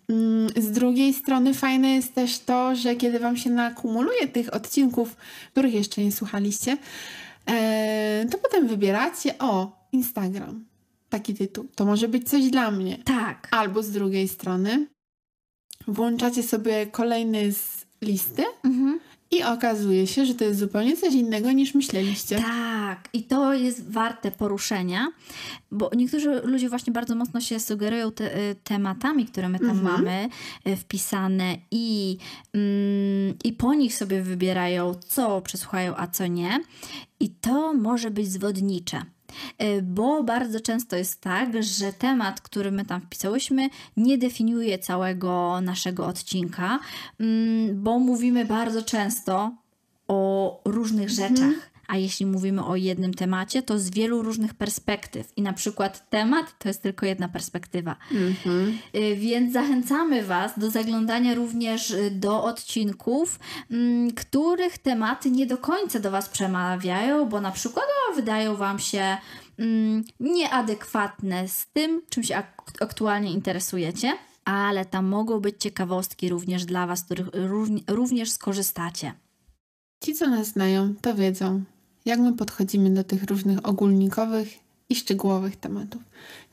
Mm, 0.09 0.49
z 0.57 0.71
drugiej 0.71 1.15
strony 1.15 1.55
fajne 1.55 1.89
jest 1.95 2.15
też 2.15 2.39
to, 2.39 2.77
że 2.77 2.97
kiedy 2.97 3.19
Wam 3.19 3.37
się 3.37 3.51
nakumuluje 3.51 4.29
tych 4.29 4.55
odcinków, 4.55 5.17
których 5.53 5.75
jeszcze 5.75 6.05
nie 6.05 6.13
słuchaliście, 6.13 6.77
e, 7.47 8.27
to 8.31 8.39
potem 8.39 8.69
wybieracie 8.69 9.39
o 9.39 9.73
Instagram. 9.93 10.65
Taki 11.09 11.35
tytuł. 11.35 11.67
To 11.75 11.85
może 11.85 12.09
być 12.09 12.29
coś 12.29 12.51
dla 12.51 12.71
mnie. 12.71 12.99
Tak. 13.05 13.49
Albo 13.51 13.83
z 13.83 13.91
drugiej 13.91 14.29
strony 14.29 14.87
włączacie 15.89 16.43
sobie 16.43 16.87
kolejny 16.87 17.53
z 17.53 17.87
listy 18.03 18.45
mhm. 18.65 19.01
I 19.31 19.43
okazuje 19.43 20.07
się, 20.07 20.27
że 20.27 20.35
to 20.35 20.45
jest 20.45 20.61
zupełnie 20.61 20.97
coś 20.97 21.15
innego 21.15 21.53
niż 21.53 21.75
myśleliście. 21.75 22.37
Tak, 22.37 23.09
i 23.13 23.23
to 23.23 23.55
jest 23.55 23.93
warte 23.93 24.31
poruszenia, 24.31 25.09
bo 25.71 25.91
niektórzy 25.97 26.41
ludzie 26.45 26.69
właśnie 26.69 26.93
bardzo 26.93 27.15
mocno 27.15 27.41
się 27.41 27.61
sugerują 27.61 28.13
te, 28.13 28.39
y, 28.39 28.55
tematami, 28.65 29.27
które 29.27 29.49
my 29.49 29.59
tam 29.59 29.71
mhm. 29.71 29.93
mamy 29.93 30.29
y, 30.67 30.77
wpisane 30.77 31.57
i, 31.71 32.19
mm, 32.55 33.35
i 33.45 33.53
po 33.53 33.75
nich 33.75 33.95
sobie 33.95 34.23
wybierają, 34.23 34.95
co 35.09 35.41
przesłuchają, 35.41 35.97
a 35.97 36.07
co 36.07 36.27
nie. 36.27 36.61
I 37.21 37.31
to 37.31 37.75
może 37.75 38.11
być 38.11 38.29
zwodnicze. 38.29 39.16
E, 39.59 39.83
bo 39.83 40.25
bardzo 40.25 40.61
często 40.61 40.97
jest 40.97 41.21
tak, 41.21 41.63
że 41.63 41.93
temat, 41.93 42.41
który 42.41 42.71
my 42.71 42.85
tam 42.85 43.01
wpisałyśmy, 43.01 43.69
nie 43.97 44.19
definiuje 44.19 44.79
całego 44.79 45.61
naszego 45.61 46.07
odcinka, 46.07 46.79
mm, 47.21 47.83
bo 47.83 47.99
mówimy 47.99 48.45
bardzo 48.45 48.83
często 48.83 49.53
o 50.09 50.61
różnych 50.65 51.11
mhm. 51.11 51.61
A 51.89 51.97
jeśli 51.97 52.27
mówimy 52.27 52.65
o 52.65 52.77
jednym 52.77 53.15
temacie, 53.15 53.63
to 53.63 53.79
z 53.79 53.91
wielu 53.91 54.23
różnych 54.23 54.55
perspektyw. 54.55 55.33
I 55.37 55.43
na 55.43 55.53
przykład 55.53 56.11
temat 56.11 56.59
to 56.59 56.69
jest 56.69 56.83
tylko 56.83 57.07
jedna 57.07 57.29
perspektywa. 57.29 57.97
Mhm. 58.13 58.79
Y, 58.97 59.17
więc 59.17 59.53
zachęcamy 59.53 60.23
Was 60.23 60.59
do 60.59 60.71
zaglądania 60.71 61.35
również 61.35 61.91
y, 61.91 62.11
do 62.11 62.45
odcinków, 62.45 63.39
mm, 63.71 64.11
których 64.11 64.79
tematy 64.79 65.31
nie 65.31 65.47
do 65.47 65.59
końca 65.59 65.99
do 65.99 66.11
Was 66.11 66.29
przemawiają, 66.29 67.29
bo 67.29 67.41
na 67.41 67.51
przykład 67.51 67.87
o, 68.11 68.15
wydają 68.15 68.57
Wam 68.57 68.79
się 68.79 69.17
mm, 69.59 70.05
nieadekwatne 70.21 71.49
z 71.49 71.67
tym, 71.73 72.03
czym 72.09 72.23
się 72.23 72.43
aktualnie 72.81 73.33
interesujecie 73.33 74.13
ale 74.47 74.85
tam 74.85 75.07
mogą 75.07 75.41
być 75.41 75.57
ciekawostki 75.59 76.29
również 76.29 76.65
dla 76.65 76.87
Was, 76.87 77.05
których 77.05 77.27
również 77.89 78.31
skorzystacie. 78.31 79.13
Ci, 80.05 80.15
co 80.15 80.31
nas 80.31 80.47
znają, 80.47 80.95
to 81.03 81.15
wiedzą, 81.15 81.65
jak 82.07 82.21
my 82.21 82.33
podchodzimy 82.33 82.91
do 82.91 83.05
tych 83.05 83.23
różnych 83.23 83.69
ogólnikowych 83.69 84.49
i 84.89 84.95
szczegółowych 84.95 85.57
tematów. 85.57 86.03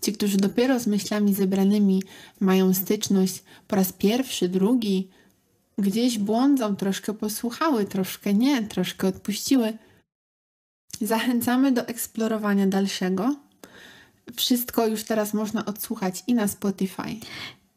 Ci, 0.01 0.14
którzy 0.14 0.38
dopiero 0.38 0.80
z 0.80 0.88
myślami 0.88 1.34
zebranymi 1.34 2.04
mają 2.39 2.74
styczność 2.74 3.43
po 3.68 3.76
raz 3.76 3.93
pierwszy, 3.93 4.49
drugi, 4.49 5.10
gdzieś 5.78 6.20
błądzą, 6.20 6.76
troszkę 6.76 7.14
posłuchały, 7.14 7.86
troszkę 7.86 8.34
nie, 8.34 8.64
troszkę 8.64 9.08
odpuściły. 9.08 9.74
Zachęcamy 11.01 11.72
do 11.72 11.88
eksplorowania 11.88 12.68
dalszego. 12.68 13.36
Wszystko 14.36 14.88
już 14.88 15.04
teraz 15.04 15.34
można 15.34 15.66
odsłuchać 15.66 16.24
i 16.28 16.34
na 16.34 16.47
Spotify, 16.47 17.16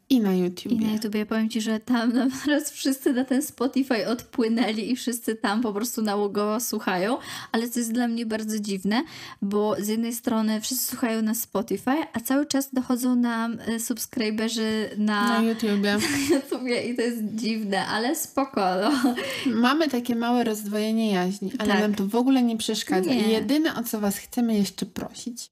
i 0.09 0.19
na 0.19 0.33
YouTube. 0.33 0.71
I 0.71 0.77
na 0.77 0.93
YouTube. 0.93 1.15
Ja 1.15 1.25
powiem 1.25 1.49
Ci, 1.49 1.61
że 1.61 1.79
tam 1.79 2.13
teraz 2.45 2.71
wszyscy 2.71 3.13
na 3.13 3.25
ten 3.25 3.41
Spotify 3.41 4.07
odpłynęli 4.07 4.91
i 4.91 4.95
wszyscy 4.95 5.35
tam 5.35 5.61
po 5.61 5.73
prostu 5.73 6.01
nałogowo 6.01 6.59
słuchają, 6.59 7.17
ale 7.51 7.69
to 7.69 7.79
jest 7.79 7.93
dla 7.93 8.07
mnie 8.07 8.25
bardzo 8.25 8.59
dziwne, 8.59 9.03
bo 9.41 9.75
z 9.79 9.87
jednej 9.87 10.13
strony 10.13 10.61
wszyscy 10.61 10.85
słuchają 10.85 11.21
na 11.21 11.33
Spotify, 11.33 11.95
a 12.13 12.19
cały 12.19 12.45
czas 12.45 12.73
dochodzą 12.73 13.15
nam 13.15 13.57
e, 13.59 13.79
subskryberzy 13.79 14.89
na, 14.97 15.27
na 15.27 15.49
YouTube. 15.49 15.67
Na 15.83 16.35
YouTube 16.35 16.67
i 16.91 16.95
to 16.95 17.01
jest 17.01 17.23
dziwne, 17.35 17.87
ale 17.87 18.15
spoko. 18.15 18.61
No. 18.81 19.15
Mamy 19.45 19.89
takie 19.89 20.15
małe 20.15 20.43
rozdwojenie 20.43 21.11
jaźni, 21.11 21.51
ale 21.59 21.69
tak. 21.69 21.81
nam 21.81 21.95
to 21.95 22.07
w 22.07 22.15
ogóle 22.15 22.43
nie 22.43 22.57
przeszkadza. 22.57 23.09
Nie. 23.09 23.31
Jedyne, 23.31 23.75
o 23.75 23.83
co 23.83 23.99
Was 23.99 24.17
chcemy 24.17 24.57
jeszcze 24.57 24.85
prosić, 24.85 25.51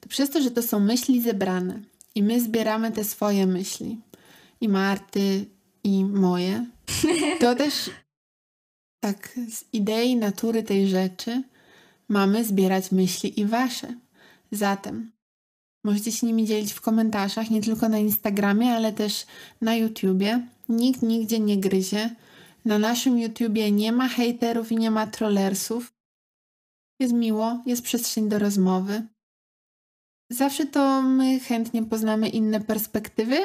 to 0.00 0.08
przez 0.08 0.30
to, 0.30 0.42
że 0.42 0.50
to 0.50 0.62
są 0.62 0.80
myśli 0.80 1.22
zebrane, 1.22 1.82
i 2.14 2.22
my 2.22 2.40
zbieramy 2.40 2.92
te 2.92 3.04
swoje 3.04 3.46
myśli. 3.46 4.00
I 4.60 4.68
Marty, 4.68 5.46
i 5.84 6.04
moje. 6.04 6.66
To 7.40 7.54
też 7.64 7.90
tak 9.00 9.38
z 9.50 9.64
idei 9.72 10.16
natury 10.16 10.62
tej 10.62 10.88
rzeczy 10.88 11.42
mamy 12.08 12.44
zbierać 12.44 12.92
myśli 12.92 13.40
i 13.40 13.46
wasze. 13.46 13.94
Zatem 14.52 15.12
możecie 15.84 16.12
się 16.12 16.26
nimi 16.26 16.46
dzielić 16.46 16.72
w 16.72 16.80
komentarzach, 16.80 17.50
nie 17.50 17.62
tylko 17.62 17.88
na 17.88 17.98
Instagramie, 17.98 18.72
ale 18.72 18.92
też 18.92 19.26
na 19.60 19.74
YouTubie. 19.74 20.46
Nikt 20.68 21.02
nigdzie 21.02 21.40
nie 21.40 21.58
gryzie. 21.58 22.10
Na 22.64 22.78
naszym 22.78 23.18
YouTubie 23.18 23.70
nie 23.70 23.92
ma 23.92 24.08
hejterów 24.08 24.72
i 24.72 24.76
nie 24.76 24.90
ma 24.90 25.06
trollersów. 25.06 25.92
Jest 27.00 27.14
miło, 27.14 27.62
jest 27.66 27.82
przestrzeń 27.82 28.28
do 28.28 28.38
rozmowy. 28.38 29.06
Zawsze 30.32 30.66
to 30.66 31.02
my 31.02 31.40
chętnie 31.40 31.82
poznamy 31.82 32.28
inne 32.28 32.60
perspektywy, 32.60 33.36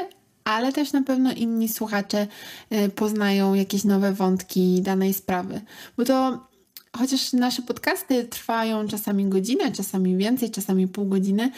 ale 0.43 0.73
też 0.73 0.93
na 0.93 1.01
pewno 1.01 1.33
inni 1.33 1.69
słuchacze 1.69 2.27
y, 2.73 2.89
poznają 2.89 3.53
jakieś 3.53 3.83
nowe 3.83 4.13
wątki 4.13 4.81
danej 4.81 5.13
sprawy. 5.13 5.61
Bo 5.97 6.05
to 6.05 6.47
chociaż 6.97 7.33
nasze 7.33 7.61
podcasty 7.61 8.23
trwają 8.23 8.87
czasami 8.87 9.25
godzinę, 9.25 9.71
czasami 9.71 10.17
więcej, 10.17 10.51
czasami 10.51 10.87
pół 10.87 11.05
godziny, 11.05 11.51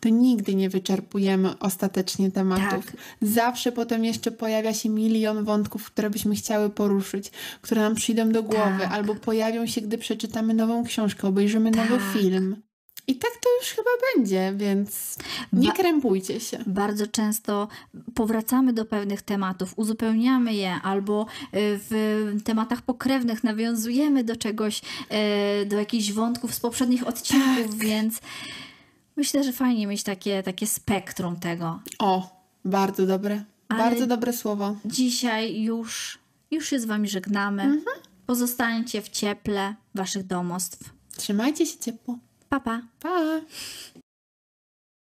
to 0.00 0.08
nigdy 0.08 0.54
nie 0.54 0.70
wyczerpujemy 0.70 1.58
ostatecznie 1.58 2.30
tematów. 2.30 2.86
Tak. 2.86 2.96
Zawsze 3.22 3.72
potem 3.72 4.04
jeszcze 4.04 4.30
pojawia 4.30 4.74
się 4.74 4.88
milion 4.88 5.44
wątków, 5.44 5.86
które 5.86 6.10
byśmy 6.10 6.34
chciały 6.34 6.70
poruszyć, 6.70 7.30
które 7.60 7.80
nam 7.80 7.94
przyjdą 7.94 8.32
do 8.32 8.42
głowy, 8.42 8.80
tak. 8.80 8.92
albo 8.92 9.14
pojawią 9.14 9.66
się, 9.66 9.80
gdy 9.80 9.98
przeczytamy 9.98 10.54
nową 10.54 10.84
książkę, 10.84 11.28
obejrzymy 11.28 11.70
tak. 11.70 11.90
nowy 11.90 12.02
film. 12.12 12.65
I 13.08 13.16
tak 13.16 13.30
to 13.30 13.48
już 13.60 13.68
chyba 13.68 13.90
będzie, 14.14 14.52
więc 14.56 15.16
nie 15.52 15.72
krępujcie 15.72 16.40
się. 16.40 16.58
Bardzo 16.66 17.06
często 17.06 17.68
powracamy 18.14 18.72
do 18.72 18.84
pewnych 18.84 19.22
tematów, 19.22 19.72
uzupełniamy 19.76 20.54
je, 20.54 20.74
albo 20.74 21.22
y, 21.22 21.26
w 21.52 22.30
tematach 22.44 22.82
pokrewnych 22.82 23.44
nawiązujemy 23.44 24.24
do 24.24 24.36
czegoś, 24.36 24.82
y, 25.62 25.66
do 25.66 25.76
jakichś 25.76 26.12
wątków 26.12 26.54
z 26.54 26.60
poprzednich 26.60 27.06
odcinków, 27.06 27.70
tak. 27.70 27.74
więc 27.74 28.20
myślę, 29.16 29.44
że 29.44 29.52
fajnie 29.52 29.86
mieć 29.86 30.02
takie, 30.02 30.42
takie 30.42 30.66
spektrum 30.66 31.36
tego. 31.36 31.80
O, 31.98 32.40
bardzo 32.64 33.06
dobre. 33.06 33.44
Ale 33.68 33.78
bardzo 33.78 34.06
dobre 34.06 34.32
słowo. 34.32 34.76
Dzisiaj 34.84 35.62
już, 35.62 36.18
już 36.50 36.68
się 36.68 36.80
z 36.80 36.84
Wami 36.84 37.08
żegnamy. 37.08 37.62
Mhm. 37.62 37.96
Pozostańcie 38.26 39.02
w 39.02 39.08
cieple 39.08 39.74
Waszych 39.94 40.26
domostw. 40.26 40.90
Trzymajcie 41.16 41.66
się 41.66 41.78
ciepło. 41.78 42.18
Pa, 42.48 42.58
pa. 42.62 42.76
Pa. 43.02 43.42